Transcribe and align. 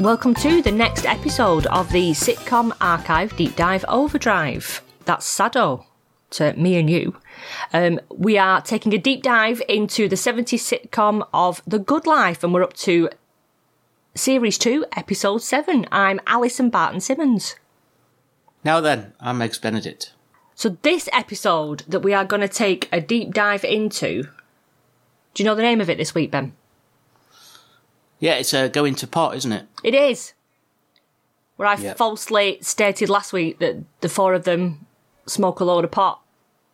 Welcome 0.00 0.32
to 0.36 0.62
the 0.62 0.72
next 0.72 1.04
episode 1.04 1.66
of 1.66 1.92
the 1.92 2.12
Sitcom 2.12 2.74
Archive 2.80 3.36
Deep 3.36 3.54
Dive 3.54 3.84
Overdrive. 3.86 4.80
That's 5.04 5.26
Sado 5.26 5.84
to 6.30 6.54
me 6.54 6.78
and 6.78 6.88
you. 6.88 7.18
Um, 7.74 8.00
we 8.08 8.38
are 8.38 8.62
taking 8.62 8.94
a 8.94 8.98
deep 8.98 9.22
dive 9.22 9.60
into 9.68 10.08
the 10.08 10.16
70s 10.16 10.54
sitcom 10.54 11.28
of 11.34 11.60
The 11.66 11.78
Good 11.78 12.06
Life, 12.06 12.42
and 12.42 12.54
we're 12.54 12.62
up 12.62 12.72
to 12.78 13.10
Series 14.14 14.56
2, 14.56 14.86
Episode 14.96 15.42
7. 15.42 15.86
I'm 15.92 16.18
Alison 16.26 16.70
Barton 16.70 17.00
Simmons. 17.00 17.56
Now 18.64 18.80
then, 18.80 19.12
I'm 19.20 19.38
Megs 19.38 19.60
Benedict. 19.60 20.14
So, 20.54 20.78
this 20.80 21.10
episode 21.12 21.84
that 21.86 22.00
we 22.00 22.14
are 22.14 22.24
going 22.24 22.40
to 22.40 22.48
take 22.48 22.88
a 22.90 23.02
deep 23.02 23.34
dive 23.34 23.64
into, 23.64 24.22
do 25.34 25.42
you 25.42 25.44
know 25.44 25.54
the 25.54 25.60
name 25.60 25.82
of 25.82 25.90
it 25.90 25.98
this 25.98 26.14
week, 26.14 26.30
Ben? 26.30 26.54
Yeah, 28.20 28.34
it's 28.34 28.52
a 28.54 28.68
go 28.68 28.84
into 28.84 29.06
pot, 29.06 29.34
isn't 29.36 29.50
it? 29.52 29.66
It 29.82 29.94
is. 29.94 30.34
Where 31.56 31.68
I 31.68 31.74
Yep. 31.74 31.96
falsely 31.98 32.58
stated 32.62 33.08
last 33.08 33.32
week 33.32 33.58
that 33.58 33.76
the 34.00 34.08
four 34.08 34.34
of 34.34 34.44
them 34.44 34.86
smoke 35.26 35.60
a 35.60 35.64
load 35.64 35.84
of 35.84 35.90
pot. 35.90 36.20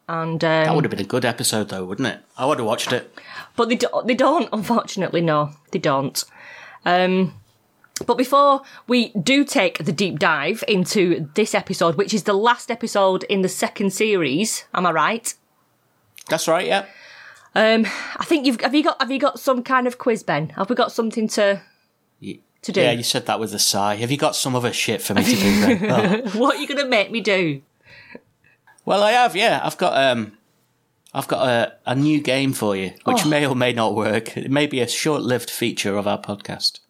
And 0.08 0.38
That 0.40 0.68
um, 0.68 0.76
would 0.76 0.84
have 0.84 0.90
been 0.90 1.00
a 1.00 1.04
good 1.04 1.24
episode, 1.24 1.68
though, 1.70 1.84
wouldn't 1.84 2.06
it? 2.06 2.20
I 2.38 2.46
would 2.46 2.58
have 2.58 2.66
watched 2.66 2.92
it. 2.92 3.12
but 3.56 3.68
they 3.68 3.74
do, 3.76 3.88
they 4.04 4.14
don't 4.14 4.48
unfortunately 4.52 5.20
no 5.20 5.50
they 5.72 5.78
don't 5.78 6.22
um 6.84 7.34
but 8.06 8.16
before 8.18 8.60
we 8.86 9.08
do 9.14 9.44
take 9.44 9.84
the 9.84 9.92
deep 9.92 10.18
dive 10.18 10.62
into 10.68 11.28
this 11.34 11.54
episode 11.54 11.96
which 11.96 12.12
is 12.14 12.22
the 12.24 12.34
last 12.34 12.70
episode 12.70 13.24
in 13.24 13.40
the 13.42 13.48
second 13.48 13.90
series 13.92 14.64
am 14.74 14.86
i 14.86 14.90
right 14.92 15.34
That's 16.28 16.46
right, 16.46 16.66
yeah. 16.66 16.84
Um 17.56 17.86
i 18.18 18.24
think 18.24 18.46
you've 18.46 18.60
have 18.60 18.74
you 18.74 18.82
got 18.84 19.00
have 19.00 19.10
you 19.10 19.18
got 19.18 19.38
some 19.40 19.62
kind 19.62 19.86
of 19.86 19.98
quiz 19.98 20.22
ben 20.22 20.48
have 20.50 20.68
we 20.70 20.76
got 20.76 20.92
something 20.92 21.26
to 21.28 21.60
to 22.62 22.72
do 22.72 22.80
Yeah, 22.80 22.90
you 22.92 23.04
said 23.04 23.26
that 23.26 23.38
with 23.38 23.54
a 23.54 23.60
sigh. 23.60 23.94
Have 23.96 24.10
you 24.10 24.16
got 24.16 24.34
some 24.34 24.56
other 24.56 24.72
shit 24.72 25.00
for 25.00 25.14
me 25.14 25.22
to 25.22 25.36
do? 25.36 25.60
then? 25.78 26.22
Oh. 26.24 26.30
what 26.40 26.56
are 26.56 26.60
you 26.60 26.66
gonna 26.66 26.86
make 26.88 27.12
me 27.12 27.20
do 27.20 27.62
Well, 28.84 29.02
I 29.04 29.12
have. 29.12 29.36
Yeah, 29.36 29.60
I've 29.62 29.76
got 29.78 29.92
um, 29.96 30.36
I've 31.14 31.28
got 31.28 31.46
a, 31.46 31.74
a 31.86 31.94
new 31.94 32.20
game 32.20 32.52
for 32.52 32.74
you, 32.74 32.92
which 33.04 33.24
Oh. 33.24 33.28
may 33.28 33.46
or 33.46 33.54
may 33.54 33.72
not 33.72 33.94
work. 33.94 34.36
It 34.36 34.50
may 34.50 34.66
be 34.66 34.80
a 34.80 34.88
short-lived 34.88 35.48
feature 35.50 35.96
of 35.96 36.08
our 36.08 36.20
podcast, 36.20 36.80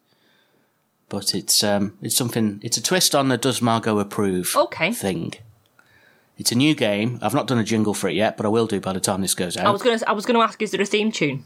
but 1.10 1.34
it's 1.34 1.62
um, 1.62 1.98
it's 2.00 2.16
something. 2.16 2.58
It's 2.62 2.78
a 2.78 2.82
twist 2.82 3.14
on 3.14 3.28
the 3.28 3.36
Does 3.36 3.60
Margot 3.60 3.98
Approve 3.98 4.54
Okay. 4.56 4.92
thing. 4.92 5.34
It's 6.38 6.52
a 6.52 6.54
new 6.54 6.74
game. 6.74 7.18
I've 7.22 7.32
not 7.34 7.46
done 7.46 7.58
a 7.58 7.64
jingle 7.64 7.94
for 7.94 8.08
it 8.08 8.14
yet, 8.14 8.36
but 8.36 8.44
I 8.44 8.50
will 8.50 8.66
do 8.66 8.80
by 8.80 8.92
the 8.92 9.00
time 9.00 9.22
this 9.22 9.34
goes 9.34 9.56
out. 9.56 9.66
i 9.66 9.70
was 9.70 9.82
gonna 9.82 9.98
i 10.06 10.12
was 10.12 10.26
gonna 10.26 10.40
ask 10.40 10.60
is 10.60 10.70
there 10.70 10.80
a 10.82 10.84
theme 10.86 11.10
tune 11.10 11.44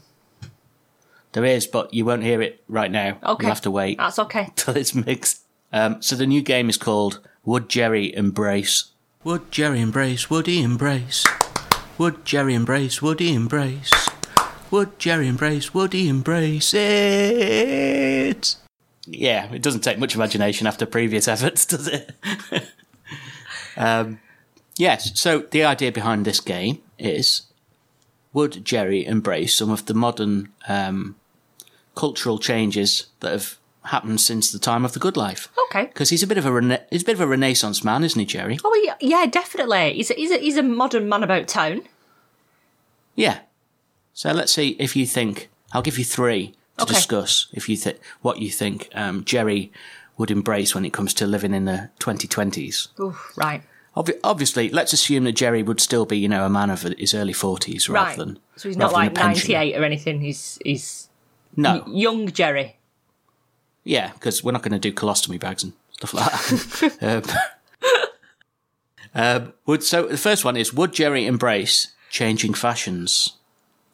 There 1.31 1.45
is, 1.45 1.65
but 1.65 1.93
you 1.93 2.03
won't 2.05 2.23
hear 2.23 2.41
it 2.41 2.61
right 2.67 2.91
now. 2.91 3.17
okay 3.23 3.43
You'll 3.45 3.51
have 3.53 3.61
to 3.61 3.71
wait 3.71 3.97
that's 3.97 4.19
okay 4.19 4.49
till 4.55 4.75
it's 4.75 4.93
mixed. 4.93 5.41
Um, 5.73 6.01
so 6.01 6.15
the 6.17 6.27
new 6.27 6.41
game 6.41 6.69
is 6.69 6.77
called 6.77 7.19
Would 7.45 7.69
Jerry 7.69 8.13
Embrace? 8.15 8.91
Would 9.23 9.51
Jerry 9.51 9.79
embrace? 9.79 10.29
Would 10.29 10.47
he 10.47 10.61
embrace? 10.61 11.23
Would 11.97 12.25
Jerry 12.25 12.55
embrace? 12.55 13.01
Would 13.01 13.19
he 13.19 13.33
embrace? 13.33 13.91
Would 14.71 14.97
Jerry 14.99 15.27
embrace? 15.27 15.73
Would 15.73 15.93
he 15.93 16.09
embrace 16.09 16.73
it? 16.73 18.55
Yeah, 19.05 19.51
it 19.53 19.61
doesn't 19.61 19.81
take 19.81 19.99
much 19.99 20.15
imagination 20.15 20.65
after 20.67 20.85
previous 20.85 21.27
efforts, 21.33 21.65
does 21.65 21.87
it? 21.87 22.11
um, 23.77 24.19
yes, 24.77 25.19
so 25.19 25.39
the 25.51 25.63
idea 25.63 25.91
behind 25.91 26.25
this 26.25 26.39
game 26.39 26.81
is 26.97 27.43
would 28.33 28.63
Jerry 28.65 29.05
embrace 29.05 29.55
some 29.55 29.69
of 29.69 29.85
the 29.85 29.93
modern 29.93 30.49
um, 30.67 31.15
cultural 31.95 32.39
changes 32.39 33.07
that 33.19 33.31
have 33.31 33.57
happened 33.85 34.21
since 34.21 34.51
the 34.51 34.59
time 34.59 34.85
of 34.85 34.93
the 34.93 34.99
good 34.99 35.17
life? 35.17 35.49
okay 35.67 35.85
Because 35.87 36.09
he's 36.09 36.23
a 36.23 36.27
bit 36.27 36.37
of 36.37 36.45
a 36.45 36.51
rena- 36.51 36.85
he's 36.89 37.01
a 37.03 37.05
bit 37.05 37.15
of 37.15 37.21
a 37.21 37.27
renaissance 37.27 37.83
man, 37.83 38.03
isn't 38.03 38.19
he, 38.19 38.25
Jerry? 38.25 38.57
oh 38.63 38.81
yeah, 38.85 38.95
yeah 39.01 39.25
definitely 39.25 39.93
he's 39.93 40.11
a, 40.11 40.13
he's 40.13 40.31
a 40.31 40.37
he's 40.37 40.57
a 40.57 40.63
modern 40.63 41.09
man 41.09 41.23
about 41.23 41.47
town 41.47 41.81
Yeah. 43.15 43.39
So 44.13 44.31
let's 44.31 44.53
see 44.53 44.75
if 44.79 44.95
you 44.95 45.05
think. 45.05 45.49
I'll 45.73 45.81
give 45.81 45.97
you 45.97 46.03
three 46.05 46.53
to 46.77 46.83
Okay. 46.83 46.93
discuss. 46.93 47.47
If 47.53 47.69
you 47.69 47.77
think 47.77 47.97
what 48.21 48.39
you 48.39 48.49
think 48.49 48.89
um, 48.93 49.23
Jerry 49.23 49.71
would 50.17 50.29
embrace 50.31 50.75
when 50.75 50.83
it 50.85 50.91
comes 50.93 51.13
to 51.15 51.25
living 51.25 51.53
in 51.53 51.65
the 51.65 51.89
2020s. 51.99 52.87
Oof, 52.99 53.31
right 53.37 53.63
obviously, 53.95 54.69
let's 54.69 54.93
assume 54.93 55.23
that 55.25 55.33
Jerry 55.33 55.63
would 55.63 55.79
still 55.81 56.05
be, 56.05 56.17
you 56.17 56.29
know, 56.29 56.45
a 56.45 56.49
man 56.49 56.69
of 56.69 56.81
his 56.83 57.13
early 57.13 57.33
40s 57.33 57.89
rather 57.89 58.07
right 58.07 58.17
than. 58.17 58.39
so 58.55 58.69
he's 58.69 58.77
not 58.77 58.93
like 58.93 59.13
98 59.13 59.75
or 59.77 59.83
anything 59.83 60.21
he's 60.21 60.57
he's 60.63 61.09
No. 61.55 61.83
young 61.87 62.31
jerry 62.31 62.77
Yeah, 63.83 64.11
because 64.13 64.43
we're 64.43 64.51
not 64.53 64.61
going 64.63 64.71
to 64.73 64.79
do 64.79 64.93
colostomy 64.93 65.39
bags 65.39 65.63
and 65.63 65.73
stuff 65.91 66.13
like 66.13 66.31
that. 66.99 67.25
um, 69.13 69.13
um, 69.47 69.53
would 69.65 69.83
so 69.83 70.07
the 70.07 70.17
first 70.17 70.45
one 70.45 70.55
is: 70.55 70.73
Would 70.73 70.93
Jerry 70.93 71.25
embrace 71.25 71.93
changing 72.09 72.53
fashions? 72.53 73.33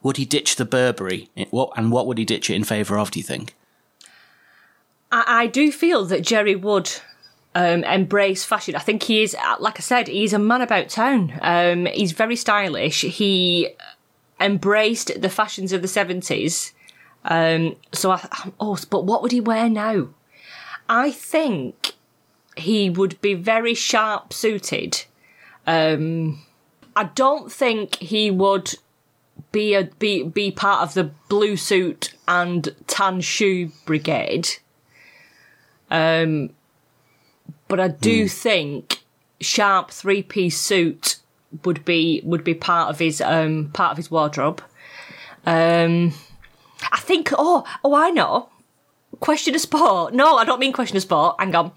Would 0.03 0.17
he 0.17 0.25
ditch 0.25 0.55
the 0.57 0.65
Burberry? 0.65 1.29
What 1.49 1.71
and 1.75 1.91
what 1.91 2.05
would 2.05 2.17
he 2.19 2.25
ditch 2.25 2.49
it 2.49 2.55
in 2.55 2.63
favour 2.63 2.97
of? 2.99 3.11
Do 3.11 3.19
you 3.19 3.23
think? 3.23 3.55
I, 5.11 5.23
I 5.43 5.47
do 5.47 5.71
feel 5.71 6.05
that 6.05 6.21
Jerry 6.21 6.55
would 6.55 6.91
um, 7.57 7.83
embrace 7.85 8.43
fashion. 8.45 8.75
I 8.75 8.79
think 8.79 9.01
he 9.01 9.23
is, 9.23 9.33
uh, 9.33 9.55
like 9.59 9.79
I 9.79 9.81
said, 9.81 10.07
he's 10.07 10.31
a 10.31 10.37
man 10.37 10.61
about 10.61 10.89
town. 10.89 11.33
Um, 11.41 11.87
he's 11.87 12.11
very 12.11 12.35
stylish. 12.35 13.01
He 13.01 13.69
embraced 14.39 15.19
the 15.19 15.29
fashions 15.29 15.73
of 15.73 15.81
the 15.81 15.87
seventies. 15.87 16.73
Um, 17.25 17.75
so, 17.91 18.11
I, 18.11 18.51
oh, 18.59 18.77
but 18.91 19.05
what 19.05 19.23
would 19.23 19.31
he 19.31 19.41
wear 19.41 19.69
now? 19.69 20.09
I 20.87 21.09
think 21.09 21.93
he 22.55 22.91
would 22.91 23.19
be 23.21 23.33
very 23.33 23.73
sharp 23.73 24.33
suited. 24.33 25.05
Um, 25.65 26.45
I 26.95 27.05
don't 27.05 27.51
think 27.51 27.95
he 27.95 28.29
would 28.29 28.75
be 29.51 29.73
a 29.73 29.85
be 29.97 30.21
be 30.21 30.51
part 30.51 30.83
of 30.83 30.93
the 30.93 31.05
blue 31.27 31.57
suit 31.57 32.13
and 32.27 32.69
tan 32.85 33.21
shoe 33.21 33.71
brigade. 33.85 34.47
Um, 35.89 36.51
but 37.67 37.79
I 37.79 37.87
do 37.89 38.27
think 38.27 39.03
sharp 39.39 39.91
three 39.91 40.23
piece 40.23 40.59
suit 40.59 41.17
would 41.63 41.85
be 41.85 42.21
would 42.23 42.43
be 42.43 42.53
part 42.53 42.89
of 42.89 42.99
his 42.99 43.21
um 43.21 43.69
part 43.73 43.91
of 43.91 43.97
his 43.97 44.11
wardrobe. 44.11 44.61
Um, 45.45 46.13
I 46.91 46.99
think. 46.99 47.31
Oh, 47.37 47.63
oh, 47.83 47.95
I 47.95 48.09
know. 48.09 48.49
Question 49.19 49.55
of 49.55 49.61
sport. 49.61 50.13
No, 50.13 50.35
I 50.35 50.43
don't 50.45 50.59
mean 50.59 50.73
question 50.73 50.97
of 50.97 51.03
sport. 51.03 51.37
Hang 51.39 51.55
on. 51.55 51.71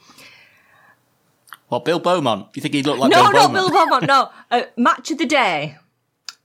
Well, 1.70 1.80
Bill 1.80 2.00
Beaumont. 2.00 2.48
You 2.54 2.62
think 2.62 2.74
he'd 2.74 2.86
look 2.86 2.98
like 2.98 3.10
no, 3.12 3.22
Bill 3.22 3.32
no, 3.32 3.38
Beaumont? 3.48 3.54
Bill 3.54 3.70
Beaumont. 3.70 4.06
No, 4.06 4.30
uh, 4.50 4.62
match 4.76 5.10
of 5.12 5.18
the 5.18 5.26
day 5.26 5.76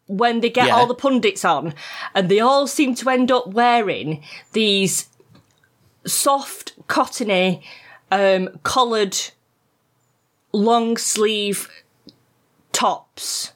when 0.08 0.42
they 0.42 0.52
get 0.52 0.68
Yeah. 0.68 0.76
all 0.76 0.86
the 0.86 0.94
pundits 0.94 1.44
on, 1.44 1.74
and 2.14 2.30
they 2.30 2.40
all 2.40 2.68
seem 2.68 2.94
to 2.96 3.10
end 3.10 3.32
up 3.32 3.48
wearing 3.48 4.24
these 4.54 5.08
soft, 6.06 6.74
cottony, 6.88 7.64
um, 8.12 8.50
collared, 8.62 9.18
long 10.56 10.98
sleeve 10.98 11.70
tops. 12.72 13.54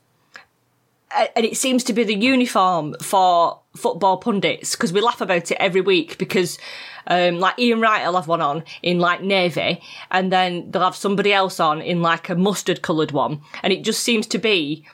And 1.35 1.45
it 1.45 1.57
seems 1.57 1.83
to 1.85 1.93
be 1.93 2.03
the 2.03 2.15
uniform 2.15 2.95
for 3.01 3.59
football 3.75 4.17
pundits 4.17 4.75
because 4.75 4.93
we 4.93 5.01
laugh 5.01 5.21
about 5.21 5.49
it 5.49 5.57
every 5.59 5.81
week 5.81 6.17
because 6.17 6.59
um, 7.07 7.39
like 7.39 7.57
Ian 7.57 7.81
Wright 7.81 8.05
will 8.05 8.15
have 8.15 8.27
one 8.27 8.41
on 8.41 8.63
in 8.83 8.99
like 8.99 9.23
navy 9.23 9.81
and 10.11 10.31
then 10.31 10.69
they'll 10.69 10.83
have 10.83 10.95
somebody 10.95 11.33
else 11.33 11.59
on 11.59 11.81
in 11.81 12.01
like 12.01 12.29
a 12.29 12.35
mustard 12.35 12.83
coloured 12.83 13.11
one 13.11 13.41
and 13.63 13.73
it 13.73 13.83
just 13.83 14.03
seems 14.03 14.27
to 14.27 14.37
be 14.37 14.85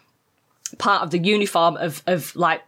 part 0.78 1.02
of 1.02 1.12
the 1.12 1.19
uniform 1.19 1.75
of, 1.78 2.02
of 2.07 2.34
like 2.36 2.62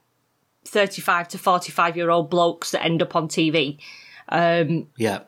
35 0.66 1.30
to 1.30 1.38
45 1.38 1.96
year 1.96 2.10
old 2.10 2.30
blokes 2.30 2.72
that 2.72 2.84
end 2.84 3.02
up 3.02 3.16
on 3.16 3.30
TV 3.30 3.78
um, 4.30 4.88
Yeah, 4.98 5.22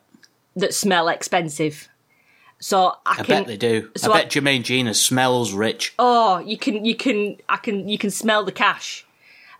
that 0.56 0.74
smell 0.74 1.08
expensive. 1.08 1.88
So 2.60 2.94
I, 3.06 3.12
I 3.12 3.14
can 3.16 3.24
bet 3.26 3.46
they 3.46 3.56
do. 3.56 3.90
so 3.96 4.12
I 4.12 4.16
I- 4.16 4.22
bet 4.22 4.30
Jermaine 4.32 4.62
Jenas 4.62 5.02
smells 5.02 5.52
rich. 5.52 5.94
oh, 5.98 6.38
you 6.40 6.56
can, 6.58 6.84
you 6.84 6.94
can, 6.94 7.36
I 7.48 7.56
can, 7.56 7.88
you 7.88 7.98
can 7.98 8.10
smell 8.10 8.44
the 8.44 8.52
cash. 8.52 9.06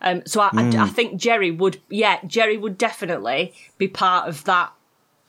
Um, 0.01 0.23
so 0.25 0.41
I, 0.41 0.49
Hmm. 0.49 0.57
I, 0.79 0.83
I 0.83 0.87
think 0.87 1.19
Jerry 1.19 1.51
would, 1.51 1.79
yeah, 1.89 2.19
Jerry 2.25 2.57
would 2.57 2.77
definitely 2.77 3.53
be 3.77 3.87
part 3.87 4.27
of 4.29 4.43
that 4.45 4.71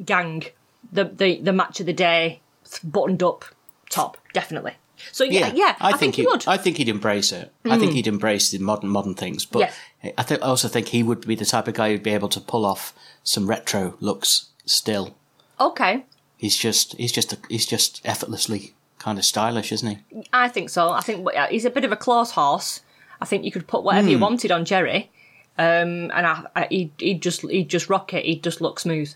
gang, 0.05 0.45
the 0.93 1.05
the, 1.05 1.41
the 1.41 1.53
match 1.53 1.81
of 1.81 1.87
the 1.87 1.93
day, 1.93 2.41
buttoned 2.83 3.23
up 3.23 3.45
top, 3.91 4.17
definitely. 4.33 4.73
So 5.11 5.25
yeah, 5.25 5.51
yeah, 5.55 5.75
I, 5.81 5.97
think, 5.97 6.15
he 6.15 6.23
he- 6.23 6.27
would. 6.29 6.47
I 6.47 6.57
think 6.57 6.77
he'd 6.77 6.89
embrace 6.89 7.33
it. 7.33 7.53
I 7.65 7.77
think 7.79 7.93
he'd 7.93 8.07
embrace 8.07 8.51
the 8.51 8.59
modern 8.59 8.89
modern 8.89 9.15
things. 9.15 9.45
But 9.45 9.73
Yeah. 10.03 10.13
I 10.17 10.23
think 10.23 10.43
I 10.43 10.47
also 10.47 10.69
think 10.69 10.89
he 10.89 11.03
would 11.03 11.27
be 11.27 11.35
the 11.35 11.45
type 11.45 11.67
of 11.69 11.75
guy 11.75 11.91
who'd 11.91 12.03
be 12.03 12.13
able 12.15 12.29
to 12.31 12.41
pull 12.41 12.65
off 12.65 12.95
some 13.25 13.49
retro 13.49 13.95
looks. 14.01 14.51
Still, 14.65 15.17
okay, 15.61 16.05
he's 16.43 16.57
just 16.59 16.95
he's 16.97 17.13
just 17.13 17.35
he's 17.49 17.65
just 17.65 18.03
effortlessly 18.05 18.75
kind 18.99 19.17
of 19.17 19.25
stylish, 19.25 19.73
isn't 19.73 19.89
he? 20.11 20.25
I 20.33 20.49
think 20.49 20.69
so. 20.69 20.91
I 20.91 21.01
think 21.01 21.27
he's 21.51 21.65
a 21.65 21.71
bit 21.71 21.85
of 21.85 21.93
a 21.93 21.97
close 21.97 22.33
horse. 22.33 22.83
I 23.21 23.25
think 23.25 23.45
you 23.45 23.53
could 23.53 23.69
put 23.69 23.85
whatever 23.85 24.09
you 24.09 24.19
wanted 24.19 24.51
on 24.51 24.65
Jerry, 24.65 25.11
um, 25.57 26.11
and 26.11 26.27
I, 26.27 26.45
I, 26.57 26.67
he'd, 26.69 26.91
he'd 26.99 27.23
just 27.23 27.43
he'd 27.43 27.69
just 27.69 27.89
rock 27.89 28.13
it. 28.13 28.25
He'd 28.25 28.43
just 28.43 28.61
look 28.61 28.81
smooth. 28.81 29.15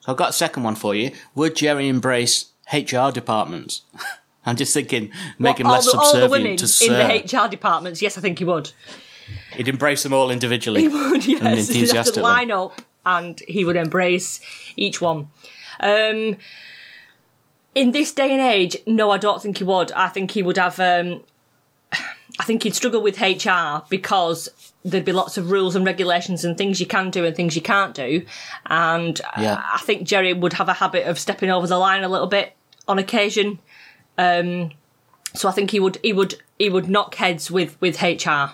So 0.00 0.10
I've 0.10 0.18
got 0.18 0.30
a 0.30 0.32
second 0.32 0.64
one 0.64 0.74
for 0.74 0.94
you. 0.94 1.12
Would 1.36 1.54
Jerry 1.54 1.88
embrace 1.88 2.46
HR 2.72 3.10
departments? 3.12 3.82
I'm 4.44 4.56
just 4.56 4.74
thinking, 4.74 5.12
make 5.38 5.60
him 5.60 5.68
all 5.68 5.74
less 5.74 5.84
the, 5.84 5.92
subservient 5.92 6.30
women 6.32 6.56
to 6.56 6.64
in 6.64 6.68
Sir. 6.68 7.06
the 7.06 7.44
HR 7.44 7.48
departments. 7.48 8.02
Yes, 8.02 8.18
I 8.18 8.20
think 8.20 8.40
he 8.40 8.44
would. 8.44 8.72
He'd 9.52 9.68
embrace 9.68 10.02
them 10.02 10.12
all 10.12 10.32
individually. 10.32 10.80
He 10.80 10.88
would. 10.88 11.24
Yes, 11.26 11.26
he'd 11.26 11.38
have 11.38 11.54
to 11.54 11.60
enthusiastically. 11.60 12.22
line 12.22 12.50
up, 12.50 12.82
and 13.04 13.40
he 13.48 13.64
would 13.64 13.76
embrace 13.76 14.40
each 14.76 15.00
one. 15.00 15.28
Um, 15.80 16.36
in 17.74 17.92
this 17.92 18.12
day 18.12 18.30
and 18.30 18.40
age, 18.40 18.76
no, 18.86 19.10
I 19.10 19.18
don't 19.18 19.42
think 19.42 19.58
he 19.58 19.64
would. 19.64 19.92
I 19.92 20.08
think 20.08 20.32
he 20.32 20.42
would 20.42 20.58
have. 20.58 20.78
Um, 20.78 21.22
I 22.40 22.44
think 22.44 22.62
he'd 22.62 22.74
struggle 22.74 23.02
with 23.02 23.20
HR 23.20 23.82
because 23.88 24.48
there'd 24.84 25.04
be 25.04 25.12
lots 25.12 25.36
of 25.36 25.50
rules 25.50 25.76
and 25.76 25.84
regulations 25.84 26.44
and 26.44 26.56
things 26.56 26.80
you 26.80 26.86
can 26.86 27.10
do 27.10 27.24
and 27.24 27.36
things 27.36 27.54
you 27.54 27.62
can't 27.62 27.94
do. 27.94 28.24
And 28.66 29.20
Yeah. 29.38 29.62
I 29.72 29.78
think 29.78 30.06
Jerry 30.06 30.32
would 30.32 30.54
have 30.54 30.68
a 30.68 30.74
habit 30.74 31.06
of 31.06 31.18
stepping 31.18 31.50
over 31.50 31.66
the 31.66 31.78
line 31.78 32.02
a 32.02 32.08
little 32.08 32.26
bit 32.26 32.54
on 32.88 32.98
occasion. 32.98 33.58
Um, 34.18 34.72
so 35.34 35.48
I 35.48 35.52
think 35.52 35.70
he 35.70 35.80
would 35.80 35.98
he 36.02 36.12
would 36.12 36.36
he 36.58 36.68
would 36.68 36.88
knock 36.88 37.14
heads 37.16 37.50
with 37.50 37.80
with 37.80 38.02
HR. 38.02 38.52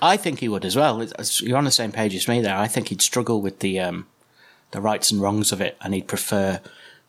I 0.00 0.16
think 0.16 0.40
he 0.40 0.48
would 0.48 0.64
as 0.64 0.76
well. 0.76 1.00
It's- 1.02 1.40
You're 1.42 1.58
on 1.58 1.64
the 1.64 1.70
same 1.70 1.92
page 1.92 2.14
as 2.14 2.28
me 2.28 2.40
there. 2.40 2.56
I 2.56 2.68
think 2.68 2.88
he'd 2.88 3.02
struggle 3.02 3.40
with 3.40 3.60
the 3.60 3.80
um, 3.80 4.06
the 4.70 4.80
rights 4.80 5.10
and 5.10 5.20
wrongs 5.20 5.50
of 5.52 5.60
it, 5.60 5.76
and 5.80 5.94
he'd 5.94 6.06
prefer 6.08 6.60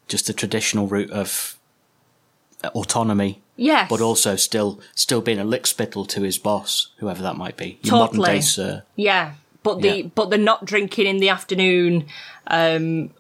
just 0.08 0.28
the 0.28 0.34
traditional 0.34 0.88
route 0.88 1.12
of 1.12 1.58
autonomy, 2.76 3.42
Yes, 3.58 3.90
but 3.90 4.02
also 4.02 4.36
still 4.36 4.80
still 4.96 5.22
being 5.22 5.40
a 5.40 5.46
lickspittle 5.46 6.08
to 6.10 6.22
his 6.22 6.38
boss, 6.38 6.90
whoever 6.98 7.22
that 7.22 7.36
might 7.38 7.58
be. 7.58 7.80
Your 7.84 7.96
modern 7.98 8.18
Totally. 8.18 8.38
day 8.38 8.42
sir. 8.42 8.84
Yeah, 8.96 9.34
but 9.64 9.82
the 9.82 9.98
Yeah. 10.04 10.08
but 10.16 10.30
the 10.30 10.38
not 10.38 10.66
drinking 10.66 11.06
in 11.06 11.18
the 11.18 11.30
afternoon, 11.30 12.06
um, 12.48 13.12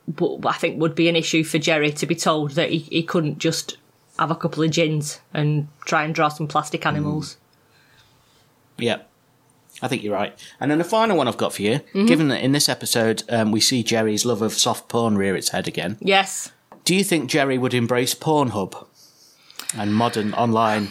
I 0.45 0.53
think 0.53 0.79
would 0.81 0.95
be 0.95 1.09
an 1.09 1.15
issue 1.15 1.43
for 1.43 1.57
Jerry 1.59 1.91
to 1.91 2.05
be 2.05 2.15
told 2.15 2.51
that 2.51 2.69
he, 2.71 2.79
he 2.79 3.03
couldn't 3.03 3.37
just 3.39 3.77
have 4.17 4.31
a 4.31 4.35
couple 4.35 4.63
of 4.63 4.71
gins 4.71 5.19
and 5.33 5.67
try 5.85 6.03
and 6.03 6.15
draw 6.15 6.29
some 6.29 6.47
plastic 6.47 6.85
animals. 6.85 7.37
Yeah. 8.77 8.99
I 9.81 9.87
think 9.87 10.03
you're 10.03 10.13
right. 10.13 10.37
And 10.59 10.69
then 10.69 10.77
the 10.77 10.83
final 10.83 11.15
one 11.17 11.27
I've 11.27 11.37
got 11.37 11.53
for 11.53 11.61
you, 11.61 11.79
Mm-hmm. 11.79 12.05
given 12.05 12.27
that 12.29 12.41
in 12.43 12.51
this 12.51 12.67
episode 12.69 13.23
um, 13.29 13.51
we 13.51 13.59
see 13.61 13.83
Jerry's 13.83 14.25
love 14.25 14.41
of 14.41 14.53
soft 14.53 14.89
porn 14.89 15.17
rear 15.17 15.35
its 15.35 15.49
head 15.49 15.67
again, 15.67 15.97
Yes, 16.01 16.51
do 16.85 16.95
you 16.95 17.03
think 17.03 17.29
Jerry 17.29 17.57
would 17.57 17.73
embrace 17.73 18.15
Pornhub 18.15 18.85
and 19.77 19.93
modern 19.95 20.33
online 20.33 20.89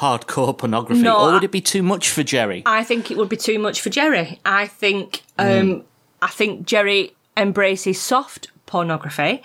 hardcore 0.00 0.56
pornography, 0.56 1.02
No, 1.02 1.16
or 1.28 1.32
would 1.32 1.44
it 1.44 1.50
be 1.52 1.60
too 1.60 1.82
much 1.82 2.08
for 2.10 2.22
Jerry? 2.22 2.62
I 2.66 2.84
think 2.84 3.10
it 3.10 3.16
would 3.16 3.28
be 3.28 3.36
too 3.36 3.58
much 3.58 3.80
for 3.80 3.90
Jerry. 3.90 4.40
I 4.44 4.66
think 4.66 5.22
um, 5.38 5.84
I 6.22 6.28
think 6.28 6.66
Jerry 6.66 7.14
embraces 7.36 8.00
soft 8.00 8.48
pornography. 8.66 9.42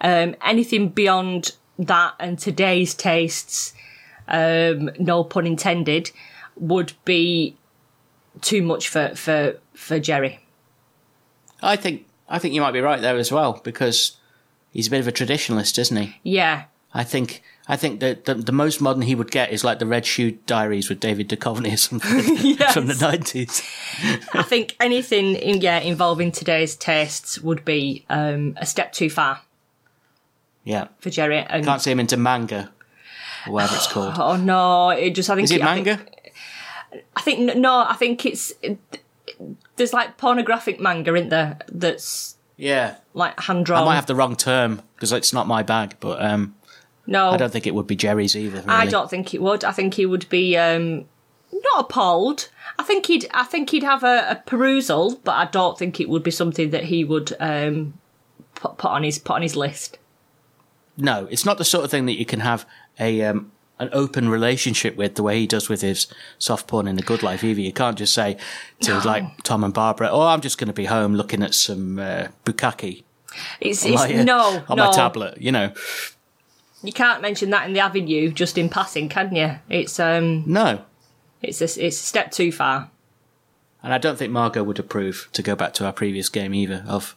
Um, 0.00 0.34
anything 0.44 0.88
beyond 0.88 1.52
that 1.78 2.14
and 2.20 2.38
today's 2.38 2.94
tastes, 2.94 3.72
um, 4.28 4.90
no 4.98 5.24
pun 5.24 5.46
intended, 5.46 6.10
would 6.56 6.92
be 7.04 7.56
too 8.40 8.62
much 8.62 8.88
for 8.88 9.14
for 9.14 9.58
for 9.74 9.98
Jerry. 9.98 10.40
I 11.62 11.76
think 11.76 12.06
I 12.28 12.38
think 12.38 12.54
you 12.54 12.60
might 12.60 12.72
be 12.72 12.80
right 12.80 13.00
there 13.00 13.16
as 13.16 13.30
well 13.30 13.60
because 13.64 14.16
he's 14.72 14.88
a 14.88 14.90
bit 14.90 15.00
of 15.00 15.08
a 15.08 15.12
traditionalist, 15.12 15.78
isn't 15.78 15.96
he? 15.96 16.16
Yeah, 16.22 16.64
I 16.94 17.04
think 17.04 17.42
I 17.68 17.76
think 17.76 18.00
that 18.00 18.24
the, 18.24 18.34
the 18.34 18.52
most 18.52 18.80
modern 18.80 19.02
he 19.02 19.14
would 19.14 19.30
get 19.30 19.52
is 19.52 19.62
like 19.62 19.78
the 19.78 19.86
Red 19.86 20.04
Shoe 20.04 20.32
Diaries 20.46 20.88
with 20.88 20.98
David 20.98 21.28
Duchovny 21.28 21.72
or 21.74 21.76
something 21.76 22.56
from 22.72 22.86
the 22.86 22.98
nineties. 23.00 23.62
I 24.34 24.42
think 24.42 24.74
anything 24.80 25.36
in, 25.36 25.60
yeah 25.60 25.78
involving 25.78 26.32
today's 26.32 26.74
tastes 26.74 27.38
would 27.40 27.64
be 27.64 28.04
um, 28.10 28.54
a 28.56 28.66
step 28.66 28.92
too 28.92 29.08
far 29.10 29.42
Yeah, 30.64 30.88
for 30.98 31.10
Jerry. 31.10 31.38
And 31.38 31.64
can't 31.64 31.80
see 31.82 31.92
him 31.92 32.00
into 32.00 32.16
manga 32.16 32.72
or 33.46 33.52
whatever 33.52 33.76
it's 33.76 33.86
called. 33.86 34.14
oh 34.18 34.36
no, 34.36 34.90
it 34.90 35.10
just 35.14 35.30
I 35.30 35.36
think 35.36 35.44
Is 35.44 35.50
it 35.52 35.62
I 35.62 35.74
think- 35.74 35.86
manga? 35.86 36.06
I 37.16 37.22
think 37.22 37.56
no, 37.56 37.84
I 37.88 37.94
think 37.94 38.26
it's 38.26 38.52
there's 39.76 39.92
like 39.92 40.18
pornographic 40.18 40.80
manga 40.80 41.14
in 41.14 41.28
there 41.28 41.58
that's 41.68 42.36
Yeah, 42.56 42.96
like 43.14 43.38
hand 43.40 43.66
drawn. 43.66 43.82
I 43.82 43.86
might 43.86 43.94
have 43.96 44.06
the 44.06 44.14
wrong 44.14 44.36
term 44.36 44.82
because 44.94 45.12
it's 45.12 45.32
not 45.32 45.46
my 45.46 45.62
bag, 45.62 45.96
but 46.00 46.22
um, 46.22 46.54
no, 47.06 47.30
I 47.30 47.36
don't 47.36 47.52
think 47.52 47.66
it 47.66 47.74
would 47.74 47.86
be 47.86 47.96
Jerry's 47.96 48.36
either. 48.36 48.60
Really. 48.60 48.68
I 48.68 48.86
don't 48.86 49.10
think 49.10 49.34
it 49.34 49.42
would. 49.42 49.64
I 49.64 49.72
think 49.72 49.94
he 49.94 50.06
would 50.06 50.28
be 50.28 50.56
um, 50.56 51.06
not 51.52 51.80
appalled. 51.80 52.48
I 52.78 52.82
think 52.82 53.06
he'd 53.06 53.28
I 53.32 53.44
think 53.44 53.70
he'd 53.70 53.82
have 53.82 54.02
a, 54.02 54.26
a 54.30 54.42
perusal, 54.46 55.16
but 55.24 55.32
I 55.32 55.46
don't 55.46 55.78
think 55.78 56.00
it 56.00 56.08
would 56.08 56.22
be 56.22 56.30
something 56.30 56.70
that 56.70 56.84
he 56.84 57.04
would 57.04 57.34
um, 57.40 57.94
put, 58.54 58.78
put 58.78 58.90
on 58.90 59.02
his 59.02 59.18
put 59.18 59.34
on 59.34 59.42
his 59.42 59.56
list. 59.56 59.98
No, 60.96 61.26
it's 61.30 61.46
not 61.46 61.58
the 61.58 61.64
sort 61.64 61.84
of 61.84 61.90
thing 61.90 62.06
that 62.06 62.18
you 62.18 62.26
can 62.26 62.40
have 62.40 62.66
a 63.00 63.22
um, 63.22 63.52
an 63.82 63.90
open 63.92 64.28
relationship 64.28 64.96
with 64.96 65.16
the 65.16 65.22
way 65.22 65.40
he 65.40 65.46
does 65.46 65.68
with 65.68 65.82
his 65.82 66.06
soft 66.38 66.66
porn 66.68 66.86
in 66.86 66.96
the 66.96 67.02
good 67.02 67.22
life 67.22 67.42
either. 67.42 67.60
You 67.60 67.72
can't 67.72 67.98
just 67.98 68.14
say 68.14 68.36
to 68.80 68.98
like 69.00 69.24
Tom 69.42 69.64
and 69.64 69.74
Barbara, 69.74 70.08
"Oh, 70.10 70.22
I'm 70.22 70.40
just 70.40 70.56
going 70.58 70.68
to 70.68 70.72
be 70.72 70.84
home 70.86 71.14
looking 71.14 71.42
at 71.42 71.54
some 71.54 71.98
uh, 71.98 72.28
bukkake 72.44 73.02
It's, 73.60 73.84
it's 73.84 73.94
my, 73.94 74.14
uh, 74.14 74.24
no 74.24 74.64
on 74.68 74.76
no. 74.76 74.86
my 74.86 74.92
tablet." 74.92 75.40
You 75.40 75.52
know, 75.52 75.72
You 76.82 76.92
can't 76.92 77.22
mention 77.22 77.50
that 77.50 77.66
in 77.66 77.72
the 77.72 77.80
avenue 77.80 78.32
just 78.32 78.56
in 78.56 78.68
passing, 78.68 79.08
can 79.08 79.34
you? 79.34 79.56
It's 79.68 79.98
um 80.00 80.44
no. 80.46 80.84
it's 81.42 81.60
a, 81.60 81.64
it's 81.64 81.76
a 81.76 81.90
step 81.90 82.30
too 82.30 82.52
far. 82.52 82.90
And 83.82 83.92
I 83.92 83.98
don't 83.98 84.16
think 84.16 84.32
Margot 84.32 84.62
would 84.62 84.78
approve 84.78 85.28
to 85.32 85.42
go 85.42 85.56
back 85.56 85.74
to 85.74 85.84
our 85.84 85.92
previous 85.92 86.28
game 86.28 86.54
either 86.54 86.84
of 86.86 87.16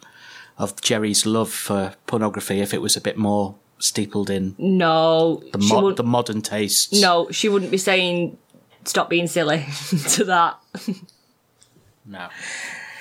of 0.58 0.82
Jerry's 0.82 1.26
love 1.26 1.52
for 1.52 1.94
pornography 2.08 2.62
if 2.62 2.74
it 2.74 2.82
was 2.82 2.96
a 2.96 3.02
bit 3.02 3.18
more 3.18 3.56
steepled 3.80 4.30
in 4.30 4.56
No, 4.58 5.44
the, 5.54 5.62
she 5.62 5.74
mo- 5.74 5.92
the 5.92 6.04
modern 6.04 6.42
tastes. 6.42 7.00
no, 7.02 7.30
she 7.32 7.50
wouldn't 7.50 7.72
be 7.72 7.78
saying 7.78 8.38
stop 8.86 9.10
being 9.10 9.28
silly 9.28 9.66
to 10.10 10.24
that. 10.26 10.60
no. 12.06 12.30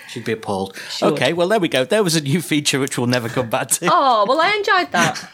She'd 0.08 0.24
be 0.24 0.32
appalled. 0.32 0.76
would. 1.02 1.12
okay, 1.14 1.32
well 1.32 1.48
there 1.48 1.58
we 1.60 1.68
go. 1.68 1.84
There 1.84 2.04
was 2.04 2.14
a 2.14 2.20
new 2.20 2.40
feature 2.40 2.78
which 2.78 2.96
we'll 2.96 3.06
never 3.08 3.28
come 3.28 3.50
back 3.50 3.68
to. 3.70 3.88
Oh 3.90 4.24
well, 4.28 4.40
I 4.40 4.50
enjoyed 4.54 4.92
that. 4.92 5.28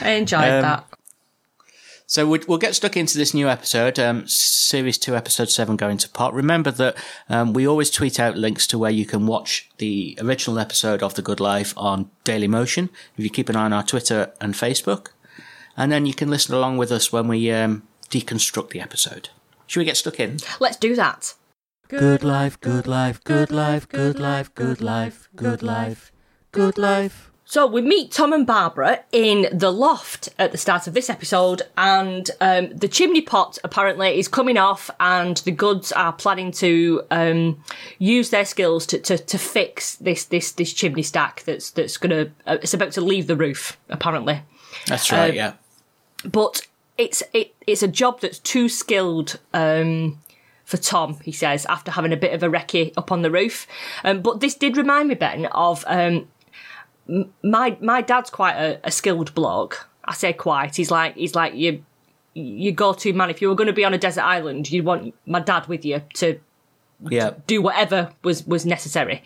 I 0.00 0.10
enjoyed 0.12 0.40
Um, 0.42 0.62
that. 0.62 0.86
So 2.08 2.24
we- 2.26 2.40
we'll 2.46 2.58
get 2.58 2.76
stuck 2.76 2.96
into 2.96 3.18
this 3.18 3.34
new 3.34 3.48
episode, 3.48 3.98
um, 3.98 4.28
series 4.28 4.96
two, 4.96 5.16
episode 5.16 5.50
seven, 5.50 5.76
going 5.76 5.98
to 5.98 6.08
pot. 6.08 6.32
Remember 6.32 6.70
that 6.70 6.96
um, 7.28 7.52
we 7.52 7.66
always 7.66 7.90
tweet 7.90 8.20
out 8.20 8.36
links 8.36 8.66
to 8.68 8.78
where 8.78 8.92
you 8.92 9.04
can 9.04 9.26
watch 9.26 9.68
the 9.78 10.16
original 10.20 10.60
episode 10.60 11.02
of 11.02 11.14
The 11.14 11.22
Good 11.22 11.40
Life 11.40 11.74
on 11.76 12.08
Daily 12.22 12.46
Motion. 12.46 12.90
If 13.16 13.24
you 13.24 13.30
keep 13.30 13.48
an 13.48 13.56
eye 13.56 13.64
on 13.64 13.72
our 13.72 13.82
Twitter 13.82 14.32
and 14.40 14.54
Facebook, 14.54 15.08
and 15.76 15.90
then 15.90 16.06
you 16.06 16.14
can 16.14 16.30
listen 16.30 16.54
along 16.54 16.76
with 16.76 16.92
us 16.92 17.12
when 17.12 17.26
we 17.26 17.50
um, 17.50 17.82
deconstruct 18.08 18.70
the 18.70 18.80
episode. 18.80 19.30
Should 19.66 19.80
we 19.80 19.84
get 19.84 19.96
stuck 19.96 20.20
in? 20.20 20.38
Let's 20.60 20.76
do 20.76 20.94
that. 20.94 21.34
Good 21.88 22.22
life, 22.22 22.60
good 22.60 22.86
life, 22.86 23.22
good 23.24 23.50
life, 23.50 23.88
good 23.88 24.18
life, 24.20 24.54
good 24.54 24.80
life, 24.80 25.28
good 25.34 25.62
life, 25.62 26.12
good 26.52 26.78
life. 26.78 27.30
So 27.48 27.64
we 27.64 27.80
meet 27.80 28.10
Tom 28.10 28.32
and 28.32 28.44
Barbara 28.44 29.04
in 29.12 29.46
the 29.56 29.72
loft 29.72 30.30
at 30.36 30.50
the 30.50 30.58
start 30.58 30.88
of 30.88 30.94
this 30.94 31.08
episode, 31.08 31.62
and 31.78 32.28
um, 32.40 32.76
the 32.76 32.88
chimney 32.88 33.20
pot 33.20 33.56
apparently 33.62 34.18
is 34.18 34.26
coming 34.26 34.58
off, 34.58 34.90
and 34.98 35.36
the 35.38 35.52
goods 35.52 35.92
are 35.92 36.12
planning 36.12 36.50
to 36.52 37.02
um, 37.12 37.62
use 38.00 38.30
their 38.30 38.44
skills 38.44 38.84
to, 38.86 38.98
to, 38.98 39.16
to 39.16 39.38
fix 39.38 39.94
this 39.94 40.24
this 40.24 40.50
this 40.52 40.72
chimney 40.72 41.04
stack 41.04 41.44
that's 41.44 41.70
that's 41.70 41.96
gonna 41.98 42.32
uh, 42.48 42.58
it's 42.62 42.74
about 42.74 42.90
to 42.92 43.00
leave 43.00 43.28
the 43.28 43.36
roof 43.36 43.78
apparently, 43.90 44.42
That's 44.88 45.12
right, 45.12 45.30
Um, 45.30 45.36
yeah. 45.36 45.52
but 46.24 46.66
it's 46.98 47.22
it 47.32 47.54
it's 47.64 47.82
a 47.84 47.88
job 47.88 48.20
that's 48.22 48.40
too 48.40 48.68
skilled. 48.68 49.38
Um, 49.54 50.18
for 50.64 50.78
Tom, 50.78 51.20
he 51.22 51.30
says, 51.30 51.64
after 51.66 51.92
having 51.92 52.12
a 52.12 52.16
bit 52.16 52.32
of 52.34 52.42
a 52.42 52.48
recce 52.48 52.92
up 52.96 53.12
on 53.12 53.22
the 53.22 53.30
roof. 53.30 53.68
Um, 54.02 54.20
but 54.20 54.40
this 54.40 54.56
did 54.56 54.76
remind 54.76 55.08
me, 55.08 55.14
Ben, 55.14 55.46
of 55.46 55.84
um, 55.86 56.26
my 57.42 57.76
my 57.80 58.00
dad's 58.02 58.30
quite 58.30 58.56
a, 58.56 58.80
a 58.84 58.90
skilled 58.90 59.34
bloke. 59.34 59.88
I 60.04 60.14
say 60.14 60.32
quite. 60.32 60.76
He's 60.76 60.90
like 60.90 61.14
he's 61.16 61.34
like 61.34 61.54
your 61.54 61.74
your 62.34 62.72
go 62.74 62.92
to 62.92 63.12
man. 63.12 63.30
If 63.30 63.40
you 63.42 63.48
were 63.48 63.54
going 63.54 63.66
to 63.68 63.72
be 63.72 63.84
on 63.84 63.94
a 63.94 63.98
desert 63.98 64.22
island, 64.24 64.70
you'd 64.70 64.84
want 64.84 65.14
my 65.26 65.40
dad 65.40 65.66
with 65.68 65.84
you 65.84 66.02
to 66.14 66.38
Yeah. 67.08 67.30
do 67.46 67.60
whatever 67.62 68.12
was 68.22 68.46
was 68.46 68.64
necessary. 68.66 69.22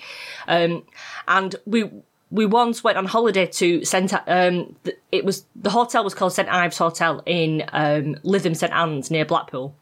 Um, 0.48 0.84
and 1.28 1.56
we 1.66 1.90
we 2.30 2.46
once 2.46 2.84
went 2.84 2.96
on 2.96 3.06
holiday 3.06 3.46
to 3.46 3.84
St. 3.84 4.12
Um, 4.26 4.76
it 5.10 5.24
was 5.24 5.44
the 5.56 5.70
hotel 5.70 6.04
was 6.04 6.14
called 6.14 6.32
St 6.32 6.48
Ives 6.48 6.78
Hotel 6.78 7.22
in 7.26 7.62
um, 7.72 8.14
Lytham 8.24 8.56
St 8.56 8.72
Anne's 8.72 9.10
near 9.10 9.24
Blackpool. 9.24 9.74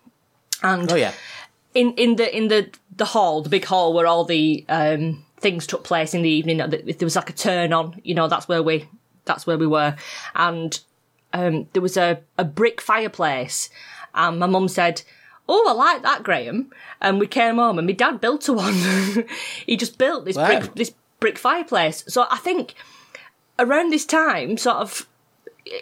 And 0.62 0.90
Oh, 0.90 0.96
yeah. 0.96 1.12
in 1.74 1.92
in 1.94 2.16
the 2.16 2.34
in 2.36 2.48
the 2.48 2.70
the 2.96 3.04
hall, 3.04 3.42
the 3.42 3.50
big 3.50 3.64
hall 3.66 3.92
where 3.92 4.06
all 4.06 4.24
the 4.24 4.64
um, 4.68 5.24
things 5.40 5.66
took 5.66 5.84
place 5.84 6.14
in 6.14 6.22
the 6.22 6.30
evening. 6.30 6.58
th- 6.70 6.98
There 6.98 7.06
was 7.06 7.16
like 7.16 7.30
a 7.30 7.34
turn 7.34 7.72
on, 7.72 8.00
you 8.04 8.14
know. 8.14 8.28
That's 8.28 8.48
where 8.48 8.62
we 8.62 8.88
that's 9.24 9.46
where 9.46 9.58
we 9.58 9.66
were, 9.66 9.96
and 10.34 10.78
um, 11.32 11.66
there 11.72 11.82
was 11.82 11.96
a 11.96 12.20
a 12.38 12.44
brick 12.44 12.80
fireplace, 12.80 13.70
and 14.14 14.38
my 14.38 14.46
mum 14.46 14.68
said. 14.68 15.02
Oh, 15.50 15.64
I 15.66 15.72
like 15.72 16.02
that, 16.02 16.24
Graham. 16.24 16.70
And 17.00 17.18
we 17.18 17.26
came 17.26 17.56
home, 17.56 17.78
and 17.78 17.86
my 17.86 17.94
dad 17.94 18.20
built 18.20 18.46
a 18.50 18.52
one. 18.52 18.74
he 19.64 19.78
just 19.78 19.96
built 19.96 20.26
this 20.26 20.36
Wow. 20.36 20.46
brick, 20.46 20.74
this 20.74 20.92
brick 21.20 21.38
fireplace. 21.38 22.04
So 22.06 22.26
I 22.30 22.36
think 22.36 22.74
around 23.58 23.90
this 23.90 24.04
time, 24.04 24.58
sort 24.58 24.76
of, 24.76 25.06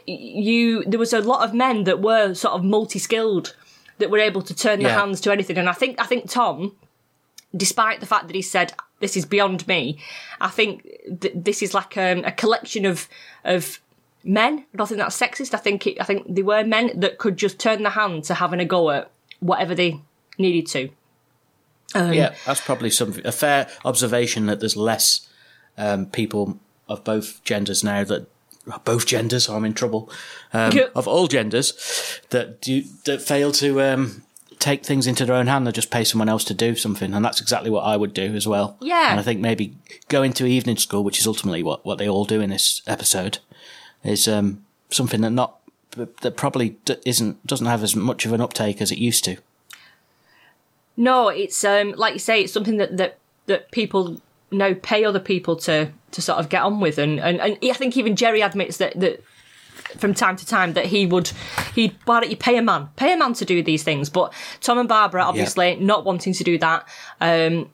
you 0.07 0.85
there 0.85 1.01
was 1.01 1.13
a 1.13 1.21
lot 1.21 1.43
of 1.45 1.53
men 1.53 1.83
that 1.83 2.01
were 2.01 2.33
sort 2.35 2.55
of 2.55 2.63
multi-skilled 2.63 3.57
that 3.99 4.09
were 4.09 4.21
able 4.21 4.43
to 4.43 4.55
turn 4.55 4.79
their 4.79 4.89
Yeah. 4.91 5.01
hands 5.01 5.21
to 5.23 5.33
anything, 5.33 5.59
and 5.59 5.69
I 5.69 5.73
think 5.73 6.01
I 6.01 6.05
think 6.07 6.31
Tom, 6.31 6.77
despite 7.57 7.99
the 7.99 8.07
fact 8.07 8.27
that 8.29 8.37
he 8.37 8.43
said 8.43 8.73
this 9.01 9.17
is 9.17 9.27
beyond 9.27 9.67
me, 9.69 9.99
I 10.41 10.49
think 10.49 10.83
th- 11.21 11.35
this 11.35 11.63
is 11.63 11.75
like 11.75 11.97
um, 11.97 12.25
a 12.25 12.33
collection 12.33 12.85
of 12.85 13.09
of 13.45 13.81
men. 14.25 14.65
I 14.73 14.77
don't 14.77 14.87
think 14.87 14.99
that's 14.99 15.21
sexist. 15.21 15.55
I 15.55 15.59
think 15.59 15.87
it, 15.87 16.01
I 16.01 16.05
think 16.05 16.35
they 16.35 16.43
were 16.43 16.65
men 16.65 16.99
that 17.01 17.19
could 17.19 17.37
just 17.37 17.59
turn 17.59 17.83
the 17.83 17.91
hand 17.91 18.25
to 18.25 18.35
having 18.35 18.61
a 18.61 18.65
go 18.65 18.91
at 18.91 19.11
whatever 19.41 19.75
they 19.75 20.01
needed 20.39 20.67
to. 20.69 20.91
Um, 21.95 22.13
yeah, 22.13 22.35
that's 22.45 22.61
probably 22.61 22.91
some 22.91 23.21
a 23.25 23.33
fair 23.33 23.69
observation 23.85 24.47
that 24.47 24.61
there's 24.61 24.77
less 24.77 25.29
um, 25.79 26.07
people 26.07 26.59
of 26.89 27.05
both 27.05 27.43
genders 27.45 27.85
now 27.85 28.05
that 28.05 28.29
both 28.85 29.07
genders. 29.07 29.49
I'm 29.49 29.65
in 29.65 29.75
trouble. 29.75 30.11
Um, 30.53 30.73
of 30.95 31.07
all 31.07 31.29
genders 31.29 32.21
that 32.31 32.61
do 32.61 32.83
that 33.05 33.23
fail 33.23 33.53
to 33.53 33.81
um, 33.81 34.23
take 34.67 34.85
things 34.85 35.07
into 35.07 35.25
their 35.25 35.37
own 35.37 35.47
hand. 35.47 35.65
They 35.65 35.73
just 35.73 35.93
pay 35.93 36.03
someone 36.03 36.29
else 36.29 36.43
to 36.45 36.55
do 36.55 36.75
something, 36.75 37.15
and 37.15 37.25
that's 37.25 37.41
exactly 37.41 37.71
what 37.71 37.83
I 37.83 37.97
would 37.97 38.13
do 38.13 38.35
as 38.35 38.49
well. 38.49 38.77
Yeah. 38.81 39.13
and 39.13 39.21
I 39.21 39.23
think 39.23 39.41
maybe 39.41 39.77
going 40.09 40.33
to 40.35 40.47
evening 40.47 40.77
school, 40.77 41.05
which 41.05 41.21
is 41.21 41.27
ultimately 41.27 41.63
what 41.63 41.87
what 41.87 41.99
they 41.99 42.09
all 42.09 42.25
do 42.25 42.41
in 42.41 42.51
this 42.51 42.83
episode, 42.87 43.39
is 44.03 44.27
um, 44.27 44.65
something 44.91 45.21
that 45.21 45.31
not 45.31 45.61
that 45.93 46.37
probably 46.37 46.77
isn't 47.07 47.47
doesn't 47.47 47.67
have 47.67 47.83
as 47.83 47.95
much 47.95 48.27
of 48.27 48.33
an 48.33 48.41
uptake 48.41 48.83
as 48.83 48.91
it 48.91 48.99
used 48.99 49.25
to. 49.25 49.37
No, 50.97 51.29
it's 51.29 51.63
um 51.65 51.93
like 51.93 52.15
you 52.15 52.19
say, 52.19 52.43
it's 52.43 52.53
something 52.53 52.79
that 52.79 52.97
that 52.97 53.19
that 53.47 53.71
people 53.71 54.21
now 54.51 54.75
pay 54.83 55.05
other 55.05 55.21
people 55.21 55.55
to 55.57 55.93
to 56.11 56.21
sort 56.21 56.39
of 56.39 56.49
get 56.49 56.63
on 56.63 56.81
with, 56.81 56.99
and 56.99 57.21
and, 57.21 57.41
and 57.41 57.59
I 57.63 57.73
think 57.73 57.97
even 57.97 58.17
Jerry 58.17 58.41
admits 58.41 58.79
that 58.79 58.99
that 58.99 59.23
from 59.99 60.15
time 60.15 60.37
to 60.37 60.47
time 60.47 60.75
that 60.75 60.87
he 60.87 61.07
would 61.07 61.31
he'd 61.75 61.97
why 62.05 62.21
don't 62.21 62.31
you 62.31 62.37
pay 62.37 62.57
a 62.57 62.63
man? 62.63 62.89
Pay 62.97 63.13
a 63.13 63.17
man 63.17 63.35
to 63.35 63.45
do 63.45 63.63
these 63.63 63.83
things. 63.83 64.11
But 64.11 64.33
tom 64.61 64.79
and 64.79 64.89
barbara 64.89 65.23
obviously 65.23 65.77
not 65.77 66.05
wanting 66.05 66.33
to 66.33 66.45
do 66.45 66.59
that 66.59 66.89
um 67.21 67.71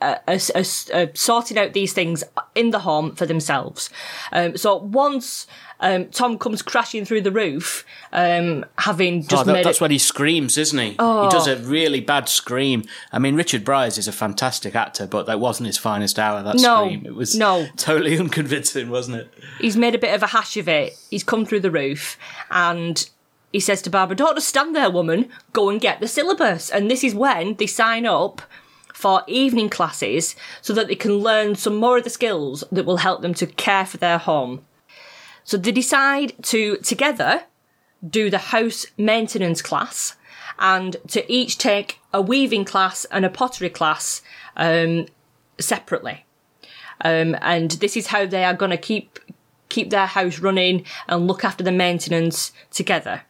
uh, 0.00 0.18
uh, 0.28 0.38
uh, 0.54 0.64
uh, 0.92 1.06
sorting 1.14 1.56
out 1.56 1.72
these 1.72 1.94
things 1.94 2.22
in 2.54 2.70
the 2.70 2.80
home 2.80 3.14
for 3.14 3.24
themselves. 3.24 3.88
Um, 4.32 4.54
so 4.54 4.76
once 4.76 5.46
um, 5.80 6.06
Tom 6.06 6.38
comes 6.38 6.62
crashing 6.62 7.04
through 7.04 7.22
the 7.22 7.30
roof, 7.32 7.84
um, 8.12 8.64
having 8.78 9.22
just 9.22 9.42
Oh, 9.42 9.44
that- 9.44 9.52
made 9.52 9.64
that's 9.64 9.78
it, 9.78 9.80
when 9.80 9.90
he 9.90 9.98
screams, 9.98 10.56
isn't 10.56 10.78
he? 10.78 10.90
He 10.90 10.96
does 10.96 11.46
a 11.46 11.56
really 11.56 12.00
bad 12.00 12.28
scream. 12.28 12.84
I 13.12 13.18
mean, 13.18 13.34
Richard 13.34 13.64
Briers 13.64 13.98
is 13.98 14.08
a 14.08 14.12
fantastic 14.12 14.74
actor, 14.74 15.06
but 15.06 15.26
that 15.26 15.40
wasn't 15.40 15.66
his 15.66 15.76
finest 15.78 16.18
hour. 16.18 16.42
That 16.42 16.56
No, 16.56 16.84
scream, 16.86 17.04
it 17.06 17.14
was 17.14 17.34
no. 17.34 17.66
totally 17.76 18.18
unconvincing, 18.20 18.88
wasn't 18.90 19.16
it? 19.18 19.28
he's 19.60 19.76
made 19.76 19.94
a 19.94 19.98
bit 19.98 20.14
of 20.14 20.22
a 20.22 20.28
hash 20.28 20.56
of 20.56 20.68
it. 20.68 20.96
He's 21.10 21.24
come 21.24 21.44
through 21.44 21.60
the 21.60 21.70
roof 21.70 22.16
and 22.50 23.08
he 23.52 23.60
says 23.60 23.82
to 23.82 23.90
Barbara, 23.90 24.16
Don't 24.16 24.34
just 24.36 24.48
stand 24.48 24.74
there, 24.74 24.90
woman, 24.90 25.28
go 25.52 25.68
and 25.68 25.80
get 25.80 26.00
the 26.00 26.08
syllabus. 26.08 26.70
And 26.70 26.90
this 26.90 27.04
is 27.04 27.14
when 27.14 27.54
they 27.54 27.66
sign 27.66 28.04
up 28.06 28.42
for 28.92 29.22
evening 29.26 29.68
classes 29.68 30.34
so 30.62 30.72
that 30.72 30.88
they 30.88 30.94
can 30.94 31.18
learn 31.18 31.54
some 31.56 31.76
more 31.76 31.98
of 31.98 32.04
the 32.04 32.10
skills 32.10 32.64
that 32.72 32.84
will 32.86 32.98
help 32.98 33.22
them 33.22 33.34
to 33.34 33.46
care 33.46 33.84
for 33.84 33.96
their 33.96 34.18
home. 34.18 34.64
So 35.44 35.56
they 35.56 35.72
decide 35.72 36.34
to 36.44 36.76
together 36.78 37.44
do 38.08 38.30
the 38.30 38.38
house 38.38 38.86
maintenance 38.98 39.62
class 39.62 40.16
and 40.58 40.96
to 41.08 41.30
each 41.32 41.58
take 41.58 42.00
a 42.12 42.20
weaving 42.20 42.64
class 42.64 43.04
and 43.06 43.24
a 43.24 43.30
pottery 43.30 43.70
class 43.70 44.22
um, 44.56 45.06
separately. 45.58 46.24
Um, 47.00 47.36
and 47.40 47.72
this 47.72 47.96
is 47.96 48.08
how 48.08 48.26
they 48.26 48.44
are 48.44 48.54
going 48.54 48.70
to 48.70 48.76
keep 48.76 49.18
keep 49.68 49.90
their 49.90 50.06
house 50.06 50.38
running 50.38 50.84
and 51.08 51.26
look 51.26 51.44
after 51.44 51.64
the 51.64 51.72
maintenance 51.72 52.52
together. 52.70 53.22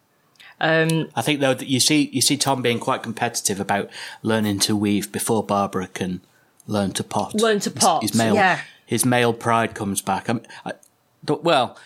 I 1.17 1.23
think 1.23 1.41
though 1.41 1.55
that 1.55 1.69
you 1.69 1.81
see 1.81 2.11
you 2.13 2.21
see 2.21 2.37
Tom 2.37 2.63
being 2.63 2.79
quite 2.79 3.03
competitive 3.03 3.61
about 3.61 3.91
learning 4.23 4.61
to 4.61 4.77
weave 4.77 5.11
before 5.11 5.43
Barbara 5.43 5.89
can 5.89 6.21
learn 6.67 6.93
to 6.93 7.05
pot. 7.05 7.35
Learn 7.35 7.61
to 7.61 7.71
His- 7.71 7.79
pot, 7.79 8.03
His, 8.03 8.15
male 8.15 8.35
yeah. 8.35 8.61
his 8.87 9.05
male 9.05 9.33
pride 9.33 9.75
comes 9.75 10.01
back. 10.01 10.29
I'm, 10.29 10.43
I, 10.65 10.73
well, 11.27 11.77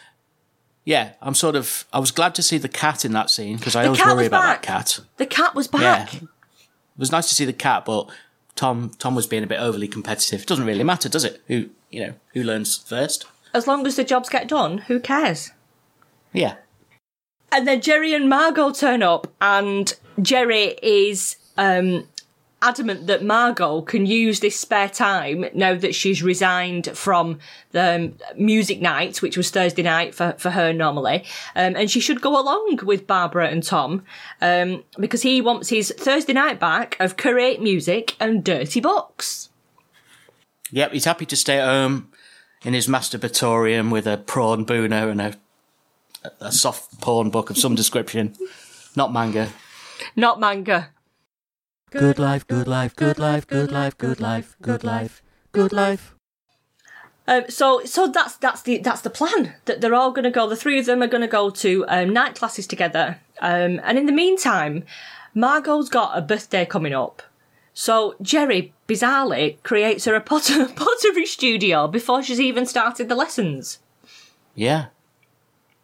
yeah, 0.88 1.11
I'm 1.21 1.35
sort 1.35 1.54
of. 1.54 1.85
I 1.92 1.99
was 1.99 2.11
glad 2.11 2.35
to 2.37 2.42
see 2.42 2.57
the 2.57 2.66
cat 2.66 3.04
in 3.04 3.12
that 3.12 3.28
scene 3.28 3.59
because 3.59 3.76
I 3.76 3.85
always 3.85 4.00
worry 4.02 4.25
about 4.25 4.40
back. 4.40 4.62
that 4.62 4.66
cat. 4.66 5.00
The 5.18 5.26
cat 5.26 5.54
was 5.54 5.68
back. 5.68 6.14
Yeah. 6.14 6.21
It 6.23 6.28
was 6.97 7.12
nice 7.12 7.28
to 7.28 7.35
see 7.35 7.45
the 7.45 7.52
cat, 7.52 7.85
but 7.85 8.09
Tom 8.57 8.92
Tom 8.99 9.14
was 9.14 9.26
being 9.26 9.45
a 9.45 9.47
bit 9.47 9.61
overly 9.61 9.87
competitive. 9.87 10.40
It 10.40 10.47
doesn't 10.47 10.64
really 10.64 10.85
matter, 10.85 11.11
does 11.11 11.25
it? 11.25 11.42
Who 11.47 11.68
you 11.90 12.07
know 12.07 12.14
who 12.33 12.42
learns 12.42 12.78
first? 12.78 13.26
As 13.52 13.66
long 13.66 13.87
as 13.87 13.97
the 13.97 14.02
jobs 14.04 14.30
get 14.30 14.49
done, 14.49 14.78
who 14.78 14.99
cares? 14.99 15.50
Yeah, 16.33 16.54
And 17.52 17.68
then 17.68 17.83
Jerry 17.83 18.14
and 18.14 18.26
Margot 18.26 18.73
turn 18.73 19.02
up, 19.02 19.26
and 19.42 19.95
Jerry 20.23 20.78
is 20.83 21.37
um, 21.59 22.09
adamant 22.61 23.07
that 23.07 23.23
Margot 23.23 23.83
can 23.83 24.07
use 24.07 24.41
this 24.41 24.59
spare 24.59 24.88
time 24.88 25.47
now 25.55 25.75
that 25.75 25.95
she's 25.95 26.23
resigned 26.23 26.88
from 26.97 27.38
the 27.71 27.95
um, 27.95 28.15
music 28.37 28.81
night, 28.81 29.23
which 29.23 29.37
was 29.37 29.50
Thursday 29.50 29.83
night 29.83 30.15
for, 30.15 30.35
for 30.38 30.50
her 30.50 30.73
normally, 30.73 31.25
um, 31.55 31.77
and 31.77 31.91
she 31.91 32.00
should 32.00 32.21
go 32.21 32.41
along 32.41 32.81
with 32.83 33.07
Barbara 33.07 33.49
and 33.49 33.62
Tom 33.62 34.05
um, 34.41 34.85
because 34.99 35.23
he 35.23 35.41
wants 35.41 35.69
his 35.69 35.93
Thursday 35.97 36.33
night 36.33 36.59
back 36.59 36.97
of 37.00 37.17
create 37.17 37.62
music 37.62 38.17
and 38.19 38.45
dirty 38.45 38.81
books. 38.81 39.50
yep. 40.71 40.93
He's 40.93 41.05
happy 41.05 41.27
to 41.27 41.37
stay 41.37 41.59
at 41.59 41.67
home 41.67 42.11
in 42.65 42.75
his 42.75 42.88
masturbatorium 42.88 43.91
with 43.93 44.07
a 44.07 44.17
prawn 44.17 44.67
booner 44.67 45.11
and 45.11 45.21
a 45.21 45.35
a 46.41 46.53
soft 46.53 47.00
porn 47.00 47.31
book 47.31 47.50
of 47.50 47.59
some 47.59 47.75
description, 47.75 48.35
not 48.97 49.12
manga. 49.12 49.50
Not 50.17 50.41
manga. 50.41 50.91
Good 51.90 52.18
life, 52.18 52.47
good 52.47 52.68
life, 52.68 52.95
good 52.95 53.18
life, 53.18 53.47
good 53.47 53.73
life, 53.73 53.97
good 53.97 54.21
life, 54.21 54.57
good 54.61 54.85
life, 54.85 55.23
good 55.52 55.73
life. 55.73 56.14
Um, 57.26 57.45
so, 57.49 57.85
so 57.85 58.07
that's 58.09 58.37
that's 58.37 58.62
the 58.62 58.78
that's 58.78 59.02
the 59.02 59.11
plan. 59.11 59.54
That 59.66 59.80
they're 59.80 59.95
all 59.95 60.12
going 60.12 60.25
to 60.25 60.30
go. 60.30 60.49
The 60.49 60.57
three 60.57 60.78
of 60.78 60.87
them 60.87 61.02
are 61.02 61.07
going 61.07 61.23
to 61.23 61.28
go 61.28 61.50
to 61.50 61.85
um, 61.88 62.12
night 62.12 62.35
classes 62.35 62.66
together. 62.66 63.21
Um, 63.40 63.80
and 63.85 63.99
in 63.99 64.07
the 64.07 64.12
meantime, 64.12 64.85
Margot's 65.35 65.88
got 65.88 66.16
a 66.16 66.23
birthday 66.23 66.66
coming 66.66 66.92
up. 66.92 67.23
So 67.73 68.16
Jerry 68.21 68.73
bizarrely 68.88 69.62
creates 69.62 70.04
her 70.07 70.14
a 70.14 70.21
potter, 70.21 70.66
pottery 70.76 71.26
studio 71.26 71.87
before 71.87 72.23
she's 72.23 72.40
even 72.40 72.66
started 72.66 73.09
the 73.09 73.14
lessons. 73.14 73.78
Yeah. 74.54 74.87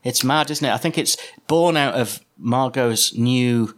It's 0.02 0.24
mad, 0.24 0.50
isn't 0.50 0.66
it? 0.66 0.72
I 0.72 0.76
think 0.76 0.98
it's 0.98 1.16
born 1.46 1.76
out 1.76 1.94
of 1.94 2.20
Margot's 2.36 3.16
new 3.16 3.76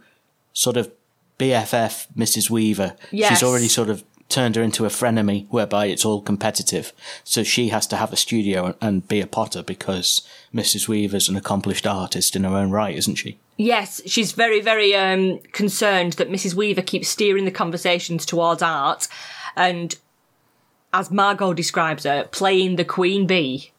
sort 0.51 0.77
of 0.77 0.91
BFF, 1.39 2.07
Mrs. 2.17 2.49
Weaver. 2.49 2.95
Yes. 3.11 3.29
She's 3.29 3.43
already 3.43 3.67
sort 3.67 3.89
of 3.89 4.03
turned 4.29 4.55
her 4.57 4.61
into 4.61 4.85
a 4.85 4.89
frenemy 4.89 5.47
whereby 5.49 5.85
it's 5.85 6.03
all 6.03 6.21
competitive. 6.21 6.91
So 7.23 7.43
she 7.43 7.69
has 7.69 7.87
to 7.87 7.95
have 7.95 8.11
a 8.11 8.17
studio 8.17 8.75
and 8.81 9.07
be 9.07 9.21
a 9.21 9.27
potter 9.27 9.63
because 9.63 10.21
Mrs. 10.53 10.87
Weaver's 10.89 11.29
an 11.29 11.37
accomplished 11.37 11.87
artist 11.87 12.35
in 12.35 12.43
her 12.43 12.55
own 12.55 12.71
right, 12.71 12.95
isn't 12.95 13.15
she? 13.15 13.37
Yes, 13.55 14.01
she's 14.05 14.33
very, 14.33 14.59
very 14.61 14.93
um, 14.95 15.39
concerned 15.53 16.13
that 16.13 16.29
Mrs. 16.29 16.53
Weaver 16.55 16.81
keeps 16.81 17.07
steering 17.07 17.45
the 17.45 17.51
conversations 17.51 18.25
towards 18.25 18.61
art, 18.61 19.07
and 19.55 19.95
as 20.93 21.09
Margot 21.09 21.53
describes 21.53 22.03
her, 22.03 22.25
playing 22.25 22.75
the 22.75 22.85
queen 22.85 23.25
bee. 23.25 23.71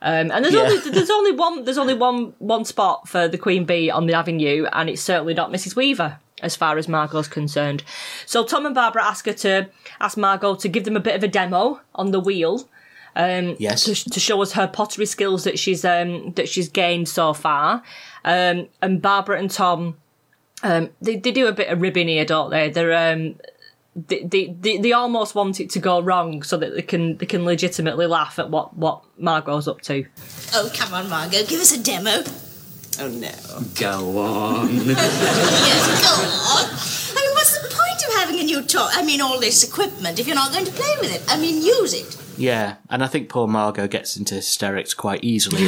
Um, 0.00 0.32
and 0.32 0.44
there's 0.44 0.54
Yeah. 0.54 0.62
only 0.62 0.90
there's 0.90 1.10
only 1.18 1.30
one 1.32 1.64
there's 1.64 1.78
only 1.78 1.94
one 1.94 2.34
one 2.40 2.64
spot 2.64 3.08
for 3.08 3.28
the 3.28 3.38
queen 3.38 3.64
bee 3.64 3.90
on 3.90 4.06
the 4.06 4.14
avenue, 4.14 4.66
and 4.72 4.90
it's 4.90 5.02
certainly 5.02 5.34
not 5.34 5.52
Mrs. 5.52 5.76
Weaver 5.76 6.18
as 6.40 6.56
far 6.56 6.78
as 6.78 6.88
Margot's 6.88 7.28
concerned. 7.28 7.84
So 8.26 8.44
Tom 8.44 8.66
and 8.66 8.74
Barbara 8.74 9.04
ask 9.04 9.26
her 9.26 9.32
to 9.34 9.68
ask 10.00 10.16
Margot 10.16 10.54
to 10.56 10.68
give 10.68 10.84
them 10.84 10.96
a 10.96 11.00
bit 11.00 11.14
of 11.14 11.22
a 11.22 11.28
demo 11.28 11.80
on 11.94 12.10
the 12.10 12.20
wheel 12.20 12.68
Yes. 13.14 13.84
to, 13.84 13.94
to 14.10 14.20
show 14.20 14.40
us 14.42 14.52
her 14.52 14.66
pottery 14.66 15.06
skills 15.06 15.44
that 15.44 15.58
she's 15.58 15.84
um, 15.84 16.32
that 16.32 16.48
she's 16.48 16.68
gained 16.68 17.08
so 17.08 17.34
far. 17.34 17.82
Um, 18.24 18.68
and 18.80 19.02
Barbara 19.02 19.38
and 19.38 19.50
Tom, 19.50 19.96
um, 20.62 20.90
they 21.00 21.16
they 21.16 21.30
do 21.30 21.46
a 21.46 21.52
bit 21.52 21.68
of 21.68 21.80
ribbing 21.80 22.08
here, 22.08 22.24
don't 22.24 22.50
they? 22.50 22.70
They're 22.70 23.12
um, 23.12 23.36
they, 23.94 24.22
they, 24.24 24.56
they, 24.58 24.78
they 24.78 24.92
almost 24.92 25.34
want 25.34 25.60
it 25.60 25.68
to 25.70 25.78
go 25.78 26.00
wrong 26.00 26.42
so 26.42 26.56
that 26.56 26.74
they 26.74 26.80
can 26.80 27.18
they 27.18 27.26
can 27.26 27.44
legitimately 27.44 28.06
laugh 28.06 28.38
at 28.38 28.48
what 28.48 28.74
what 28.76 29.02
Margot's 29.18 29.68
up 29.68 29.82
to. 29.82 30.06
Oh, 30.54 30.70
come 30.74 30.94
on, 30.94 31.10
Margot, 31.10 31.44
give 31.44 31.60
us 31.60 31.72
a 31.72 31.82
demo. 31.82 32.22
Oh, 33.00 33.08
no. 33.08 33.30
Go 33.78 34.18
on. 34.18 34.68
Yes, 34.86 36.02
go 36.02 36.12
on. 36.12 36.66
I 37.16 37.20
mean, 37.26 37.34
what's 37.34 37.58
the 37.58 37.68
point 37.74 38.02
of 38.08 38.14
having 38.20 38.40
a 38.40 38.42
new 38.44 38.62
toy? 38.62 38.86
I 38.92 39.04
mean, 39.04 39.20
all 39.20 39.40
this 39.40 39.64
equipment 39.64 40.18
if 40.18 40.26
you're 40.26 40.36
not 40.36 40.52
going 40.52 40.64
to 40.66 40.72
play 40.72 40.94
with 41.00 41.14
it. 41.14 41.22
I 41.28 41.38
mean, 41.38 41.62
use 41.62 41.94
it. 41.94 42.16
Yeah, 42.36 42.76
and 42.88 43.04
I 43.04 43.06
think 43.08 43.28
poor 43.28 43.46
Margot 43.46 43.86
gets 43.88 44.16
into 44.16 44.34
hysterics 44.36 44.94
quite 44.94 45.22
easily 45.22 45.66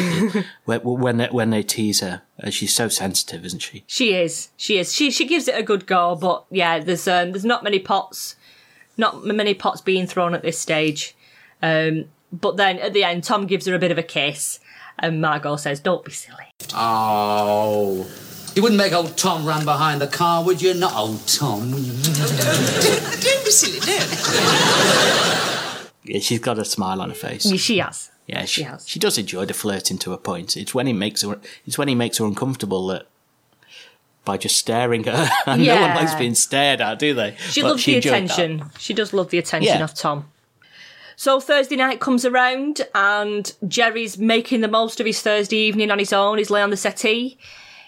when 0.65 0.81
when 0.81 1.17
they, 1.19 1.27
when 1.27 1.51
they 1.51 1.63
tease 1.63 2.01
her. 2.01 2.23
Uh, 2.43 2.51
She's 2.51 2.75
so 2.75 2.89
sensitive, 2.89 3.45
isn't 3.45 3.61
she? 3.61 3.85
She 3.87 4.15
is, 4.15 4.49
she 4.57 4.79
is, 4.79 4.93
she 4.93 5.11
she 5.11 5.27
gives 5.27 5.47
it 5.47 5.59
a 5.59 5.63
good 5.63 5.87
go, 5.87 6.17
but 6.17 6.45
yeah, 6.51 6.79
there's 6.79 7.07
um, 7.07 7.33
there's 7.33 7.45
not 7.45 7.63
many 7.65 7.79
pots, 7.79 8.37
not 8.97 9.25
many 9.25 9.53
pots 9.55 9.83
being 9.83 10.07
thrown 10.07 10.35
at 10.35 10.43
this 10.43 10.59
stage. 10.59 11.15
Um, 11.63 12.07
but 12.33 12.57
then 12.57 12.79
at 12.79 12.93
the 12.95 13.05
end, 13.05 13.25
Tom 13.25 13.47
gives 13.47 13.67
her 13.67 13.75
a 13.75 13.79
bit 13.79 13.93
of 13.93 13.99
a 13.99 14.03
kiss, 14.03 14.59
and 14.99 15.21
Margot 15.21 15.57
says, 15.57 15.81
"Don't 15.81 16.05
be 16.05 16.13
silly." 16.13 16.47
Oh. 16.75 18.07
You 18.55 18.63
wouldn't 18.63 18.79
make 18.79 18.93
old 18.93 19.17
Tom 19.17 19.45
run 19.45 19.65
behind 19.65 20.01
the 20.01 20.07
car, 20.07 20.45
would 20.45 20.63
you? 20.63 20.75
Not 20.75 20.95
old 20.95 21.27
Tom. 21.27 21.73
would 21.73 21.83
you? 21.83 21.93
Don't 21.93 23.45
be 23.45 23.51
silly, 23.51 23.81
no. 23.81 23.97
Yeah, 26.05 26.21
she's 26.21 26.39
got 26.39 26.59
a 26.59 26.65
smile 26.65 27.01
on 27.01 27.09
her 27.09 27.15
face. 27.15 27.47
Yeah, 27.47 27.57
She 27.57 27.79
has. 27.79 28.11
Yeah, 28.27 28.45
she, 28.47 28.63
has. 28.63 28.89
she 28.89 28.99
does 28.99 29.19
enjoy 29.19 29.45
the 29.45 29.53
flirting 29.55 29.99
to 29.99 30.13
a 30.15 30.19
point. 30.19 30.57
It's 30.57 30.75
when 30.75 30.87
he 30.87 30.93
makes 30.95 31.21
her. 31.23 31.39
It's 31.67 31.77
when 31.77 31.89
he 31.89 31.95
makes 31.95 32.17
her 32.19 32.25
uncomfortable 32.25 32.87
that 32.87 33.07
by 34.25 34.39
just 34.39 34.57
staring 34.57 35.07
at 35.07 35.15
her. 35.29 35.31
And 35.47 35.63
No 35.67 35.79
one 35.81 35.95
likes 35.95 36.15
being 36.15 36.35
stared 36.35 36.81
at, 36.81 36.99
do 36.99 37.13
they? 37.13 37.37
She 37.51 37.61
But 37.61 37.69
loves 37.73 37.85
the 37.85 37.97
enjoyed 37.97 38.13
that. 38.13 38.25
attention. 38.33 38.71
She 38.79 38.95
does 38.95 39.13
love 39.13 39.29
the 39.31 39.37
attention 39.39 39.77
Yeah. 39.79 39.85
of 39.85 39.95
Tom. 39.95 40.31
So 41.17 41.41
Thursday 41.41 41.77
night 41.77 42.01
comes 42.01 42.25
around 42.25 42.83
and 42.95 43.53
Jerry's 43.67 44.19
making 44.19 44.61
the 44.61 44.69
most 44.69 45.01
of 45.01 45.07
his 45.07 45.21
Thursday 45.23 45.57
evening 45.57 45.91
on 45.91 45.99
his 45.99 46.13
own. 46.13 46.39
He's 46.39 46.51
laying 46.51 46.65
on 46.65 46.71
the 46.71 46.77
settee. 46.77 47.39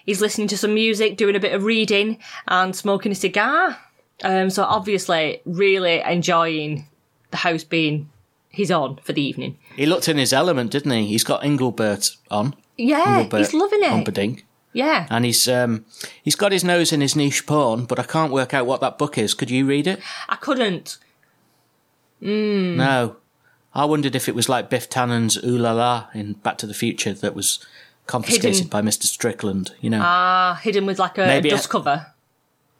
He's 0.04 0.20
listening 0.20 0.48
to 0.48 0.56
some 0.58 0.74
music, 0.74 1.16
doing 1.16 1.34
a 1.34 1.40
bit 1.40 1.52
of 1.52 1.64
reading 1.64 2.18
and 2.46 2.74
smoking 2.74 3.12
a 3.12 3.16
cigar. 3.16 3.78
Um, 4.22 4.50
so 4.50 4.62
obviously 4.62 5.42
really 5.44 6.00
enjoying 6.00 6.86
the 7.30 7.38
house 7.38 7.64
being 7.64 8.10
his 8.48 8.70
own 8.70 8.98
for 9.02 9.12
the 9.12 9.22
evening. 9.22 9.58
He 9.76 9.84
looked 9.84 10.08
in 10.08 10.16
his 10.16 10.32
element, 10.32 10.70
didn't 10.70 10.92
he? 10.92 11.06
He's 11.06 11.24
got 11.24 11.44
Engelbert 11.44 12.10
on. 12.30 12.54
Yeah, 12.78 13.18
Engelbert 13.18 13.38
he's 13.38 13.54
loving 13.54 13.82
it. 13.82 13.90
Humperdinck. 13.90 14.46
Yeah. 14.72 15.06
And 15.10 15.24
he's 15.24 15.48
um, 15.48 15.84
he's 16.22 16.36
got 16.36 16.52
his 16.52 16.62
nose 16.62 16.92
in 16.92 17.00
his 17.00 17.16
niche 17.16 17.46
porn, 17.46 17.86
but 17.86 17.98
I 17.98 18.02
can't 18.02 18.32
work 18.32 18.54
out 18.54 18.66
what 18.66 18.80
that 18.82 18.98
book 18.98 19.18
is. 19.18 19.34
Could 19.34 19.50
you 19.50 19.66
read 19.66 19.86
it? 19.86 20.00
I 20.28 20.36
couldn't. 20.36 20.98
No. 22.20 23.16
I 23.74 23.84
wondered 23.84 24.14
if 24.16 24.28
it 24.28 24.34
was 24.34 24.48
like 24.48 24.70
Biff 24.70 24.88
Tannen's 24.88 25.36
Ooh 25.44 25.58
La 25.58 25.72
La 25.72 26.06
in 26.14 26.34
Back 26.34 26.56
to 26.58 26.66
the 26.66 26.74
Future 26.74 27.12
that 27.12 27.34
was 27.34 27.64
confiscated 28.06 28.54
Hidden. 28.54 28.68
by 28.70 28.80
Mr. 28.82 29.02
Strickland, 29.04 29.72
you 29.80 29.90
know. 29.90 30.00
Ah, 30.02 30.58
hidden 30.62 30.86
with 30.86 30.98
like 30.98 31.18
a, 31.18 31.24
a 31.24 31.26
Maybe 31.26 31.50
dust 31.50 31.68
I- 31.68 31.72
cover. 31.72 32.06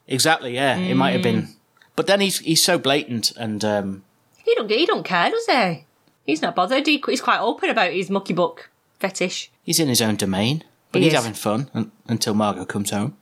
exactly, 0.07 0.55
yeah. 0.55 0.75
It 0.77 0.95
might 0.95 1.11
have 1.11 1.21
been. 1.21 1.49
But 1.95 2.07
then 2.07 2.21
he's 2.21 2.39
he's 2.39 2.63
so 2.63 2.77
blatant 2.79 3.31
and 3.37 3.63
um, 3.65 4.03
He 4.43 4.53
don't 4.55 4.69
he 4.69 4.85
don't 4.85 5.03
care, 5.03 5.29
does 5.29 5.45
he? 5.45 5.85
He's 6.25 6.41
not 6.41 6.55
bothered. 6.55 6.85
He, 6.87 7.01
he's 7.05 7.21
quite 7.21 7.39
open 7.39 7.69
about 7.69 7.91
his 7.91 8.09
mucky 8.09 8.33
book 8.33 8.69
fetish. 8.99 9.51
he's 9.63 9.79
in 9.79 9.87
his 9.89 10.01
own 10.01 10.15
domain. 10.15 10.63
But 10.91 10.99
He 10.99 11.05
he's 11.05 11.13
is. 11.13 11.19
having 11.19 11.33
fun 11.35 11.69
un- 11.73 11.91
until 12.07 12.33
Margot 12.33 12.65
comes 12.65 12.89
home. 12.91 13.17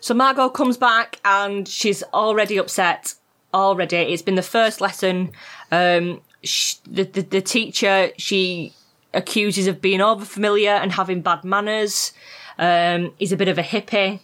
So 0.00 0.14
Margot 0.14 0.48
comes 0.50 0.76
back 0.76 1.18
and 1.24 1.66
she's 1.66 2.02
already 2.14 2.56
upset. 2.58 3.14
Already, 3.54 3.96
it's 3.96 4.22
been 4.22 4.34
the 4.34 4.42
first 4.42 4.80
lesson. 4.80 5.32
Um, 5.72 6.20
sh 6.42 6.74
the, 6.84 7.04
the 7.04 7.22
the 7.22 7.40
teacher 7.40 8.10
she 8.18 8.72
accuses 9.14 9.66
of 9.66 9.80
being 9.80 10.00
over 10.00 10.24
familiar 10.24 10.70
and 10.70 10.92
having 10.92 11.22
bad 11.22 11.44
manners. 11.44 12.12
Um, 12.58 13.14
he's 13.18 13.32
a 13.32 13.36
bit 13.36 13.48
of 13.48 13.58
a 13.58 13.62
hippie, 13.62 14.20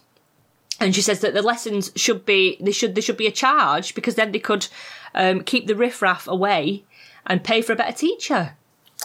and 0.79 0.93
she 0.93 1.01
says 1.01 1.21
that 1.21 1.33
the 1.33 1.41
lessons 1.41 1.91
should 1.95 2.25
be 2.25 2.57
they 2.61 2.71
should 2.71 2.95
there 2.95 3.01
should 3.01 3.17
be 3.17 3.27
a 3.27 3.31
charge 3.31 3.95
because 3.95 4.15
then 4.15 4.31
they 4.31 4.39
could 4.39 4.67
um, 5.13 5.41
keep 5.41 5.67
the 5.67 5.75
riffraff 5.75 6.27
away 6.27 6.83
and 7.25 7.43
pay 7.43 7.61
for 7.61 7.73
a 7.73 7.75
better 7.75 7.97
teacher. 7.97 8.55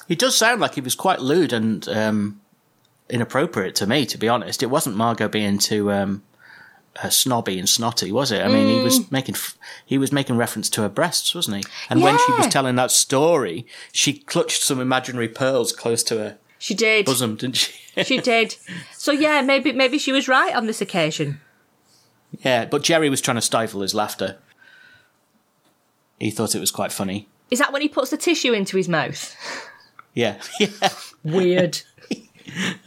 It 0.09 0.18
does 0.18 0.37
sound 0.37 0.61
like 0.61 0.74
he 0.74 0.80
was 0.80 0.94
quite 0.94 1.20
lewd 1.20 1.52
and 1.52 1.88
um, 1.88 2.40
inappropriate 3.09 3.74
to 3.76 3.87
me, 3.87 4.06
to 4.06 4.18
be 4.18 4.28
honest. 4.28 4.62
It 4.62 4.66
wasn't 4.66 4.96
Margot 4.96 5.28
being 5.28 5.59
too 5.59 5.90
um, 5.92 6.22
uh, 7.02 7.08
snobby 7.10 7.58
and 7.58 7.68
snotty, 7.68 8.12
was 8.12 8.30
it? 8.30 8.42
I 8.44 8.48
mean, 8.48 8.68
he 8.68 8.82
was 8.82 9.10
making 9.10 9.36
he 9.86 9.96
was 9.98 10.12
making 10.12 10.36
reference 10.36 10.68
to 10.70 10.82
her 10.82 10.88
breasts, 10.88 11.34
wasn't 11.34 11.58
he? 11.58 11.64
And 11.88 12.02
when 12.02 12.18
she 12.18 12.32
was 12.32 12.46
telling 12.48 12.76
that 12.76 12.90
story, 12.90 13.66
she 13.92 14.12
clutched 14.14 14.62
some 14.62 14.80
imaginary 14.80 15.28
pearls 15.28 15.72
close 15.72 16.02
to 16.04 16.18
her 16.18 16.38
She 16.58 16.74
did. 16.74 17.06
bosom, 17.06 17.36
didn't 17.36 17.56
she? 17.56 17.72
She 18.04 18.18
did. 18.18 18.56
So 18.92 19.12
yeah, 19.12 19.42
maybe 19.42 19.72
maybe 19.72 19.98
she 19.98 20.12
was 20.12 20.28
right 20.28 20.54
on 20.54 20.66
this 20.66 20.80
occasion. 20.80 21.40
yeah, 22.44 22.64
but 22.64 22.82
Jerry 22.82 23.10
was 23.10 23.20
trying 23.20 23.36
to 23.36 23.42
stifle 23.42 23.80
his 23.82 23.94
laughter. 23.94 24.38
He 26.18 26.30
thought 26.30 26.54
it 26.54 26.60
was 26.60 26.70
quite 26.70 26.92
funny. 26.92 27.28
Is 27.50 27.58
that 27.58 27.72
when 27.72 27.82
he 27.82 27.88
puts 27.88 28.10
the 28.10 28.16
tissue 28.16 28.52
into 28.52 28.76
his 28.76 28.88
mouth? 28.88 29.34
Yeah, 30.14 30.40
yeah. 30.60 30.88
Weird. 31.24 31.80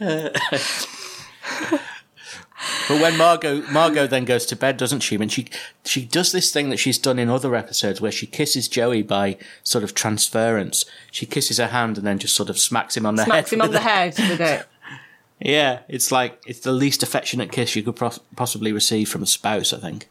But 2.94 3.02
when 3.02 3.16
Margot 3.16 3.62
Margot 3.72 4.06
then 4.06 4.24
goes 4.24 4.46
to 4.46 4.54
bed, 4.56 4.76
doesn't 4.76 5.00
she? 5.00 5.16
And 5.16 5.32
she 5.32 5.48
she 5.84 6.04
does 6.04 6.30
this 6.30 6.52
thing 6.52 6.70
that 6.70 6.76
she's 6.76 6.96
done 6.96 7.18
in 7.18 7.28
other 7.28 7.56
episodes 7.56 8.00
where 8.00 8.12
she 8.12 8.26
kisses 8.26 8.68
Joey 8.68 9.02
by 9.02 9.36
sort 9.64 9.82
of 9.82 9.94
transference. 9.94 10.84
She 11.10 11.26
kisses 11.26 11.58
her 11.58 11.66
hand 11.66 11.98
and 11.98 12.06
then 12.06 12.20
just 12.20 12.36
sort 12.36 12.50
of 12.50 12.58
smacks 12.58 12.96
him 12.96 13.04
on 13.04 13.16
the 13.16 13.24
Smacks 13.24 13.50
head. 13.50 13.56
him 13.56 13.62
on 13.62 13.72
the 13.72 13.80
head 13.80 14.14
with 14.18 14.40
it. 14.40 14.66
Yeah, 15.40 15.80
it's 15.88 16.12
like 16.12 16.40
it's 16.46 16.60
the 16.60 16.72
least 16.72 17.02
affectionate 17.02 17.50
kiss 17.50 17.74
you 17.74 17.82
could 17.82 17.96
pos- 17.96 18.20
possibly 18.36 18.72
receive 18.72 19.08
from 19.08 19.22
a 19.22 19.26
spouse. 19.26 19.72
I 19.72 19.78
think. 19.78 20.08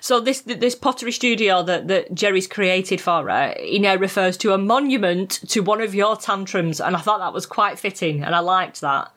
So 0.00 0.20
this 0.20 0.42
this 0.42 0.76
pottery 0.76 1.10
studio 1.10 1.62
that, 1.64 1.88
that 1.88 2.14
Jerry's 2.14 2.46
created 2.46 3.00
for 3.00 3.28
her, 3.28 3.54
he 3.58 3.80
now 3.80 3.96
refers 3.96 4.36
to 4.38 4.54
a 4.54 4.58
monument 4.58 5.40
to 5.48 5.60
one 5.60 5.80
of 5.80 5.94
your 5.94 6.16
tantrums, 6.16 6.80
and 6.80 6.96
I 6.96 7.00
thought 7.00 7.18
that 7.18 7.34
was 7.34 7.46
quite 7.46 7.80
fitting, 7.80 8.22
and 8.22 8.34
I 8.34 8.38
liked 8.38 8.80
that 8.80 9.10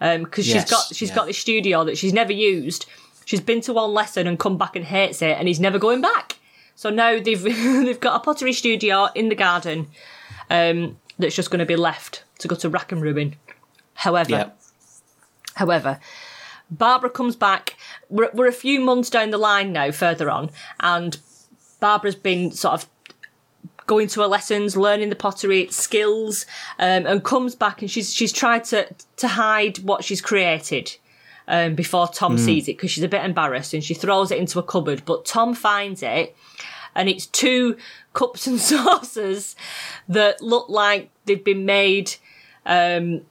because 0.00 0.48
Yes, 0.48 0.62
she's 0.62 0.70
got 0.70 0.84
she's 0.94 1.08
yeah. 1.10 1.14
got 1.14 1.26
this 1.26 1.38
studio 1.38 1.84
that 1.84 1.98
she's 1.98 2.12
never 2.12 2.32
used. 2.32 2.86
She's 3.26 3.40
been 3.40 3.60
to 3.62 3.72
one 3.74 3.92
lesson 3.92 4.26
and 4.26 4.38
come 4.38 4.58
back 4.58 4.74
and 4.74 4.84
hates 4.84 5.22
it, 5.22 5.36
and 5.38 5.46
he's 5.46 5.60
never 5.60 5.78
going 5.78 6.00
back. 6.00 6.38
So 6.74 6.90
now 6.90 7.20
they've 7.20 7.42
they've 7.84 8.00
got 8.00 8.16
a 8.16 8.20
pottery 8.20 8.52
studio 8.52 9.08
in 9.14 9.28
the 9.28 9.34
garden 9.34 9.88
um, 10.48 10.96
that's 11.18 11.36
just 11.36 11.50
going 11.50 11.60
to 11.60 11.66
be 11.66 11.76
left 11.76 12.24
to 12.38 12.48
go 12.48 12.56
to 12.56 12.68
rack 12.68 12.90
and 12.92 13.02
ruin. 13.02 13.36
However, 13.94 14.30
Yeah. 14.30 14.50
However, 15.56 16.00
Barbara 16.70 17.10
comes 17.10 17.36
back. 17.36 17.76
We're, 18.08 18.30
we're 18.32 18.46
a 18.48 18.52
few 18.52 18.80
months 18.80 19.10
down 19.10 19.30
the 19.30 19.38
line 19.38 19.72
now, 19.72 19.90
further 19.90 20.30
on, 20.30 20.50
and 20.80 21.18
Barbara's 21.80 22.14
been 22.14 22.50
sort 22.52 22.74
of 22.74 22.88
going 23.90 24.06
to 24.06 24.20
her 24.20 24.28
lessons, 24.28 24.76
learning 24.76 25.08
the 25.08 25.16
pottery 25.16 25.66
skills, 25.66 26.46
um, 26.78 27.06
and 27.06 27.24
comes 27.24 27.56
back 27.56 27.82
and 27.82 27.90
she's 27.90 28.14
she's 28.14 28.32
tried 28.32 28.62
to 28.62 28.86
to 29.16 29.26
hide 29.26 29.78
what 29.80 30.04
she's 30.04 30.20
created. 30.20 30.96
Um, 31.48 31.74
before 31.74 32.06
Tom 32.06 32.38
sees 32.38 32.68
it, 32.68 32.76
because 32.76 32.92
she's 32.92 33.02
a 33.02 33.08
bit 33.08 33.24
embarrassed, 33.24 33.74
and 33.74 33.82
she 33.82 33.92
throws 33.92 34.30
it 34.30 34.38
into 34.38 34.60
a 34.60 34.62
cupboard. 34.62 35.02
But 35.04 35.24
Tom 35.24 35.52
finds 35.54 36.00
it, 36.00 36.36
and 36.94 37.08
it's 37.08 37.26
two 37.26 37.76
cups 38.12 38.46
and 38.46 38.60
saucers 38.70 39.56
that 40.08 40.40
look 40.40 40.68
like 40.68 41.10
they've 41.24 41.42
been 41.42 41.66
made 41.66 42.14
um, 42.66 43.22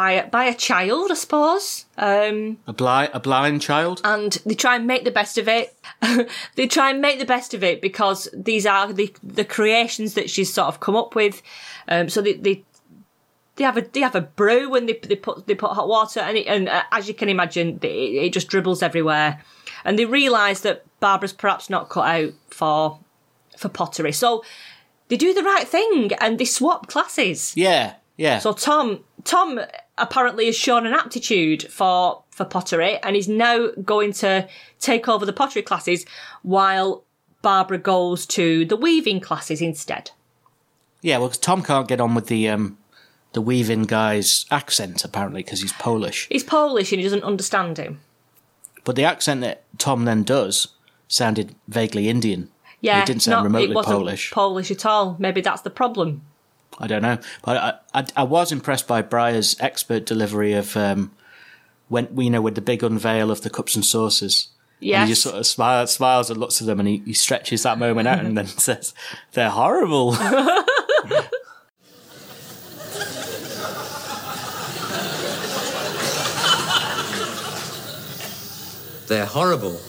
by 0.00 0.10
a- 0.12 0.26
by 0.26 0.44
a 0.44 0.54
child, 0.54 1.10
I 1.10 1.14
suppose. 1.14 1.86
Um, 1.96 2.58
A 2.66 2.72
blind 2.72 3.10
a 3.14 3.20
blind 3.20 3.62
child. 3.62 4.00
and 4.04 4.32
they 4.44 4.54
try 4.54 4.76
and 4.76 4.86
make 4.86 5.04
the 5.04 5.10
best 5.20 5.38
of 5.38 5.48
it. 5.48 5.74
they 6.56 6.66
try 6.66 6.90
and 6.90 7.00
make 7.00 7.18
the 7.18 7.24
best 7.34 7.54
of 7.54 7.62
it 7.62 7.80
because 7.80 8.28
these 8.48 8.66
are 8.66 8.92
the 8.92 9.08
the 9.22 9.44
creations 9.44 10.12
that 10.14 10.28
she's 10.28 10.52
sort 10.52 10.68
of 10.68 10.80
come 10.80 10.96
up 10.96 11.14
with. 11.14 11.40
Um, 11.88 12.08
so 12.10 12.20
they, 12.20 12.34
they 12.34 12.62
they 13.56 13.64
have 13.64 13.78
a 13.78 13.82
they 13.92 14.00
have 14.00 14.14
a 14.14 14.20
brew 14.40 14.74
and 14.76 14.86
they 14.88 14.98
they 15.08 15.16
put 15.16 15.46
they 15.46 15.54
put 15.54 15.70
hot 15.72 15.88
water 15.88 16.20
and 16.20 16.36
it, 16.36 16.46
and 16.46 16.68
uh, 16.68 16.82
as 16.92 17.08
you 17.08 17.14
can 17.14 17.28
imagine, 17.30 17.78
it, 17.82 17.86
it 18.26 18.32
just 18.34 18.48
dribbles 18.48 18.82
everywhere. 18.82 19.40
And 19.84 19.98
they 19.98 20.04
realise 20.04 20.60
that 20.60 20.84
Barbara's 21.00 21.32
perhaps 21.32 21.70
not 21.70 21.88
cut 21.88 22.06
out 22.06 22.32
for 22.50 22.98
for 23.56 23.70
pottery, 23.70 24.12
so 24.12 24.44
they 25.08 25.16
do 25.16 25.32
the 25.32 25.42
right 25.52 25.66
thing 25.68 26.10
and 26.20 26.38
they 26.38 26.44
swap 26.44 26.86
classes. 26.88 27.56
Yeah, 27.56 27.94
yeah. 28.18 28.40
So 28.40 28.52
Tom 28.52 29.04
Tom 29.24 29.60
apparently 29.98 30.46
has 30.46 30.56
shown 30.56 30.86
an 30.86 30.92
aptitude 30.94 31.64
for 31.70 32.22
for 32.30 32.44
pottery 32.44 32.98
and 33.02 33.16
is 33.16 33.28
now 33.28 33.68
going 33.82 34.12
to 34.12 34.46
take 34.78 35.08
over 35.08 35.24
the 35.24 35.32
pottery 35.32 35.62
classes 35.62 36.04
while 36.42 37.02
Barbara 37.42 37.78
goes 37.78 38.26
to 38.26 38.64
the 38.66 38.76
weaving 38.76 39.20
classes 39.20 39.62
instead. 39.62 40.10
yeah, 41.02 41.18
well, 41.18 41.28
Tom 41.30 41.62
can't 41.62 41.88
get 41.88 42.00
on 42.00 42.14
with 42.14 42.26
the 42.26 42.48
um, 42.48 42.76
the 43.32 43.40
weaving 43.40 43.84
guy's 43.84 44.44
accent 44.50 45.04
apparently 45.04 45.42
because 45.42 45.60
he's 45.60 45.72
Polish. 45.74 46.26
He's 46.30 46.44
Polish 46.44 46.92
and 46.92 47.00
he 47.00 47.04
doesn't 47.04 47.22
understand 47.24 47.78
him. 47.78 48.00
But 48.84 48.96
the 48.96 49.04
accent 49.04 49.40
that 49.42 49.64
Tom 49.78 50.04
then 50.04 50.22
does 50.22 50.68
sounded 51.08 51.54
vaguely 51.68 52.08
Indian. 52.08 52.50
Yeah, 52.80 53.00
it 53.02 53.06
didn't 53.06 53.22
sound 53.22 53.36
not- 53.36 53.44
remotely 53.44 53.82
Polish. 53.82 54.30
Polish 54.30 54.70
at 54.70 54.84
all. 54.86 55.16
Maybe 55.18 55.40
that's 55.40 55.62
the 55.62 55.70
problem. 55.70 56.22
I 56.78 56.86
don't 56.86 57.02
know, 57.02 57.18
but 57.42 57.56
I, 57.56 58.00
I, 58.00 58.06
I 58.18 58.22
was 58.24 58.52
impressed 58.52 58.86
by 58.86 59.02
Briers' 59.02 59.56
expert 59.60 60.04
delivery 60.04 60.52
of 60.52 60.76
um, 60.76 61.12
when 61.88 62.08
you 62.18 62.30
know 62.30 62.42
with 62.42 62.54
the 62.54 62.60
big 62.60 62.82
unveil 62.82 63.30
of 63.30 63.42
the 63.42 63.50
cups 63.50 63.74
and 63.74 63.84
saucers. 63.84 64.48
Yeah. 64.78 65.04
He 65.04 65.12
just 65.12 65.22
sort 65.22 65.36
of 65.36 65.46
smiles, 65.46 65.90
smiles 65.92 66.28
and 66.28 66.38
looks 66.38 66.60
at 66.60 66.66
them, 66.66 66.78
and 66.78 66.88
he, 66.88 66.98
he 66.98 67.14
stretches 67.14 67.62
that 67.62 67.78
moment 67.78 68.08
out, 68.08 68.24
and 68.24 68.36
then 68.36 68.46
says, 68.46 68.92
"They're 69.32 69.50
horrible." 69.50 70.16
They're 79.06 79.24
horrible. 79.24 79.80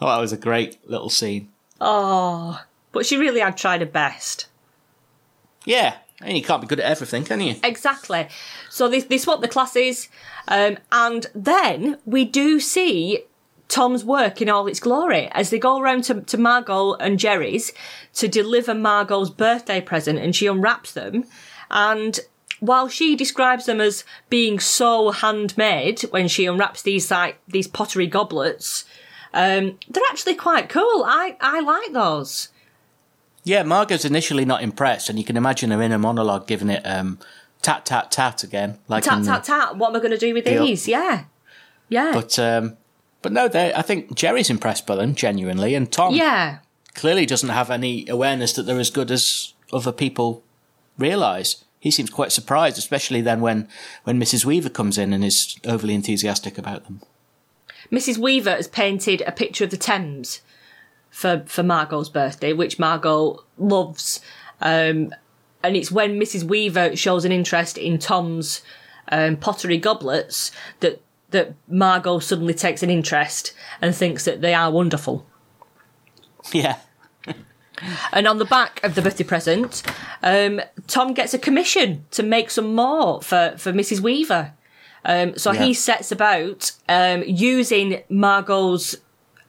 oh, 0.00 0.06
that 0.06 0.20
was 0.20 0.32
a 0.32 0.36
great 0.36 0.78
little 0.88 1.10
scene. 1.10 1.50
Oh, 1.80 2.62
but 2.92 3.06
she 3.06 3.16
really 3.16 3.40
had 3.40 3.56
tried 3.56 3.80
her 3.80 3.86
best. 3.86 4.46
Yeah, 5.64 5.96
and 6.20 6.36
you 6.36 6.42
can't 6.42 6.60
be 6.60 6.66
good 6.66 6.80
at 6.80 6.90
everything, 6.90 7.24
can 7.24 7.40
you? 7.40 7.56
Exactly. 7.62 8.28
So 8.70 8.88
they, 8.88 9.00
they 9.00 9.18
swap 9.18 9.40
the 9.40 9.48
classes, 9.48 10.08
um, 10.48 10.78
and 10.90 11.26
then 11.34 11.98
we 12.04 12.24
do 12.24 12.60
see 12.60 13.24
Tom's 13.68 14.04
work 14.04 14.42
in 14.42 14.50
all 14.50 14.66
its 14.66 14.80
glory 14.80 15.28
as 15.32 15.50
they 15.50 15.58
go 15.58 15.80
around 15.80 16.04
to, 16.04 16.20
to 16.20 16.36
Margot 16.36 16.94
and 16.94 17.18
Jerry's 17.18 17.72
to 18.14 18.28
deliver 18.28 18.74
Margot's 18.74 19.30
birthday 19.30 19.80
present, 19.80 20.18
and 20.18 20.36
she 20.36 20.46
unwraps 20.46 20.92
them. 20.92 21.24
And 21.70 22.20
while 22.60 22.86
she 22.88 23.16
describes 23.16 23.66
them 23.66 23.80
as 23.80 24.04
being 24.28 24.60
so 24.60 25.10
handmade 25.10 26.02
when 26.10 26.28
she 26.28 26.46
unwraps 26.46 26.82
these 26.82 27.10
like 27.10 27.38
these 27.48 27.66
pottery 27.66 28.06
goblets, 28.06 28.84
um, 29.32 29.78
they're 29.88 30.04
actually 30.10 30.34
quite 30.34 30.68
cool. 30.68 31.04
I 31.04 31.36
I 31.40 31.60
like 31.60 31.92
those. 31.92 32.50
Yeah, 33.44 33.62
Margot's 33.64 34.04
initially 34.04 34.44
not 34.44 34.62
impressed, 34.62 35.08
and 35.08 35.18
you 35.18 35.24
can 35.24 35.36
imagine 35.36 35.70
her 35.70 35.82
in 35.82 35.92
a 35.92 35.98
monologue 35.98 36.46
giving 36.46 36.70
it 36.70 36.82
um, 36.84 37.18
tat 37.60 37.84
tat 37.84 38.10
tat 38.12 38.44
again, 38.44 38.78
like 38.88 39.04
Tat 39.04 39.24
tat 39.24 39.44
tat. 39.44 39.76
What 39.76 39.90
am 39.90 39.96
I 39.96 39.98
going 39.98 40.12
to 40.12 40.18
do 40.18 40.34
with 40.34 40.44
Deal. 40.44 40.64
these? 40.64 40.86
Yeah, 40.86 41.24
yeah, 41.88 42.12
But 42.12 42.38
um, 42.38 42.76
but 43.20 43.32
no, 43.32 43.48
they. 43.48 43.74
I 43.74 43.82
think 43.82 44.14
Jerry's 44.14 44.50
impressed 44.50 44.86
by 44.86 44.96
them 44.96 45.14
genuinely, 45.14 45.74
and 45.74 45.90
Tom 45.90 46.14
yeah. 46.14 46.58
clearly 46.94 47.26
doesn't 47.26 47.48
have 47.48 47.70
any 47.70 48.08
awareness 48.08 48.52
that 48.54 48.62
they're 48.62 48.78
as 48.78 48.90
good 48.90 49.10
as 49.10 49.54
other 49.72 49.92
people 49.92 50.44
realise. 50.96 51.64
He 51.80 51.90
seems 51.90 52.10
quite 52.10 52.30
surprised, 52.30 52.78
especially 52.78 53.22
then 53.22 53.40
when 53.40 53.68
when 54.04 54.20
Mrs. 54.20 54.44
Weaver 54.44 54.70
comes 54.70 54.98
in 54.98 55.12
and 55.12 55.24
is 55.24 55.58
overly 55.64 55.94
enthusiastic 55.94 56.58
about 56.58 56.84
them. 56.84 57.00
Mrs. 57.90 58.18
Weaver 58.18 58.52
has 58.52 58.68
painted 58.68 59.22
a 59.26 59.32
picture 59.32 59.64
of 59.64 59.70
the 59.70 59.76
Thames 59.76 60.40
for 61.12 61.44
for 61.46 61.62
Margot's 61.62 62.08
birthday, 62.08 62.52
which 62.52 62.80
Margot 62.80 63.44
loves. 63.56 64.20
Um, 64.60 65.14
and 65.62 65.76
it's 65.76 65.92
when 65.92 66.18
Mrs. 66.18 66.42
Weaver 66.42 66.96
shows 66.96 67.24
an 67.24 67.30
interest 67.30 67.78
in 67.78 67.98
Tom's 67.98 68.62
um, 69.12 69.36
pottery 69.36 69.78
goblets 69.78 70.50
that 70.80 71.00
that 71.30 71.54
Margot 71.68 72.18
suddenly 72.18 72.54
takes 72.54 72.82
an 72.82 72.90
interest 72.90 73.52
and 73.80 73.94
thinks 73.94 74.24
that 74.24 74.40
they 74.40 74.52
are 74.54 74.70
wonderful. 74.72 75.24
Yeah, 76.52 76.78
And 78.12 78.26
on 78.28 78.38
the 78.38 78.44
back 78.44 78.82
of 78.84 78.94
the 78.94 79.02
birthday 79.02 79.24
present, 79.24 79.82
um, 80.22 80.60
Tom 80.86 81.14
gets 81.14 81.34
a 81.34 81.38
commission 81.38 82.04
to 82.10 82.22
make 82.22 82.50
some 82.50 82.74
more 82.74 83.22
for, 83.22 83.54
for 83.56 83.72
Mrs. 83.72 84.00
Weaver. 84.00 84.52
Um, 85.04 85.36
so 85.38 85.52
Yeah. 85.52 85.64
he 85.64 85.74
sets 85.74 86.12
about 86.12 86.72
um, 86.88 87.22
using 87.26 88.02
Margot's 88.08 88.96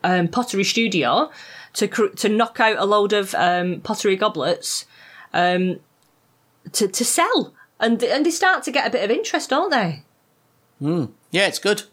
um, 0.04 0.28
pottery 0.28 0.64
studio 0.64 1.32
to 1.74 1.88
cr- 1.88 2.08
to 2.18 2.30
knock 2.30 2.60
out 2.60 2.78
a 2.78 2.86
load 2.86 3.14
of 3.14 3.34
um, 3.36 3.82
pottery 3.82 4.16
goblets 4.16 4.86
um, 5.34 5.80
to 6.74 6.88
to 6.88 7.04
sell, 7.06 7.54
and 7.80 8.02
and 8.04 8.26
they 8.26 8.32
start 8.32 8.64
to 8.64 8.72
get 8.72 8.88
a 8.88 8.92
bit 8.92 9.04
of 9.04 9.12
interest, 9.12 9.50
don't 9.50 9.72
they? 9.72 10.04
yeah, 10.80 11.48
it's 11.48 11.60
good. 11.60 11.84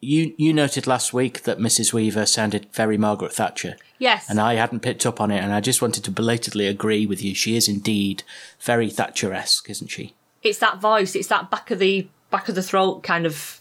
You 0.00 0.34
you 0.36 0.52
noted 0.52 0.86
last 0.86 1.12
week 1.14 1.44
that 1.44 1.58
Mrs. 1.58 1.92
Weaver 1.92 2.26
sounded 2.26 2.68
very 2.72 2.98
Margaret 2.98 3.32
Thatcher. 3.32 3.76
Yes. 3.98 4.28
And 4.28 4.38
I 4.38 4.54
hadn't 4.54 4.80
picked 4.80 5.06
up 5.06 5.20
on 5.20 5.30
it, 5.30 5.42
and 5.42 5.52
I 5.52 5.60
just 5.60 5.80
wanted 5.80 6.04
to 6.04 6.10
belatedly 6.10 6.66
agree 6.66 7.06
with 7.06 7.22
you. 7.24 7.34
She 7.34 7.56
is 7.56 7.66
indeed 7.68 8.22
very 8.60 8.90
Thatcher-esque, 8.90 9.70
isn't 9.70 9.88
she? 9.88 10.14
it's 10.42 10.58
that 10.58 10.80
voice. 10.80 11.16
It's 11.16 11.26
that 11.28 11.50
back 11.50 11.70
of 11.70 11.78
the 11.78 12.06
back 12.30 12.48
of 12.48 12.54
the 12.54 12.62
throat 12.62 13.02
kind 13.02 13.24
of 13.26 13.60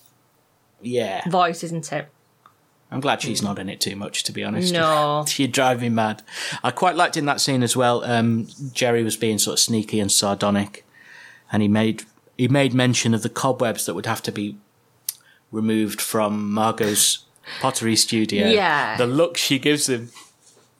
Yeah. 0.82 1.28
voice, 1.30 1.63
isn't 1.63 1.91
it? 1.93 2.10
I'm 2.91 3.00
glad 3.00 3.21
she's 3.21 3.41
not 3.41 3.60
in 3.60 3.67
it 3.67 3.82
too 3.82 3.95
much, 3.95 4.24
to 4.24 4.32
be 4.32 4.43
honest. 4.43 4.71
No. 4.71 5.26
She'd 5.28 5.52
drive 5.52 5.82
me 5.82 5.89
mad. 5.89 6.21
I 6.63 6.71
quite 6.71 6.95
liked 6.95 7.17
in 7.17 7.26
that 7.26 7.41
scene 7.41 7.63
as 7.63 7.76
well. 7.76 8.04
Um, 8.04 8.48
Jerry 8.74 9.04
was 9.04 9.17
being 9.17 9.39
sort 9.39 9.56
of 9.56 9.60
sneaky 9.60 10.00
and 10.00 10.12
sardonic, 10.12 10.86
and 11.52 11.62
he 11.62 11.67
made 11.67 12.04
he 12.38 12.48
made 12.48 12.74
mention 12.74 13.13
of 13.13 13.24
the 13.24 13.30
cobwebs 13.30 13.86
that 13.86 13.95
would 13.95 14.06
have 14.06 14.21
to 14.24 14.32
be 14.32 14.58
removed 15.52 16.00
from 16.02 16.52
Margot's 16.54 17.26
pottery 17.60 17.95
studio. 17.95 18.48
Yeah. 18.48 18.98
the 18.98 19.08
look 19.08 19.36
she 19.38 19.58
gives 19.60 19.89
him 19.89 20.12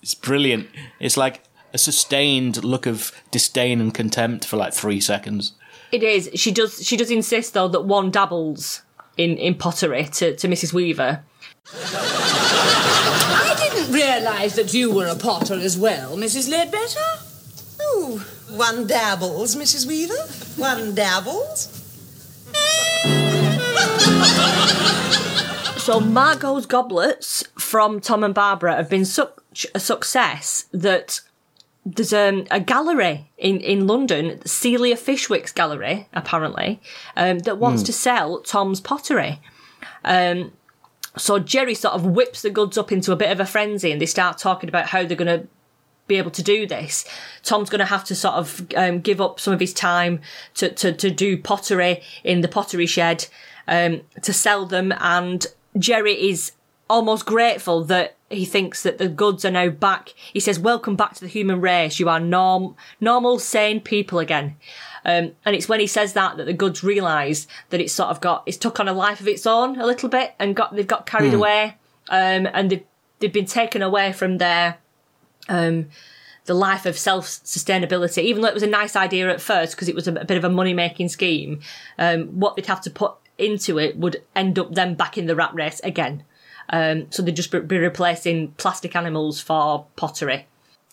is 0.02 0.14
brilliant. 0.14 0.68
It's 1.00 1.18
like 1.18 1.42
a 1.74 1.78
sustained 1.78 2.64
look 2.64 2.86
of 2.86 3.12
disdain 3.32 3.82
and 3.82 3.94
contempt 3.94 4.46
for 4.46 4.58
like 4.58 4.74
three 4.74 5.02
seconds. 5.02 5.54
It 5.92 6.04
is. 6.04 6.30
She 6.36 6.52
does. 6.52 6.86
She 6.86 6.98
does 6.98 7.12
insist 7.12 7.54
though 7.54 7.68
that 7.68 7.86
one 7.86 8.12
dabbles 8.12 8.84
in 9.18 9.38
in 9.38 9.56
pottery 9.56 10.06
to 10.06 10.36
to 10.36 10.48
Mrs. 10.48 10.72
Weaver. 10.72 11.24
I 11.74 13.56
didn't 13.58 13.94
realise 13.94 14.56
that 14.56 14.74
you 14.74 14.94
were 14.94 15.08
a 15.08 15.16
potter 15.16 15.56
as 15.56 15.78
well, 15.78 16.16
Mrs. 16.16 16.50
Leadbetter. 16.50 17.22
Ooh, 17.82 18.20
one 18.56 18.88
dabbles, 18.88 19.56
Mrs. 19.56 19.88
Weaver. 19.88 20.14
One 20.58 20.94
dabbles. 20.96 21.72
So 25.78 26.00
Margot's 26.00 26.66
goblets 26.66 27.44
from 27.60 28.00
Tom 28.00 28.24
and 28.24 28.34
Barbara 28.34 28.76
have 28.76 28.90
been 28.90 29.06
such 29.06 29.68
a 29.76 29.80
success 29.80 30.66
that 30.72 31.22
there's 31.86 32.14
um, 32.14 32.48
a 32.50 32.60
gallery 32.60 33.30
in, 33.38 33.60
in 33.60 33.86
London, 33.86 34.44
Celia 34.46 34.96
Fishwick's 34.96 35.52
gallery, 35.52 36.08
apparently, 36.14 36.82
um, 37.16 37.40
that 37.40 37.60
wants 37.60 37.84
to 37.84 37.94
sell 37.94 38.42
Tom's 38.42 38.82
pottery. 38.82 39.40
Um, 40.04 40.54
so 41.18 41.40
Jerry 41.40 41.74
sort 41.74 41.94
of 41.94 42.06
whips 42.06 42.42
the 42.42 42.50
goods 42.50 42.78
up 42.78 42.92
into 42.92 43.12
a 43.12 43.16
bit 43.16 43.32
of 43.32 43.40
a 43.40 43.46
frenzy 43.46 43.92
and 43.92 44.02
they 44.02 44.06
start 44.06 44.38
talking 44.38 44.70
about 44.70 44.88
how 44.88 45.04
they're 45.04 45.18
going 45.18 45.42
to 45.42 45.48
be 46.08 46.16
able 46.18 46.32
to 46.32 46.44
do 46.44 46.68
this. 46.68 47.06
Tom's 47.44 47.70
going 47.70 47.80
to 47.80 47.86
have 47.86 48.04
to 48.06 48.16
sort 48.16 48.36
of 48.36 48.68
um, 48.76 49.02
give 49.02 49.20
up 49.20 49.40
some 49.40 49.54
of 49.54 49.60
his 49.60 49.74
time 49.74 50.22
to, 50.56 50.70
to, 50.70 50.94
to 50.94 51.10
do 51.10 51.38
pottery 51.38 52.02
in 52.24 52.42
the 52.42 52.48
pottery 52.48 52.86
shed 52.86 53.28
um, 53.68 54.02
to 54.22 54.32
sell 54.32 54.66
them. 54.66 54.94
And 55.00 55.46
Jerry 55.78 56.14
is 56.30 56.52
almost 56.90 57.26
grateful 57.26 57.84
that 57.86 58.16
he 58.30 58.46
thinks 58.46 58.84
that 58.84 58.98
the 58.98 59.08
goods 59.08 59.46
are 59.46 59.52
now 59.52 59.70
back. 59.70 60.14
He 60.34 60.40
says, 60.40 60.60
Welcome 60.60 60.96
back 60.96 61.14
to 61.16 61.22
the 61.22 61.28
human 61.28 61.62
race. 61.62 62.00
You 62.00 62.10
are 62.10 62.20
norm- 62.20 62.76
normal, 63.00 63.40
sane 63.40 63.82
people 63.82 64.20
again. 64.20 64.56
Um, 65.06 65.34
and 65.46 65.56
it's 65.56 65.70
when 65.70 65.80
he 65.80 65.88
says 65.88 66.14
that 66.14 66.38
that 66.38 66.46
the 66.46 66.54
goods 66.54 66.84
realise 66.84 67.48
that 67.70 67.80
it's 67.80 67.94
sort 67.94 68.10
of 68.10 68.22
got 68.22 68.42
it's 68.48 68.58
took 68.58 68.80
on 68.80 68.88
a 68.88 68.94
life 68.94 69.20
of 69.20 69.28
its 69.28 69.46
own 69.46 69.80
a 69.80 69.86
little 69.86 70.10
bit 70.10 70.34
and 70.40 70.56
got 70.56 70.76
they've 70.76 70.88
got 70.88 71.06
carried 71.06 71.36
away 71.36 71.78
um, 72.10 72.48
and 72.52 72.72
they've 72.72 72.84
they've 73.20 73.32
been 73.32 73.46
taken 73.46 73.84
away 73.84 74.14
from 74.14 74.40
their 74.40 74.78
um, 75.48 75.90
the 76.46 76.54
life 76.54 76.86
of 76.86 76.98
self 76.98 77.28
sustainability. 77.28 78.24
Even 78.24 78.42
though 78.42 78.48
it 78.48 78.54
was 78.54 78.64
a 78.64 78.68
nice 78.68 78.96
idea 78.96 79.30
at 79.30 79.42
first 79.42 79.76
because 79.76 79.90
it 79.90 79.96
was 79.96 80.08
a, 80.08 80.14
a 80.14 80.26
bit 80.26 80.38
of 80.38 80.44
a 80.44 80.50
money 80.50 80.74
making 80.74 81.10
scheme, 81.10 81.62
um, 81.98 82.40
what 82.40 82.56
they'd 82.56 82.66
have 82.66 82.82
to 82.82 82.90
put 82.90 83.14
into 83.38 83.78
it 83.78 83.98
would 83.98 84.24
end 84.36 84.58
up 84.58 84.74
them 84.74 84.96
back 84.96 85.18
in 85.18 85.26
the 85.26 85.36
rat 85.36 85.54
race 85.54 85.82
again. 85.84 86.24
Um, 86.70 87.08
so 87.12 87.22
they'd 87.22 87.36
just 87.36 87.52
be- 87.52 87.60
replacing 87.60 88.54
plastic 88.54 88.96
animals 88.96 89.40
for 89.42 89.86
pottery. 89.96 90.48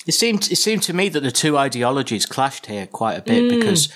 It 0.07 0.13
seemed 0.13 0.51
it 0.51 0.57
seemed 0.57 0.83
to 0.85 0.93
me 0.93 1.09
that 1.11 1.21
the 1.21 1.31
two 1.31 1.57
ideologies 1.57 2.27
clashed 2.27 2.67
here 2.67 2.87
quite 2.87 3.15
a 3.15 3.23
bit 3.23 3.49
because 3.49 3.89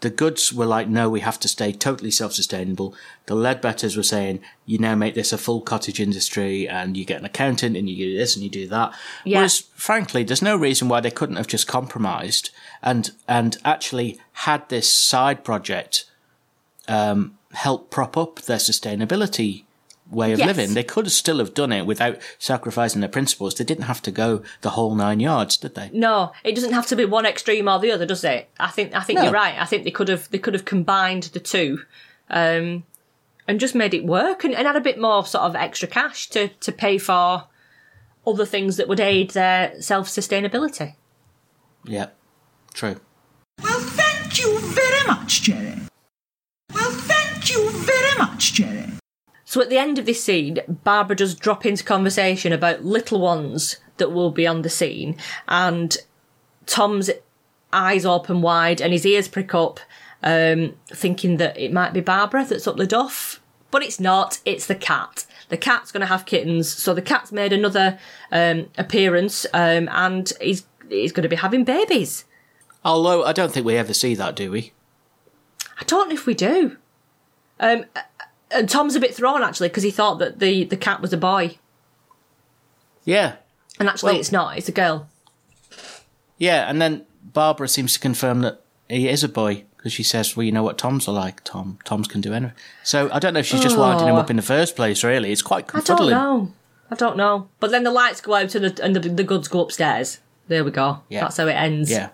the 0.00 0.10
goods 0.10 0.52
were 0.52 0.66
like, 0.66 0.86
no, 0.86 1.08
we 1.08 1.20
have 1.20 1.40
to 1.40 1.48
stay 1.48 1.72
totally 1.72 2.10
self-sustainable. 2.10 2.94
The 3.24 3.34
Leadbetters 3.34 3.96
were 3.96 4.02
saying, 4.02 4.40
you 4.66 4.76
now 4.76 4.94
make 4.94 5.14
this 5.14 5.32
a 5.32 5.38
full 5.38 5.62
cottage 5.62 5.98
industry, 5.98 6.68
and 6.68 6.94
you 6.94 7.06
get 7.06 7.20
an 7.20 7.24
accountant, 7.24 7.74
and 7.76 7.88
you 7.88 7.96
do 7.96 8.18
this 8.18 8.36
and 8.36 8.44
you 8.44 8.50
do 8.50 8.68
that. 8.68 8.92
Yeah. 9.24 9.38
Whereas, 9.38 9.60
frankly, 9.74 10.22
there's 10.22 10.42
no 10.42 10.56
reason 10.56 10.88
why 10.88 11.00
they 11.00 11.10
couldn't 11.10 11.36
have 11.36 11.46
just 11.46 11.66
compromised 11.66 12.50
and 12.82 13.12
and 13.26 13.56
actually 13.64 14.20
had 14.32 14.68
this 14.68 14.92
side 14.92 15.42
project 15.42 16.04
um, 16.86 17.38
help 17.52 17.90
prop 17.90 18.18
up 18.18 18.42
their 18.42 18.58
sustainability 18.58 19.64
way 20.10 20.32
of 20.32 20.38
Yes. 20.38 20.46
living. 20.48 20.74
They 20.74 20.84
could 20.84 21.10
still 21.10 21.38
have 21.38 21.54
done 21.54 21.72
it 21.72 21.86
without 21.86 22.18
sacrificing 22.38 23.00
their 23.00 23.08
principles. 23.08 23.54
They 23.54 23.64
didn't 23.64 23.84
have 23.84 24.02
to 24.02 24.10
go 24.10 24.42
the 24.60 24.70
whole 24.70 24.94
nine 24.94 25.18
yards, 25.20 25.56
did 25.56 25.74
they? 25.74 25.90
No, 25.92 26.32
it 26.44 26.54
doesn't 26.54 26.72
have 26.74 26.86
to 26.88 26.96
be 26.96 27.04
one 27.04 27.24
extreme 27.26 27.68
or 27.68 27.78
the 27.78 27.90
other, 27.92 28.06
does 28.06 28.22
it? 28.24 28.48
I 28.60 28.68
think 28.70 28.94
I 28.94 29.00
think 29.00 29.18
No. 29.18 29.24
you're 29.24 29.32
right. 29.32 29.54
I 29.58 29.64
think 29.64 29.84
they 29.84 29.90
could 29.90 30.08
have 30.08 30.30
they 30.30 30.38
could 30.38 30.54
have 30.54 30.64
combined 30.64 31.24
the 31.32 31.40
two, 31.40 31.80
um, 32.30 32.84
and 33.48 33.58
just 33.60 33.74
made 33.74 33.94
it 33.94 34.04
work 34.04 34.44
and, 34.44 34.54
and 34.54 34.66
had 34.66 34.76
a 34.76 34.80
bit 34.80 35.00
more 35.00 35.24
sort 35.26 35.44
of 35.44 35.56
extra 35.56 35.88
cash 35.88 36.28
to 36.30 36.48
to 36.48 36.70
pay 36.72 36.98
for 36.98 37.44
other 38.26 38.46
things 38.46 38.76
that 38.76 38.88
would 38.88 39.00
aid 39.00 39.30
their 39.30 39.80
self 39.80 40.08
sustainability. 40.08 40.94
Yeah, 41.84 42.08
true. 42.72 43.00
Well, 43.62 43.80
thank 43.80 44.38
you 44.38 44.58
very 44.58 45.06
much, 45.06 45.42
Jerry. 45.42 45.74
Well, 46.74 46.90
thank 46.90 47.50
you 47.50 47.70
very 47.70 48.18
much, 48.18 48.54
Jerry. 48.54 48.83
So 49.54 49.60
at 49.60 49.70
the 49.70 49.78
end 49.78 50.00
of 50.00 50.04
this 50.04 50.20
scene, 50.20 50.58
Barbara 50.82 51.14
does 51.14 51.36
drop 51.36 51.64
into 51.64 51.84
conversation 51.84 52.52
about 52.52 52.84
little 52.84 53.20
ones 53.20 53.76
that 53.98 54.10
will 54.10 54.32
be 54.32 54.48
on 54.48 54.62
the 54.62 54.68
scene, 54.68 55.16
and 55.46 55.96
Tom's 56.66 57.08
eyes 57.72 58.04
open 58.04 58.42
wide 58.42 58.80
and 58.80 58.92
his 58.92 59.06
ears 59.06 59.28
prick 59.28 59.54
up, 59.54 59.78
um, 60.24 60.74
thinking 60.88 61.36
that 61.36 61.56
it 61.56 61.72
might 61.72 61.92
be 61.92 62.00
Barbara 62.00 62.44
that's 62.44 62.66
up 62.66 62.78
the 62.78 62.84
duff. 62.84 63.40
But 63.70 63.84
it's 63.84 64.00
not, 64.00 64.40
it's 64.44 64.66
the 64.66 64.74
cat. 64.74 65.24
The 65.50 65.56
cat's 65.56 65.92
going 65.92 66.00
to 66.00 66.06
have 66.06 66.26
kittens, 66.26 66.68
so 66.68 66.92
the 66.92 67.00
cat's 67.00 67.30
made 67.30 67.52
another 67.52 68.00
um, 68.32 68.70
appearance, 68.76 69.46
um, 69.54 69.88
and 69.92 70.32
he's 70.40 70.66
he's 70.88 71.12
going 71.12 71.22
to 71.22 71.28
be 71.28 71.36
having 71.36 71.62
babies. 71.62 72.24
Although 72.84 73.24
I 73.24 73.32
don't 73.32 73.52
think 73.52 73.64
we 73.64 73.76
ever 73.76 73.94
see 73.94 74.16
that, 74.16 74.34
do 74.34 74.50
we? 74.50 74.72
I 75.80 75.84
don't 75.84 76.08
know 76.08 76.16
if 76.16 76.26
we 76.26 76.34
do. 76.34 76.78
Um, 77.60 77.84
and 78.50 78.68
Tom's 78.68 78.94
a 78.94 79.00
bit 79.00 79.14
thrown 79.14 79.42
actually 79.42 79.68
because 79.68 79.82
he 79.82 79.90
thought 79.90 80.18
that 80.18 80.38
the 80.38 80.64
the 80.64 80.76
cat 80.76 81.00
was 81.00 81.12
a 81.12 81.16
boy, 81.16 81.58
Yeah, 83.04 83.36
and 83.78 83.88
actually 83.88 84.12
Well- 84.12 84.20
it's 84.20 84.32
not. 84.32 84.58
It's 84.58 84.68
a 84.68 84.72
girl. 84.72 85.08
yeah. 86.38 86.68
And 86.68 86.80
then 86.80 87.06
Barbara 87.22 87.68
seems 87.68 87.94
to 87.94 88.00
confirm 88.00 88.40
that 88.42 88.60
he 88.88 89.08
is 89.08 89.24
a 89.24 89.28
boy 89.28 89.64
because 89.76 89.92
she 89.92 90.02
says, 90.02 90.36
"Well, 90.36 90.44
you 90.44 90.52
know 90.52 90.62
what 90.62 90.78
Toms 90.78 91.08
are 91.08 91.14
like. 91.14 91.44
Tom, 91.44 91.78
Toms 91.84 92.08
can 92.08 92.20
do 92.20 92.32
anything." 92.32 92.56
So 92.82 93.10
I 93.12 93.18
don't 93.18 93.34
know 93.34 93.40
if 93.40 93.46
she's 93.46 93.60
just 93.60 93.76
winding 93.76 94.08
him 94.08 94.16
up 94.16 94.26
oh. 94.26 94.30
in 94.30 94.36
the 94.36 94.42
first 94.42 94.76
place. 94.76 95.04
Really, 95.04 95.32
it's 95.32 95.42
quite 95.42 95.70
Oh. 95.74 95.78
I 95.78 95.80
don't 95.80 96.10
know. 96.10 96.52
I 96.90 96.94
don't 96.94 97.16
know. 97.16 97.48
But 97.60 97.70
then 97.70 97.82
the 97.82 97.90
lights 97.90 98.20
go 98.20 98.34
out 98.34 98.54
and 98.54 98.64
the 98.64 98.84
and 98.84 98.94
the, 98.96 99.00
the 99.00 99.24
goods 99.24 99.48
go 99.48 99.60
upstairs. 99.60 100.20
There 100.46 100.62
we 100.62 100.70
go. 100.70 101.00
Yeah. 101.08 101.20
That's 101.20 101.38
how 101.38 101.46
it 101.46 101.52
ends. 101.54 101.90
Yeah, 101.90 102.10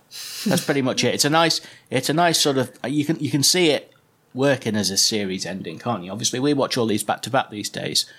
that's 0.46 0.64
pretty 0.64 0.82
much 0.82 1.02
it. 1.02 1.14
It's 1.14 1.24
a 1.24 1.30
nice, 1.30 1.60
it's 1.90 2.08
a 2.08 2.12
nice 2.12 2.38
sort 2.38 2.58
of 2.58 2.70
you 2.86 3.04
can 3.04 3.18
you 3.18 3.30
can 3.30 3.42
see 3.42 3.70
it 3.70 3.89
working 4.34 4.76
as 4.76 4.90
a 4.90 4.96
series 4.96 5.46
ending, 5.46 5.78
can't 5.78 6.04
you? 6.04 6.12
Obviously, 6.12 6.40
we 6.40 6.54
watch 6.54 6.76
all 6.76 6.86
these 6.86 7.04
back 7.04 7.22
to 7.22 7.30
back 7.30 7.50
these 7.50 7.68
days, 7.68 8.10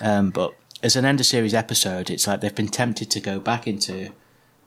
um, 0.00 0.30
but 0.30 0.54
as 0.82 0.96
an 0.96 1.04
end 1.04 1.20
of 1.20 1.26
series 1.26 1.54
episode, 1.54 2.10
it's 2.10 2.26
like 2.26 2.40
they've 2.40 2.54
been 2.54 2.68
tempted 2.68 3.10
to 3.10 3.20
go 3.20 3.38
back 3.38 3.66
into 3.66 4.12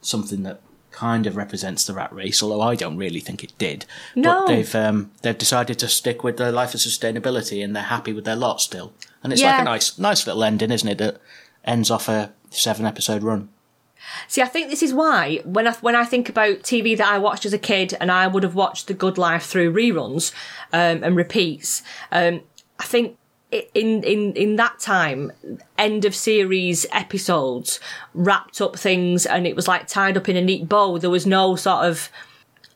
something 0.02 0.44
that 0.44 0.62
kind 0.92 1.26
of 1.26 1.36
represents 1.36 1.86
the 1.86 1.94
rat 1.94 2.14
race, 2.14 2.42
although 2.42 2.62
I 2.62 2.76
don't 2.76 2.98
really 2.98 3.20
think 3.20 3.44
it 3.44 3.58
did. 3.58 3.86
No. 4.16 4.42
But 4.42 4.48
they've 4.48 4.76
um, 4.76 5.12
they've 5.22 5.38
decided 5.38 5.80
to 5.80 5.88
stick 5.88 6.24
with 6.24 6.38
their 6.38 6.52
life 6.52 6.74
of 6.74 6.80
sustainability, 6.80 7.64
and 7.64 7.76
they're 7.76 7.84
happy 7.84 8.14
with 8.14 8.26
their 8.26 8.36
lot 8.36 8.62
still. 8.62 8.94
And 9.24 9.34
it's 9.34 9.42
like 9.42 9.62
a 9.62 9.64
nice 9.64 9.98
nice 9.98 10.26
little 10.26 10.44
ending, 10.44 10.72
isn't 10.72 10.88
it? 10.88 10.98
That 11.00 11.20
ends 11.66 11.90
off 11.92 12.08
a 12.08 12.32
seven 12.50 12.86
episode 12.86 13.24
run. 13.24 13.50
See, 14.28 14.42
I 14.42 14.46
think 14.46 14.70
this 14.70 14.84
is 14.84 14.94
why 14.94 15.40
when 15.44 15.68
I 15.68 15.74
when 15.74 15.96
I 15.96 16.06
think 16.06 16.30
about 16.30 16.60
TV 16.60 16.98
that 16.98 17.08
I 17.08 17.18
watched 17.18 17.46
as 17.46 17.54
a 17.54 17.58
kid, 17.58 17.96
and 18.00 18.12
I 18.12 18.28
would 18.28 18.44
have 18.44 18.56
watched 18.56 18.88
The 18.88 18.94
Good 18.94 19.18
Life 19.18 19.46
through 19.46 19.74
reruns 19.74 20.34
um, 20.72 21.04
and 21.04 21.16
repeats. 21.16 21.84
Um, 22.12 22.42
I 22.80 22.86
think 22.86 23.18
in 23.52 24.04
in 24.04 24.34
in 24.34 24.56
that 24.56 24.80
time, 24.80 25.32
end 25.78 26.06
of 26.06 26.16
series 26.16 26.86
episodes 26.92 27.80
wrapped 28.14 28.62
up 28.62 28.78
things, 28.78 29.26
and 29.26 29.46
it 29.46 29.56
was 29.56 29.68
like 29.68 29.88
tied 29.88 30.18
up 30.18 30.30
in 30.30 30.36
a 30.36 30.42
neat 30.42 30.68
bow. 30.68 30.98
There 30.98 31.10
was 31.10 31.26
no 31.26 31.56
sort 31.56 31.86
of 31.86 32.10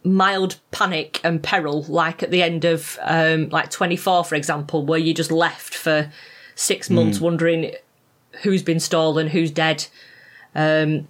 mild 0.03 0.59
panic 0.71 1.19
and 1.23 1.43
peril 1.43 1.83
like 1.83 2.23
at 2.23 2.31
the 2.31 2.41
end 2.41 2.63
of 2.63 2.97
um, 3.01 3.49
like 3.49 3.69
24 3.69 4.23
for 4.23 4.35
example 4.35 4.85
where 4.85 4.99
you 4.99 5.13
just 5.13 5.31
left 5.31 5.73
for 5.75 6.09
six 6.55 6.89
months 6.89 7.19
wondering 7.19 7.73
who's 8.43 8.63
been 8.63 8.79
stolen 8.79 9.27
who's 9.27 9.51
dead 9.51 9.85
um, 10.55 11.07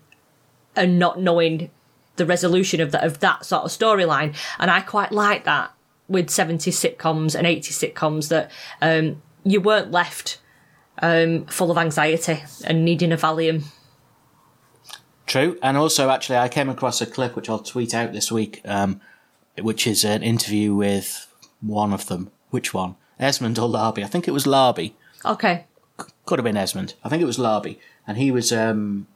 and 0.78 1.00
not 1.00 1.20
knowing 1.20 1.70
the 2.16 2.26
resolution 2.26 2.80
of 2.80 2.92
that 2.92 3.04
of 3.04 3.20
that 3.20 3.46
sort 3.46 3.64
of 3.64 3.72
storyline 3.72 4.36
and 4.60 4.72
i 4.72 4.80
quite 4.82 5.12
like 5.12 5.44
that 5.44 5.72
with 6.08 6.28
70s 6.28 6.98
sitcoms 6.98 7.36
and 7.36 7.46
80s 7.46 7.94
sitcoms 7.94 8.30
that 8.30 8.50
um, 8.82 9.22
you 9.44 9.60
weren't 9.60 9.92
left 9.92 10.40
um, 11.00 11.46
full 11.48 11.70
of 11.70 11.78
anxiety 11.78 12.42
and 12.64 12.86
needing 12.86 13.12
a 13.12 13.18
valium 13.18 13.66
True, 15.28 15.60
and 15.62 15.76
also 15.76 16.10
actually, 16.10 16.38
I 16.38 16.48
came 16.48 16.70
across 16.70 17.02
a 17.02 17.06
clip 17.06 17.36
which 17.36 17.50
I'll 17.50 17.60
tweet 17.60 17.94
out 17.94 18.14
this 18.14 18.32
week, 18.32 18.62
um, 18.64 19.02
which 19.60 19.86
is 19.86 20.06
an 20.06 20.24
interview 20.24 20.74
with 20.74 21.28
one 21.60 21.92
of 21.92 22.08
them. 22.08 22.32
Which 22.50 22.74
one? 22.74 22.96
Esmonde 23.20 23.62
or 23.62 23.68
Larbey? 23.68 24.04
I 24.04 24.08
think 24.08 24.28
it 24.28 24.32
was 24.32 24.46
Larbey. 24.46 24.94
okay 25.26 25.66
Could 26.26 26.40
have 26.40 26.46
been 26.46 26.56
Esmonde. 26.56 26.94
I 27.04 27.10
think 27.10 27.22
it 27.22 27.26
was 27.26 27.38
Larbey, 27.38 27.78
and 28.08 28.18
he 28.18 28.32
was 28.32 28.54
um, 28.54 29.08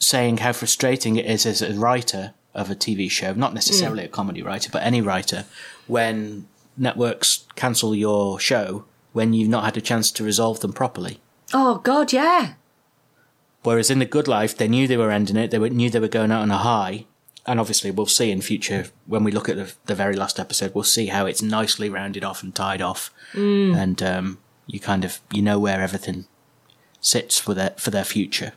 saying 0.00 0.38
how 0.38 0.52
frustrating 0.52 1.14
it 1.16 1.26
is 1.26 1.46
as 1.46 1.62
a 1.62 1.72
writer 1.74 2.34
of 2.54 2.68
a 2.70 2.74
TV 2.74 3.08
show, 3.08 3.32
not 3.34 3.54
necessarily 3.54 4.04
a 4.04 4.08
comedy 4.08 4.42
writer, 4.42 4.70
but 4.72 4.82
any 4.82 5.00
writer, 5.00 5.44
when 5.86 6.48
networks 6.76 7.46
cancel 7.54 7.94
your 7.94 8.40
show 8.40 8.84
when 9.12 9.32
you've 9.32 9.48
not 9.48 9.64
had 9.64 9.76
a 9.76 9.80
chance 9.80 10.10
to 10.10 10.24
resolve 10.24 10.60
them 10.60 10.72
properly. 10.72 11.20
oh 11.52 11.78
god 11.78 12.12
yeah 12.12 12.54
Whereas 13.62 13.90
in 13.90 13.98
the 13.98 14.06
good 14.06 14.26
life, 14.26 14.56
they 14.56 14.68
knew 14.68 14.86
they 14.86 14.96
were 14.96 15.10
ending 15.10 15.36
it. 15.36 15.50
They 15.50 15.58
were, 15.58 15.68
knew 15.68 15.90
they 15.90 16.00
were 16.00 16.08
going 16.08 16.30
out 16.32 16.42
on 16.42 16.50
a 16.50 16.58
high. 16.58 17.04
And 17.46 17.60
obviously, 17.60 17.90
we'll 17.90 18.06
see 18.06 18.30
in 18.30 18.40
future 18.40 18.86
when 19.06 19.24
we 19.24 19.32
look 19.32 19.48
at 19.48 19.56
the, 19.56 19.72
the 19.86 19.94
very 19.94 20.14
last 20.14 20.38
episode. 20.38 20.74
We'll 20.74 20.84
see 20.84 21.06
how 21.06 21.26
it's 21.26 21.42
nicely 21.42 21.88
rounded 21.90 22.22
off 22.22 22.42
and 22.42 22.54
tied 22.54 22.82
off, 22.82 23.10
and 23.74 24.02
um, 24.02 24.38
you 24.66 24.78
kind 24.78 25.04
of 25.04 25.20
you 25.32 25.42
know 25.42 25.58
where 25.58 25.80
everything 25.80 26.26
sits 27.00 27.38
for 27.38 27.54
their 27.54 27.70
for 27.76 27.90
their 27.90 28.04
future. 28.04 28.52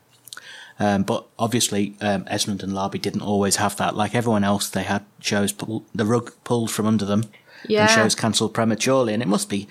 Um, 0.79 1.03
but 1.03 1.27
obviously, 1.37 1.95
um, 2.01 2.25
Esmonde 2.25 2.63
and 2.63 2.73
Larbey 2.73 3.01
didn't 3.01 3.21
always 3.21 3.57
have 3.57 3.77
that. 3.77 3.95
Like 3.95 4.15
everyone 4.15 4.43
else, 4.43 4.69
they 4.69 4.83
had 4.83 5.05
shows 5.19 5.51
pull, 5.51 5.85
the 5.93 6.05
rug 6.05 6.33
pulled 6.43 6.71
from 6.71 6.85
under 6.87 7.05
them, 7.05 7.25
Yeah. 7.67 7.81
and 7.83 7.91
shows 7.91 8.15
cancelled 8.15 8.53
prematurely. 8.53 9.13
And 9.13 9.21
it 9.21 9.27
must 9.27 9.49
be 9.49 9.67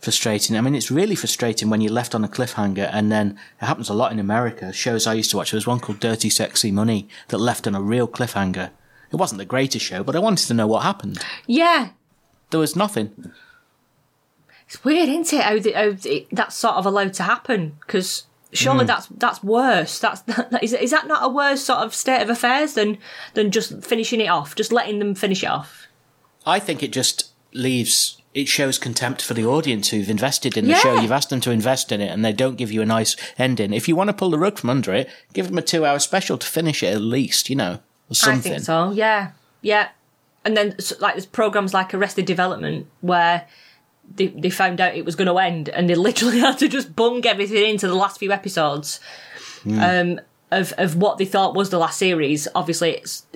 frustrating. 0.00 0.56
I 0.56 0.62
mean, 0.62 0.74
it's 0.74 0.90
really 0.90 1.14
frustrating 1.14 1.68
when 1.68 1.82
you're 1.82 1.92
left 1.92 2.14
on 2.14 2.24
a 2.24 2.28
cliffhanger, 2.28 2.88
and 2.90 3.12
then 3.12 3.38
it 3.60 3.66
happens 3.66 3.90
a 3.90 3.94
lot 3.94 4.12
in 4.12 4.18
America. 4.18 4.72
Shows 4.72 5.06
I 5.06 5.12
used 5.14 5.30
to 5.32 5.36
watch, 5.36 5.50
there 5.50 5.58
was 5.58 5.66
one 5.66 5.78
called 5.80 6.00
Dirty 6.00 6.30
Sexy 6.30 6.70
Money 6.72 7.06
that 7.28 7.38
left 7.38 7.66
on 7.66 7.74
a 7.74 7.82
real 7.82 8.08
cliffhanger. 8.08 8.70
It 9.12 9.16
wasn't 9.16 9.38
the 9.40 9.44
greatest 9.44 9.84
show, 9.84 10.02
but 10.02 10.16
I 10.16 10.20
wanted 10.20 10.46
to 10.48 10.54
know 10.54 10.66
what 10.66 10.84
happened. 10.84 11.18
yeah 11.46 11.90
There 12.50 12.60
was 12.60 12.74
nothing. 12.76 13.32
It's 14.66 14.82
weird, 14.84 15.08
isn't 15.08 15.32
it? 15.32 15.42
How, 15.42 15.58
the, 15.58 15.72
how 15.72 15.90
the, 15.92 16.26
that's 16.32 16.54
sort 16.54 16.76
of 16.76 16.86
allowed 16.86 17.12
to 17.14 17.24
happen 17.24 17.76
because 17.80 18.22
surely 18.52 18.84
mm. 18.84 18.88
that's 18.88 19.06
that's 19.06 19.42
worse. 19.42 19.98
That's 19.98 20.20
that, 20.22 20.62
is, 20.62 20.72
is 20.72 20.90
that 20.90 21.06
not 21.06 21.24
a 21.24 21.28
worse 21.28 21.62
sort 21.62 21.80
of 21.80 21.94
state 21.94 22.22
of 22.22 22.30
affairs 22.30 22.74
than 22.74 22.98
than 23.34 23.50
just 23.50 23.84
finishing 23.84 24.20
it 24.20 24.28
off, 24.28 24.54
just 24.54 24.72
letting 24.72 24.98
them 24.98 25.14
finish 25.14 25.42
it 25.42 25.50
off? 25.50 25.86
I 26.46 26.58
think 26.58 26.82
it 26.82 26.92
just 26.92 27.30
leaves. 27.52 28.16
It 28.32 28.46
shows 28.46 28.78
contempt 28.78 29.22
for 29.22 29.34
the 29.34 29.44
audience 29.44 29.88
who've 29.88 30.08
invested 30.08 30.56
in 30.56 30.68
the 30.68 30.76
show. 30.76 31.00
You've 31.00 31.10
asked 31.10 31.30
them 31.30 31.40
to 31.40 31.50
invest 31.50 31.90
in 31.90 32.00
it, 32.00 32.12
and 32.12 32.24
they 32.24 32.32
don't 32.32 32.54
give 32.54 32.70
you 32.70 32.80
a 32.80 32.86
nice 32.86 33.16
ending. 33.36 33.72
If 33.72 33.88
you 33.88 33.96
want 33.96 34.08
to 34.08 34.14
pull 34.14 34.30
the 34.30 34.38
rug 34.38 34.56
from 34.56 34.70
under 34.70 34.94
it, 34.94 35.10
give 35.32 35.48
them 35.48 35.58
a 35.58 35.62
two-hour 35.62 35.98
special 35.98 36.38
to 36.38 36.46
finish 36.46 36.84
it 36.84 36.94
at 36.94 37.00
least. 37.00 37.50
You 37.50 37.56
know, 37.56 37.80
or 38.08 38.14
something. 38.14 38.52
I 38.52 38.54
think 38.56 38.64
so. 38.64 38.92
Yeah, 38.92 39.32
yeah. 39.62 39.88
And 40.44 40.56
then 40.56 40.76
like 41.00 41.14
there's 41.14 41.26
programs 41.26 41.74
like 41.74 41.92
Arrested 41.92 42.24
Development 42.24 42.86
where 43.00 43.48
they 44.14 44.28
they 44.28 44.50
found 44.50 44.80
out 44.80 44.94
it 44.94 45.04
was 45.04 45.16
going 45.16 45.28
to 45.28 45.38
end 45.38 45.68
and 45.68 45.88
they 45.88 45.94
literally 45.94 46.38
had 46.40 46.58
to 46.58 46.68
just 46.68 46.94
bung 46.94 47.24
everything 47.26 47.70
into 47.70 47.86
the 47.86 47.94
last 47.94 48.18
few 48.18 48.32
episodes 48.32 49.00
um, 49.78 50.20
of 50.50 50.72
of 50.78 50.96
what 50.96 51.18
they 51.18 51.24
thought 51.24 51.54
was 51.54 51.70
the 51.70 51.78
last 51.78 51.98
series. 51.98 52.48
Obviously, 52.54 52.96
it's 52.96 53.26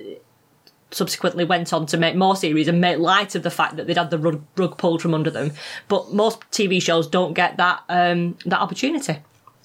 subsequently 0.91 1.45
went 1.45 1.73
on 1.73 1.87
to 1.87 1.97
make 1.97 2.15
more 2.15 2.37
series 2.37 2.69
and 2.69 2.81
make 2.81 2.99
light 2.99 3.35
of 3.35 3.43
the 3.43 3.51
fact 3.51 3.77
that 3.77 3.87
they'd 3.87 3.97
had 3.97 4.11
the 4.11 4.19
rug, 4.19 4.45
rug 4.57 4.79
pulled 4.79 5.03
from 5.03 5.13
under 5.13 5.31
them. 5.31 5.53
But 5.89 6.13
most 6.13 6.41
TV 6.51 6.81
shows 6.81 7.07
don't 7.07 7.35
get 7.35 7.57
that 7.57 7.83
um, 7.89 8.37
that 8.47 8.61
opportunity. 8.61 9.19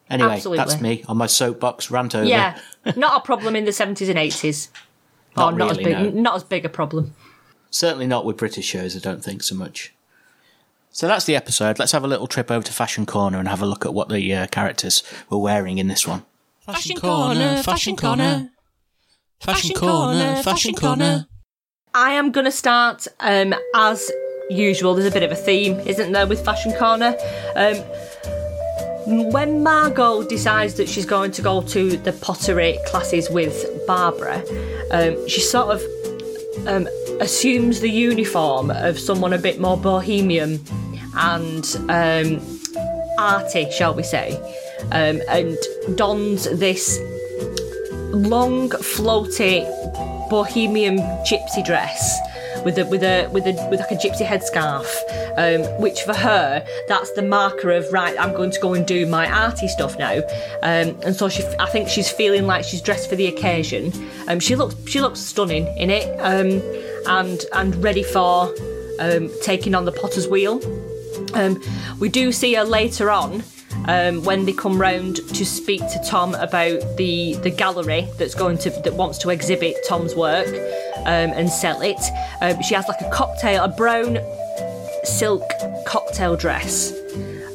Anyway, 0.09 0.33
Absolutely. 0.33 0.57
that's 0.57 0.81
me 0.81 1.03
on 1.07 1.17
my 1.17 1.27
soapbox 1.27 1.91
rant 1.91 2.15
over. 2.15 2.25
Yeah, 2.25 2.59
not 2.95 3.17
a 3.17 3.23
problem 3.23 3.55
in 3.55 3.65
the 3.65 3.73
seventies 3.73 4.09
and 4.09 4.17
eighties. 4.17 4.69
Not 5.37 5.53
oh, 5.53 5.57
not 5.57 5.77
really, 5.77 5.93
as 5.93 6.03
big, 6.03 6.15
no. 6.15 6.21
not 6.21 6.35
as 6.35 6.43
big 6.43 6.65
a 6.65 6.69
problem. 6.69 7.13
Certainly 7.69 8.07
not 8.07 8.25
with 8.25 8.35
British 8.37 8.65
shows, 8.65 8.95
I 8.95 8.99
don't 8.99 9.23
think 9.23 9.43
so 9.43 9.53
much. 9.53 9.93
So 10.91 11.07
that's 11.07 11.25
the 11.25 11.35
episode. 11.35 11.79
Let's 11.79 11.91
have 11.91 12.03
a 12.03 12.07
little 12.07 12.27
trip 12.27 12.49
over 12.51 12.65
to 12.65 12.73
Fashion 12.73 13.05
Corner 13.05 13.39
and 13.39 13.47
have 13.47 13.61
a 13.61 13.65
look 13.65 13.85
at 13.85 13.93
what 13.93 14.09
the 14.09 14.33
uh, 14.33 14.47
characters 14.47 15.03
were 15.29 15.37
wearing 15.37 15.77
in 15.77 15.87
this 15.87 16.07
one. 16.07 16.23
Fashion 16.65 16.97
corner, 16.97 17.63
fashion 17.63 17.95
corner. 17.95 18.49
Fashion 19.39 19.75
corner, 19.75 20.35
fashion 20.43 20.75
corner. 20.75 21.27
I 21.93 22.11
am 22.11 22.31
going 22.31 22.45
to 22.45 22.51
start 22.51 23.07
um, 23.19 23.55
as 23.75 24.11
usual. 24.49 24.93
There's 24.93 25.07
a 25.07 25.11
bit 25.11 25.23
of 25.23 25.31
a 25.31 25.35
theme, 25.35 25.79
isn't 25.79 26.11
there, 26.11 26.27
with 26.27 26.43
Fashion 26.43 26.73
Corner? 26.73 27.15
Um, 27.55 27.77
when 29.31 29.63
Margot 29.63 30.23
decides 30.27 30.75
that 30.75 30.87
she's 30.87 31.05
going 31.05 31.31
to 31.31 31.41
go 31.41 31.61
to 31.61 31.97
the 31.97 32.13
pottery 32.13 32.77
classes 32.85 33.29
with 33.29 33.65
Barbara, 33.87 34.43
um, 34.91 35.27
she 35.27 35.41
sort 35.41 35.75
of 35.75 36.67
um, 36.67 36.87
assumes 37.19 37.79
the 37.79 37.89
uniform 37.89 38.69
of 38.69 38.99
someone 38.99 39.33
a 39.33 39.39
bit 39.39 39.59
more 39.59 39.77
bohemian 39.77 40.63
and 41.15 41.65
um, 41.89 42.59
arty, 43.17 43.69
shall 43.71 43.93
we 43.93 44.03
say, 44.03 44.35
um, 44.91 45.21
and 45.29 45.57
dons 45.95 46.45
this 46.59 46.99
long, 48.11 48.69
floaty 48.69 49.67
bohemian 50.29 50.97
gypsy 51.25 51.65
dress 51.65 52.19
with 52.63 52.77
a 52.77 52.85
with 52.85 53.03
a 53.03 53.29
with 53.31 53.45
a 53.45 53.67
with 53.69 53.79
like 53.79 53.91
a 53.91 53.95
gypsy 53.95 54.25
headscarf, 54.25 54.87
um, 55.37 55.81
which 55.81 56.01
for 56.01 56.13
her 56.13 56.65
that's 56.87 57.11
the 57.13 57.21
marker 57.21 57.71
of 57.71 57.91
right. 57.91 58.17
I'm 58.19 58.33
going 58.33 58.51
to 58.51 58.59
go 58.59 58.73
and 58.73 58.85
do 58.85 59.05
my 59.05 59.29
arty 59.29 59.67
stuff 59.67 59.97
now, 59.97 60.17
um, 60.63 60.97
and 61.03 61.15
so 61.15 61.29
she 61.29 61.43
I 61.59 61.69
think 61.69 61.89
she's 61.89 62.09
feeling 62.09 62.47
like 62.47 62.63
she's 62.63 62.81
dressed 62.81 63.09
for 63.09 63.15
the 63.15 63.27
occasion. 63.27 63.91
Um, 64.27 64.39
she 64.39 64.55
looks 64.55 64.75
she 64.87 65.01
looks 65.01 65.19
stunning 65.19 65.67
in 65.77 65.89
it, 65.89 66.07
um, 66.19 66.61
and 67.07 67.45
and 67.53 67.75
ready 67.83 68.03
for 68.03 68.53
um, 68.99 69.29
taking 69.41 69.75
on 69.75 69.85
the 69.85 69.91
potter's 69.91 70.27
wheel. 70.27 70.59
Um, 71.33 71.61
we 71.99 72.09
do 72.09 72.31
see 72.31 72.53
her 72.55 72.63
later 72.63 73.11
on 73.11 73.43
um, 73.87 74.23
when 74.23 74.45
they 74.45 74.53
come 74.53 74.79
round 74.79 75.17
to 75.17 75.45
speak 75.45 75.79
to 75.79 76.03
Tom 76.05 76.35
about 76.35 76.79
the 76.97 77.35
the 77.35 77.49
gallery 77.49 78.07
that's 78.17 78.35
going 78.35 78.57
to 78.59 78.69
that 78.69 78.93
wants 78.93 79.17
to 79.19 79.29
exhibit 79.29 79.77
Tom's 79.87 80.15
work 80.15 80.47
um, 80.99 81.31
and 81.31 81.49
sell 81.49 81.81
it. 81.81 81.99
Um, 82.41 82.61
she 82.61 82.75
has 82.75 82.87
like 82.87 83.01
a 83.01 83.09
cocktail, 83.09 83.63
a 83.63 83.69
brown 83.69 84.17
silk 85.03 85.43
cocktail 85.85 86.35
dress 86.35 86.91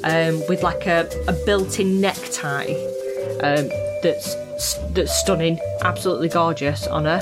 um, 0.05 0.43
with 0.49 0.63
like 0.63 0.87
a, 0.87 1.09
a 1.29 1.33
built-in 1.45 2.01
necktie 2.01 2.73
um, 3.43 3.69
that's 4.03 4.35
that's 4.91 5.13
stunning, 5.21 5.59
absolutely 5.83 6.29
gorgeous 6.29 6.87
on 6.87 7.05
her. 7.05 7.21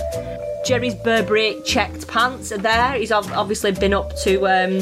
Jerry's 0.64 0.94
Burberry 0.94 1.60
checked 1.64 2.06
pants 2.06 2.52
are 2.52 2.58
there. 2.58 2.92
He's 2.92 3.10
obviously 3.10 3.72
been 3.72 3.92
up 3.92 4.14
to 4.22 4.46
um, 4.46 4.80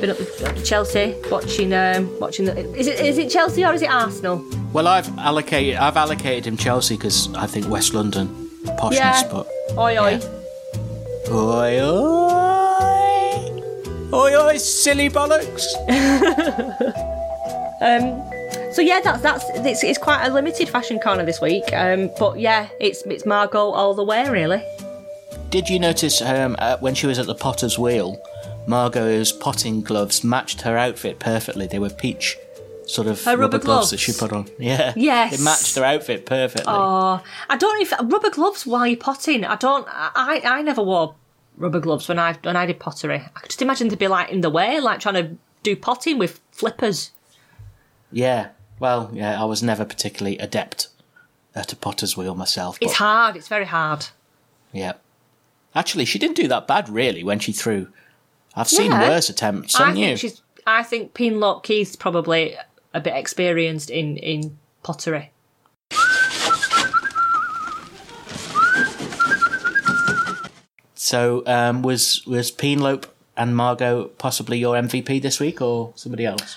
been 0.00 0.10
up 0.10 0.16
to 0.18 0.62
Chelsea 0.64 1.14
watching 1.30 1.72
um, 1.72 2.08
watching 2.20 2.44
the. 2.46 2.58
Is 2.76 2.86
it 2.86 3.00
is 3.00 3.18
it 3.18 3.30
Chelsea 3.30 3.64
or 3.64 3.72
is 3.72 3.82
it 3.82 3.90
Arsenal? 3.90 4.44
Well, 4.72 4.86
I've 4.88 5.08
allocated 5.18 5.76
I've 5.76 5.96
allocated 5.96 6.46
him 6.46 6.56
Chelsea 6.56 6.96
because 6.96 7.32
I 7.34 7.46
think 7.46 7.68
West 7.68 7.94
London 7.94 8.28
poshness, 8.78 8.92
Yeah. 8.94 9.28
but 9.30 9.46
Oi 9.78 9.96
oi. 9.98 10.20
oi 11.30 11.80
oi 11.80 12.60
oi 14.12 14.34
oi 14.36 14.56
silly 14.58 15.08
bollocks. 15.10 15.64
So 18.72 18.82
yeah, 18.82 19.00
that's 19.00 19.22
that's 19.22 19.44
it's, 19.54 19.82
it's 19.82 19.96
quite 19.98 20.26
a 20.26 20.30
limited 20.30 20.68
fashion 20.68 20.98
corner 20.98 21.24
this 21.24 21.40
week. 21.40 21.64
Um, 21.72 22.10
but 22.18 22.38
yeah, 22.38 22.68
it's 22.78 23.00
it's 23.06 23.24
Margot 23.24 23.70
all 23.70 23.94
the 23.94 24.04
way 24.04 24.28
really. 24.28 24.62
Did 25.48 25.68
you 25.70 25.78
notice 25.78 26.20
um, 26.20 26.56
uh, 26.58 26.76
when 26.80 26.94
she 26.94 27.06
was 27.06 27.18
at 27.18 27.24
the 27.26 27.34
Potter's 27.34 27.78
Wheel, 27.78 28.20
Margot's 28.66 29.32
potting 29.32 29.82
gloves 29.82 30.24
matched 30.24 30.62
her 30.62 30.76
outfit 30.76 31.18
perfectly. 31.18 31.66
They 31.66 31.78
were 31.78 31.90
peach 31.90 32.36
sort 32.86 33.08
of 33.08 33.24
rubber, 33.26 33.42
rubber 33.42 33.58
gloves. 33.58 33.64
gloves. 33.64 33.90
that 33.90 33.98
she 33.98 34.12
put 34.12 34.32
on. 34.32 34.48
Yeah, 34.58 34.92
Yes. 34.96 35.36
they 35.36 35.42
matched 35.44 35.74
her 35.76 35.84
outfit 35.84 36.24
perfectly. 36.26 36.72
Oh, 36.72 37.20
I 37.48 37.56
don't 37.56 37.76
know 37.76 37.82
if 37.82 38.12
rubber 38.12 38.30
gloves 38.30 38.66
while 38.66 38.86
you're 38.86 38.96
potting. 38.96 39.44
I 39.44 39.56
don't. 39.56 39.86
I 39.90 40.40
I 40.44 40.62
never 40.62 40.82
wore 40.82 41.14
rubber 41.56 41.80
gloves 41.80 42.08
when 42.08 42.18
I 42.18 42.34
when 42.42 42.56
I 42.56 42.66
did 42.66 42.78
pottery. 42.78 43.22
I 43.34 43.40
could 43.40 43.50
just 43.50 43.62
imagine 43.62 43.88
to 43.90 43.96
be 43.96 44.08
like 44.08 44.30
in 44.30 44.40
the 44.40 44.50
way, 44.50 44.80
like 44.80 45.00
trying 45.00 45.14
to 45.14 45.36
do 45.62 45.74
potting 45.76 46.18
with 46.18 46.40
flippers. 46.52 47.10
Yeah, 48.12 48.48
well, 48.78 49.10
yeah, 49.12 49.40
I 49.40 49.44
was 49.46 49.62
never 49.62 49.84
particularly 49.84 50.38
adept 50.38 50.88
at 51.54 51.72
a 51.72 51.76
Potter's 51.76 52.16
Wheel 52.16 52.34
myself. 52.34 52.78
It's 52.80 52.94
hard. 52.94 53.34
It's 53.36 53.48
very 53.48 53.64
hard. 53.64 54.06
Yeah. 54.72 54.92
Actually, 55.74 56.04
she 56.04 56.18
didn't 56.18 56.36
do 56.36 56.46
that 56.48 56.66
bad, 56.68 56.88
really, 56.88 57.24
when 57.24 57.38
she 57.38 57.50
threw. 57.52 57.88
I've 58.56 58.68
seen 58.68 58.90
Yeah. 58.90 59.08
worse 59.10 59.28
attempts, 59.28 59.74
I 59.74 59.78
haven't 59.80 59.94
think 59.96 60.10
you? 60.10 60.16
she's. 60.16 60.42
I 60.66 60.82
think 60.82 61.14
Penelope 61.14 61.66
Keith's 61.66 61.94
probably 61.94 62.56
a 62.94 63.00
bit 63.00 63.14
experienced 63.14 63.90
in 63.90 64.16
in 64.16 64.58
pottery. 64.82 65.30
So, 70.94 71.42
um, 71.46 71.82
was 71.82 72.26
was 72.26 72.50
Penelope 72.50 73.08
and 73.36 73.54
Margot 73.54 74.04
possibly 74.18 74.58
your 74.58 74.74
MVP 74.76 75.20
this 75.20 75.38
week, 75.38 75.60
or 75.60 75.92
somebody 75.94 76.24
else? 76.24 76.56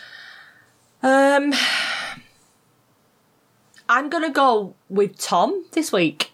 Um, 1.03 1.53
I'm 3.89 4.09
gonna 4.09 4.31
go 4.31 4.75
with 4.89 5.17
Tom 5.19 5.65
this 5.71 5.91
week. 5.91 6.31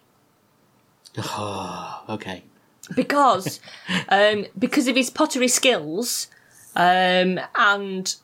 Okay. 2.08 2.44
Because 2.96 3.60
um, 4.10 4.46
because 4.58 4.88
of 4.88 4.96
his 4.96 5.10
pottery 5.10 5.48
skills 5.48 6.28
um, 6.76 7.40
and 7.56 8.16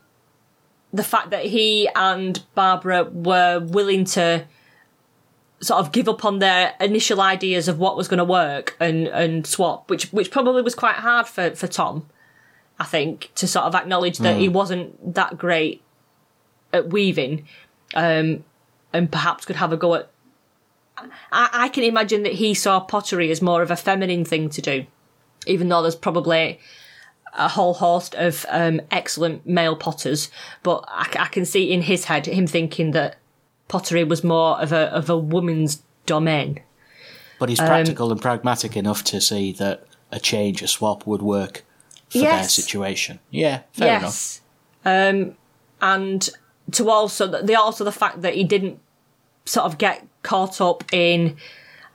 the 0.93 1.03
fact 1.03 1.29
that 1.29 1.45
he 1.45 1.89
and 1.95 2.43
Barbara 2.53 3.05
were 3.05 3.59
willing 3.59 4.03
to 4.05 4.45
sort 5.61 5.79
of 5.79 5.91
give 5.91 6.09
up 6.09 6.25
on 6.25 6.39
their 6.39 6.73
initial 6.79 7.21
ideas 7.21 7.67
of 7.67 7.79
what 7.79 7.95
was 7.95 8.07
going 8.07 8.17
to 8.17 8.25
work 8.25 8.75
and 8.79 9.07
and 9.07 9.45
swap, 9.47 9.89
which 9.89 10.11
which 10.11 10.31
probably 10.31 10.61
was 10.61 10.75
quite 10.75 10.95
hard 10.95 11.27
for 11.27 11.51
for 11.51 11.67
Tom, 11.67 12.07
I 12.79 12.83
think, 12.83 13.31
to 13.35 13.47
sort 13.47 13.65
of 13.65 13.75
acknowledge 13.75 14.17
that 14.19 14.37
he 14.37 14.49
wasn't 14.49 15.13
that 15.13 15.37
great 15.37 15.81
at 16.73 16.89
weaving, 16.89 17.45
um, 17.93 18.43
and 18.91 19.11
perhaps 19.11 19.45
could 19.45 19.57
have 19.57 19.71
a 19.71 19.77
go 19.77 19.95
at 19.95 20.09
I, 21.31 21.49
I 21.53 21.69
can 21.69 21.83
imagine 21.83 22.23
that 22.23 22.33
he 22.33 22.53
saw 22.53 22.79
pottery 22.79 23.31
as 23.31 23.41
more 23.41 23.61
of 23.61 23.71
a 23.71 23.75
feminine 23.75 24.25
thing 24.25 24.49
to 24.49 24.61
do, 24.61 24.85
even 25.47 25.69
though 25.69 25.81
there's 25.81 25.95
probably 25.95 26.59
a 27.33 27.47
whole 27.47 27.73
host 27.73 28.13
of 28.15 28.45
um, 28.49 28.81
excellent 28.91 29.45
male 29.45 29.75
potters. 29.75 30.29
But 30.63 30.83
I 30.87 31.27
can 31.31 31.45
see 31.45 31.71
in 31.71 31.83
his 31.83 32.05
head 32.05 32.25
him 32.25 32.47
thinking 32.47 32.91
that 32.91 33.17
pottery 33.67 34.03
was 34.03 34.23
more 34.23 34.59
of 34.61 34.71
a 34.71 34.91
of 34.93 35.09
a 35.09 35.17
woman's 35.17 35.81
domain. 36.05 36.61
But 37.39 37.45
Um, 37.45 37.49
he's 37.49 37.59
practical 37.59 38.11
and 38.11 38.21
pragmatic 38.21 38.75
enough 38.77 39.03
to 39.05 39.21
see 39.21 39.51
that 39.53 39.85
a 40.11 40.19
change, 40.19 40.61
a 40.61 40.67
swap 40.67 41.07
would 41.07 41.21
work 41.21 41.63
for 42.09 42.19
their 42.19 42.43
situation. 42.43 43.19
Yeah, 43.29 43.61
fair 43.71 43.97
enough. 43.97 44.41
um, 44.85 45.35
and 45.81 46.29
to 46.71 46.89
also 46.89 47.27
the 47.27 47.55
also 47.55 47.83
the 47.83 47.91
fact 47.91 48.21
that 48.21 48.35
he 48.35 48.43
didn't 48.43 48.79
sort 49.45 49.65
of 49.65 49.77
get 49.77 50.05
caught 50.23 50.61
up 50.61 50.83
in 50.93 51.37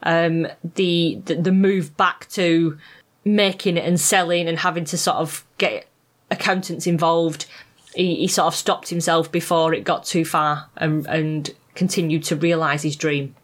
um, 0.02 0.46
the, 0.74 1.20
the 1.24 1.34
the 1.36 1.52
move 1.52 1.96
back 1.96 2.28
to 2.30 2.78
making 3.24 3.76
and 3.78 3.98
selling 4.00 4.46
and 4.48 4.58
having 4.60 4.84
to 4.84 4.96
sort 4.96 5.16
of 5.16 5.44
get 5.58 5.86
accountants 6.30 6.86
involved. 6.86 7.46
He, 7.94 8.16
he 8.16 8.28
sort 8.28 8.48
of 8.48 8.54
stopped 8.54 8.88
himself 8.90 9.32
before 9.32 9.72
it 9.74 9.84
got 9.84 10.04
too 10.04 10.24
far 10.24 10.68
and 10.76 11.06
and 11.06 11.54
continued 11.74 12.24
to 12.24 12.36
realise 12.36 12.82
his 12.82 12.96
dream 12.96 13.34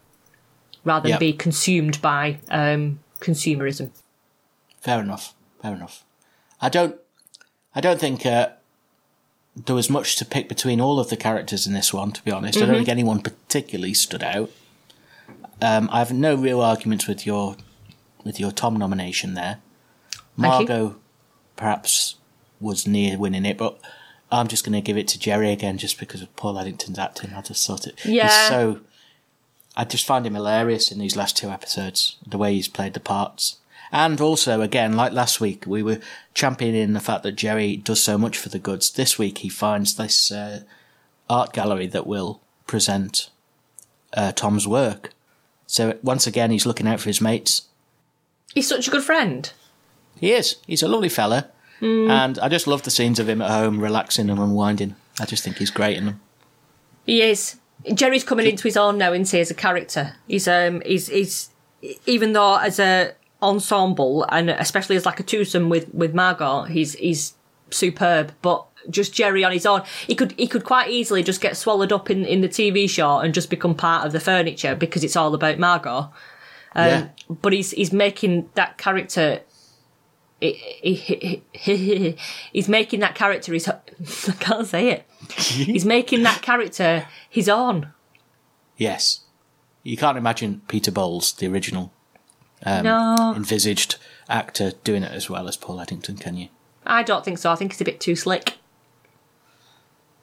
rather 0.84 1.04
than 1.04 1.10
Yep. 1.12 1.20
be 1.20 1.32
consumed 1.32 2.00
by 2.02 2.38
um, 2.50 2.98
consumerism. 3.20 3.90
Fair 4.80 5.00
enough. 5.00 5.34
Fair 5.60 5.74
enough. 5.74 6.04
I 6.60 6.68
don't. 6.68 6.96
I 7.74 7.80
don't 7.80 7.98
think 8.00 8.26
uh, 8.26 8.50
there 9.56 9.74
was 9.76 9.88
much 9.88 10.16
to 10.16 10.24
pick 10.24 10.48
between 10.48 10.80
all 10.80 10.98
of 11.00 11.08
the 11.08 11.16
characters 11.16 11.66
in 11.66 11.72
this 11.72 11.92
one. 11.92 12.12
To 12.12 12.22
be 12.22 12.30
honest, 12.30 12.58
I 12.58 12.66
don't 12.66 12.74
think 12.76 12.88
anyone 12.88 13.20
particularly 13.22 13.94
stood 13.94 14.22
out. 14.22 14.50
Um, 15.62 15.88
I 15.92 16.00
have 16.00 16.12
no 16.12 16.34
real 16.34 16.60
arguments 16.60 17.06
with 17.06 17.24
your 17.24 17.56
with 18.24 18.40
your 18.40 18.50
Tom 18.50 18.76
nomination 18.76 19.34
there. 19.34 19.58
Margot 20.36 20.96
perhaps 21.56 22.16
was 22.60 22.86
near 22.86 23.16
winning 23.16 23.44
it, 23.44 23.58
but 23.58 23.78
I'm 24.30 24.48
just 24.48 24.64
going 24.64 24.72
to 24.72 24.80
give 24.80 24.96
it 24.96 25.06
to 25.08 25.18
Jerry 25.18 25.52
again, 25.52 25.78
just 25.78 26.00
because 26.00 26.20
of 26.20 26.34
Paul 26.36 26.58
Eddington's 26.58 26.98
acting. 26.98 27.32
I 27.32 27.42
just 27.42 27.66
thought 27.66 27.86
it. 27.86 28.04
Yeah. 28.04 28.24
He's 28.24 28.48
so. 28.48 28.80
I 29.76 29.84
just 29.84 30.06
find 30.06 30.26
him 30.26 30.34
hilarious 30.34 30.90
in 30.90 30.98
these 30.98 31.16
last 31.16 31.36
two 31.36 31.48
episodes, 31.48 32.16
the 32.26 32.36
way 32.36 32.54
he's 32.54 32.68
played 32.68 32.94
the 32.94 33.00
parts. 33.00 33.58
And 33.90 34.20
also, 34.20 34.62
again, 34.62 34.96
like 34.96 35.12
last 35.12 35.40
week, 35.40 35.64
we 35.66 35.82
were 35.82 36.00
championing 36.34 36.92
the 36.92 37.00
fact 37.00 37.22
that 37.22 37.32
Jerry 37.32 37.76
does 37.76 38.02
so 38.02 38.18
much 38.18 38.36
for 38.36 38.48
the 38.48 38.58
goods. 38.58 38.90
This 38.90 39.18
week, 39.18 39.38
he 39.38 39.48
finds 39.48 39.96
this 39.96 40.32
uh, 40.32 40.62
art 41.30 41.52
gallery 41.52 41.86
that 41.86 42.06
will 42.06 42.40
present 42.66 43.30
uh, 44.14 44.32
Tom's 44.32 44.66
work. 44.66 45.12
So 45.66 45.98
once 46.02 46.26
again, 46.26 46.50
he's 46.50 46.66
looking 46.66 46.86
out 46.86 47.00
for 47.00 47.08
his 47.08 47.20
mates. 47.20 47.62
He's 48.54 48.68
such 48.68 48.88
a 48.88 48.90
good 48.90 49.02
friend. 49.02 49.50
He 50.20 50.32
is. 50.32 50.56
He's 50.66 50.82
a 50.82 50.88
lovely 50.88 51.08
fella. 51.08 51.48
And 51.80 52.38
I 52.38 52.48
just 52.48 52.68
love 52.68 52.82
the 52.84 52.92
scenes 52.92 53.18
of 53.18 53.28
him 53.28 53.42
at 53.42 53.50
home, 53.50 53.80
relaxing 53.80 54.30
and 54.30 54.38
unwinding. 54.38 54.94
I 55.18 55.24
just 55.24 55.42
think 55.42 55.56
he's 55.56 55.70
great 55.70 55.96
in 55.96 56.06
them. 56.06 56.20
He 57.04 57.22
is. 57.22 57.56
Jerry's 57.92 58.22
coming 58.22 58.46
into 58.46 58.62
his 58.62 58.76
own 58.76 58.98
now, 58.98 59.12
isn't 59.12 59.30
he, 59.30 59.40
as 59.40 59.50
a 59.50 59.54
character? 59.54 60.14
He's 60.28 60.46
um 60.46 60.80
he's 60.86 61.08
he's 61.08 61.50
even 62.06 62.34
though 62.34 62.54
as 62.56 62.78
a 62.78 63.14
ensemble 63.42 64.24
and 64.28 64.50
especially 64.50 64.94
as 64.94 65.04
like 65.04 65.18
a 65.18 65.24
twosome 65.24 65.68
with 65.68 65.92
with 65.92 66.14
Margot, 66.14 66.62
he's 66.64 66.94
he's 66.94 67.34
superb. 67.72 68.32
But 68.42 68.66
just 68.90 69.12
Jerry 69.14 69.44
on 69.44 69.52
his 69.52 69.66
own, 69.66 69.82
he 70.06 70.14
could 70.14 70.32
he 70.38 70.46
could 70.46 70.64
quite 70.64 70.90
easily 70.90 71.22
just 71.22 71.40
get 71.40 71.56
swallowed 71.56 71.92
up 71.92 72.10
in 72.10 72.24
in 72.24 72.40
the 72.40 72.48
TV 72.48 72.88
show 72.88 73.18
and 73.18 73.32
just 73.34 73.50
become 73.50 73.74
part 73.74 74.06
of 74.06 74.12
the 74.12 74.20
furniture 74.20 74.74
because 74.74 75.04
it's 75.04 75.16
all 75.16 75.34
about 75.34 75.58
Margot. 75.58 76.10
Um, 76.74 76.86
yeah. 76.88 77.08
But 77.28 77.52
he's 77.52 77.70
he's 77.72 77.92
making 77.92 78.48
that 78.54 78.78
character. 78.78 79.40
he- 80.40 80.52
he- 80.82 81.42
he- 81.52 82.16
He's 82.52 82.68
making 82.68 83.00
that 83.00 83.14
character 83.14 83.52
his. 83.52 83.68
I 83.68 84.32
can't 84.40 84.66
say 84.66 84.88
it. 84.90 85.06
He's 85.36 85.84
making 85.84 86.24
that 86.24 86.42
character 86.42 87.06
his 87.30 87.48
own. 87.48 87.92
Yes. 88.76 89.20
You 89.84 89.96
can't 89.96 90.18
imagine 90.18 90.62
Peter 90.66 90.90
Bowles, 90.90 91.32
the 91.32 91.46
original 91.46 91.92
no, 92.66 93.32
envisaged 93.36 93.96
actor, 94.28 94.72
doing 94.82 95.02
it 95.04 95.12
as 95.12 95.30
well 95.30 95.46
as 95.48 95.56
Paul 95.56 95.80
Eddington, 95.80 96.16
can 96.16 96.36
you? 96.36 96.48
I 96.92 97.02
don't 97.02 97.24
think 97.24 97.38
so. 97.38 97.50
I 97.50 97.54
think 97.56 97.72
it's 97.72 97.80
a 97.80 97.84
bit 97.84 98.00
too 98.00 98.14
slick. 98.14 98.58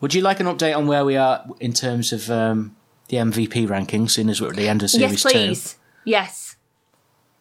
Would 0.01 0.13
you 0.13 0.21
like 0.21 0.39
an 0.39 0.45
update 0.45 0.77
on 0.77 0.87
where 0.87 1.03
we 1.03 1.17
are 1.17 1.45
in 1.59 1.73
terms 1.73 2.13
of 2.13 2.29
um, 2.29 2.75
the 3.07 3.17
MVP 3.17 3.67
rankings, 3.67 4.11
seeing 4.11 4.29
as 4.29 4.39
we're 4.39 4.49
at 4.49 4.55
the 4.55 4.69
end 4.69 4.83
of 4.83 4.89
Series 4.89 5.11
yes, 5.11 5.23
2? 5.23 5.29
please. 5.29 5.77
Yes. 6.05 6.55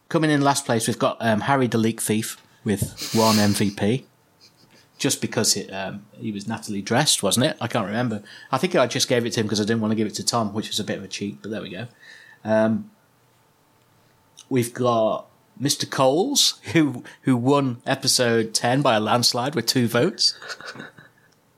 Coming 0.08 0.30
in 0.30 0.40
last 0.40 0.64
place, 0.64 0.88
we've 0.88 0.98
got 0.98 1.18
um, 1.20 1.42
Harry 1.42 1.66
the 1.66 1.78
Leek 1.78 2.00
Thief 2.00 2.42
with 2.64 3.12
one 3.14 3.36
MVP. 3.36 4.04
just 4.98 5.20
because 5.20 5.56
it, 5.56 5.70
um, 5.72 6.06
he 6.18 6.32
was 6.32 6.44
nattily 6.44 6.82
dressed, 6.82 7.22
wasn't 7.22 7.46
it? 7.46 7.56
I 7.60 7.68
can't 7.68 7.86
remember. 7.86 8.22
I 8.50 8.58
think 8.58 8.74
I 8.74 8.86
just 8.86 9.08
gave 9.08 9.24
it 9.24 9.32
to 9.34 9.40
him 9.40 9.46
because 9.46 9.60
I 9.60 9.64
didn't 9.64 9.80
want 9.80 9.92
to 9.92 9.96
give 9.96 10.06
it 10.06 10.14
to 10.14 10.24
Tom, 10.24 10.52
which 10.52 10.68
was 10.68 10.80
a 10.80 10.84
bit 10.84 10.98
of 10.98 11.04
a 11.04 11.08
cheat, 11.08 11.40
but 11.40 11.50
there 11.50 11.62
we 11.62 11.70
go. 11.70 11.86
Um, 12.44 12.90
we've 14.48 14.74
got 14.74 15.26
Mr. 15.61 15.88
Coles, 15.88 16.61
who 16.72 17.02
who 17.22 17.36
won 17.36 17.82
episode 17.86 18.54
10 18.54 18.82
by 18.82 18.96
a 18.96 19.00
landslide 19.00 19.54
with 19.54 19.66
two 19.66 19.88
votes. 19.88 20.38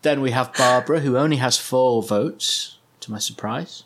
then 0.02 0.20
we 0.20 0.30
have 0.30 0.54
Barbara, 0.54 1.00
who 1.00 1.16
only 1.16 1.36
has 1.36 1.58
four 1.58 2.02
votes, 2.02 2.78
to 3.00 3.12
my 3.12 3.18
surprise. 3.18 3.84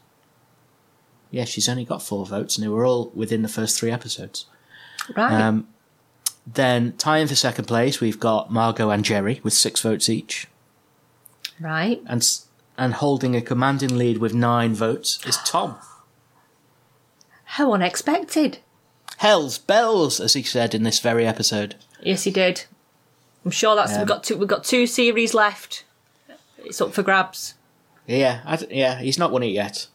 Yeah, 1.30 1.44
she's 1.44 1.68
only 1.68 1.84
got 1.84 2.02
four 2.02 2.24
votes, 2.26 2.56
and 2.56 2.64
they 2.64 2.68
were 2.68 2.86
all 2.86 3.10
within 3.14 3.42
the 3.42 3.48
first 3.48 3.78
three 3.78 3.90
episodes. 3.90 4.46
Right. 5.16 5.32
Um, 5.32 5.66
then 6.46 6.94
tying 6.96 7.26
for 7.26 7.34
second 7.34 7.64
place, 7.64 8.00
we've 8.00 8.20
got 8.20 8.52
Margot 8.52 8.90
and 8.90 9.04
Jerry 9.04 9.40
with 9.42 9.52
six 9.52 9.80
votes 9.80 10.08
each, 10.08 10.46
right. 11.58 12.00
and 12.06 12.24
and 12.76 12.94
holding 12.94 13.34
a 13.34 13.40
commanding 13.40 13.96
lead 13.96 14.18
with 14.18 14.34
nine 14.34 14.74
votes 14.74 15.24
is 15.26 15.38
Tom. 15.44 15.76
How 17.44 17.72
unexpected. 17.72 18.58
Hell's 19.18 19.58
bells, 19.58 20.20
as 20.20 20.34
he 20.34 20.42
said 20.42 20.74
in 20.74 20.82
this 20.82 21.00
very 21.00 21.26
episode. 21.26 21.76
Yes, 22.02 22.24
he 22.24 22.30
did. 22.30 22.64
I'm 23.44 23.50
sure 23.50 23.74
that's 23.76 23.92
Um, 23.92 23.98
we've 24.00 24.08
got 24.08 24.24
two. 24.24 24.36
We've 24.36 24.48
got 24.48 24.64
two 24.64 24.86
series 24.86 25.34
left. 25.34 25.84
It's 26.58 26.80
up 26.80 26.92
for 26.94 27.02
grabs. 27.02 27.54
Yeah, 28.06 28.40
I 28.44 28.58
yeah, 28.70 28.98
he's 29.00 29.18
not 29.18 29.30
won 29.32 29.42
it 29.42 29.48
yet. 29.48 29.86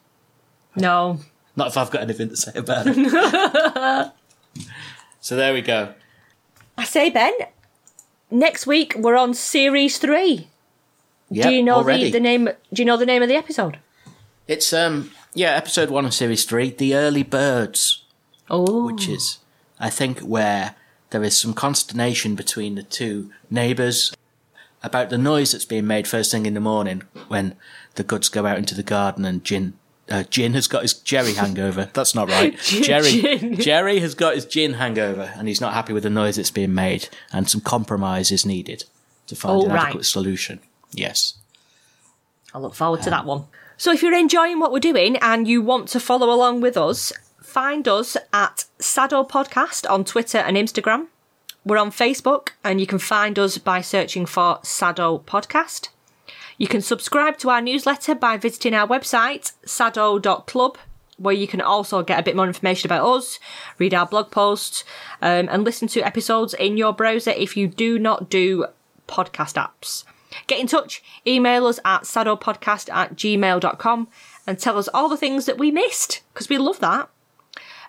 No, 0.75 1.19
Not 1.55 1.67
if 1.67 1.77
I've 1.77 1.91
got 1.91 2.01
anything 2.03 2.29
to 2.29 2.37
say 2.37 2.51
about 2.55 2.85
it. 2.87 4.11
so 5.19 5.35
there 5.35 5.53
we 5.53 5.61
go. 5.61 5.93
I 6.77 6.85
say 6.85 7.09
Ben. 7.09 7.33
Next 8.31 8.67
week 8.67 8.93
we're 8.95 9.17
on 9.17 9.33
series 9.33 9.97
three. 9.97 10.47
Yeah, 11.29 11.49
do 11.49 11.55
you 11.55 11.63
know 11.63 11.83
the, 11.83 12.11
the 12.11 12.19
name? 12.19 12.45
Do 12.73 12.81
you 12.81 12.85
know 12.85 12.97
the 12.97 13.05
name 13.05 13.21
of 13.21 13.29
the 13.29 13.35
episode? 13.35 13.79
It's 14.47 14.71
um 14.73 15.11
yeah, 15.33 15.55
episode 15.55 15.89
one 15.89 16.05
of 16.05 16.13
series 16.13 16.45
three, 16.45 16.69
The 16.71 16.95
Early 16.95 17.23
Birds, 17.23 18.03
Oh, 18.49 18.85
which 18.85 19.07
is 19.07 19.39
I 19.79 19.89
think 19.89 20.19
where 20.19 20.75
there 21.11 21.23
is 21.23 21.37
some 21.37 21.53
consternation 21.53 22.35
between 22.35 22.75
the 22.75 22.83
two 22.83 23.31
neighbours 23.49 24.13
about 24.83 25.09
the 25.09 25.17
noise 25.17 25.51
that's 25.51 25.65
being 25.65 25.87
made 25.87 26.07
first 26.07 26.31
thing 26.31 26.45
in 26.45 26.53
the 26.53 26.59
morning 26.59 27.03
when 27.27 27.55
the 27.95 28.03
goods 28.03 28.29
go 28.29 28.45
out 28.45 28.57
into 28.57 28.75
the 28.75 28.83
garden 28.83 29.25
and 29.25 29.43
Jin 29.43 29.73
uh, 30.09 30.23
Jin 30.23 30.53
has 30.53 30.67
got 30.67 30.81
his 30.81 30.93
Jerry 30.95 31.33
hangover. 31.33 31.89
That's 31.93 32.15
not 32.15 32.29
right. 32.29 32.57
Jerry 32.63 33.11
Jin. 33.21 33.55
Jerry 33.57 33.99
has 33.99 34.15
got 34.15 34.33
his 34.33 34.45
gin 34.45 34.73
hangover 34.73 35.31
and 35.37 35.47
he's 35.47 35.61
not 35.61 35.73
happy 35.73 35.93
with 35.93 36.01
the 36.03 36.09
noise 36.09 36.37
that's 36.37 36.49
being 36.49 36.73
made 36.73 37.09
and 37.31 37.47
some 37.47 37.61
compromise 37.61 38.31
is 38.31 38.43
needed 38.45 38.85
to 39.27 39.35
find 39.35 39.61
Oh, 39.61 39.65
an 39.65 39.71
right. 39.71 39.83
adequate 39.87 40.05
solution. 40.05 40.59
Yes. 40.91 41.35
I 42.55 42.57
look 42.57 42.73
forward 42.73 43.03
to 43.03 43.11
that 43.11 43.25
one. 43.25 43.43
So 43.77 43.91
if 43.91 44.01
you're 44.01 44.13
enjoying 44.17 44.59
what 44.59 44.71
we're 44.71 44.79
doing 44.79 45.17
and 45.17 45.47
you 45.47 45.61
want 45.61 45.87
to 45.89 45.99
follow 45.99 46.31
along 46.33 46.61
with 46.61 46.75
us, 46.75 47.13
find 47.41 47.87
us 47.87 48.17
at 48.33 48.65
Sado 48.79 49.23
Podcast 49.23 49.89
on 49.89 50.03
Twitter 50.03 50.37
and 50.37 50.57
Instagram. 50.57 51.07
We're 51.65 51.77
on 51.77 51.91
Facebook 51.91 52.49
and 52.63 52.79
you 52.79 52.87
can 52.87 52.99
find 52.99 53.37
us 53.37 53.57
by 53.57 53.81
searching 53.81 54.25
for 54.25 54.59
Sado 54.63 55.19
Podcast. 55.19 55.89
You 56.57 56.67
can 56.67 56.81
subscribe 56.81 57.37
to 57.39 57.49
our 57.49 57.61
newsletter 57.61 58.15
by 58.15 58.37
visiting 58.37 58.73
our 58.73 58.87
website, 58.87 59.53
sado.club, 59.65 60.77
where 61.17 61.35
you 61.35 61.47
can 61.47 61.61
also 61.61 62.03
get 62.03 62.19
a 62.19 62.23
bit 62.23 62.35
more 62.35 62.47
information 62.47 62.87
about 62.87 63.07
us, 63.07 63.39
read 63.77 63.93
our 63.93 64.05
blog 64.05 64.31
posts, 64.31 64.83
um, 65.21 65.47
and 65.49 65.63
listen 65.63 65.87
to 65.89 66.01
episodes 66.01 66.53
in 66.53 66.77
your 66.77 66.93
browser 66.93 67.31
if 67.31 67.55
you 67.55 67.67
do 67.67 67.97
not 67.97 68.29
do 68.29 68.65
podcast 69.07 69.55
apps. 69.55 70.03
Get 70.47 70.59
in 70.59 70.67
touch, 70.67 71.01
email 71.25 71.65
us 71.65 71.79
at 71.83 72.03
sadopodcast 72.03 72.93
at 72.93 73.15
gmail.com 73.15 74.07
and 74.45 74.59
tell 74.59 74.77
us 74.77 74.89
all 74.93 75.09
the 75.09 75.17
things 75.17 75.45
that 75.45 75.57
we 75.57 75.71
missed, 75.71 76.21
because 76.33 76.49
we 76.49 76.57
love 76.57 76.79
that. 76.79 77.09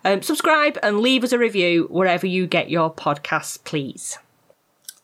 Um, 0.04 0.22
subscribe 0.22 0.78
and 0.82 1.00
leave 1.00 1.24
us 1.24 1.32
a 1.32 1.38
review 1.38 1.86
wherever 1.90 2.26
you 2.26 2.46
get 2.46 2.70
your 2.70 2.92
podcasts, 2.92 3.62
please. 3.62 4.18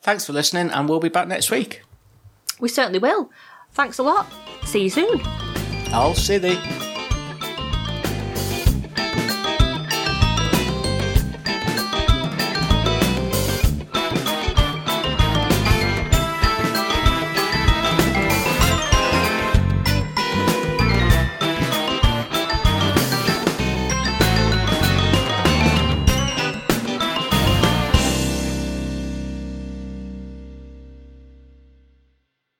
Thanks 0.00 0.24
for 0.24 0.32
listening 0.32 0.70
and 0.70 0.88
we'll 0.88 1.00
be 1.00 1.08
back 1.08 1.28
next 1.28 1.50
week. 1.50 1.82
We 2.60 2.68
certainly 2.68 2.98
will. 2.98 3.30
Thanks 3.72 3.98
a 3.98 4.02
lot. 4.02 4.26
See 4.64 4.84
you 4.84 4.90
soon. 4.90 5.20
I'll 5.92 6.14
see 6.14 6.38
thee. 6.38 6.95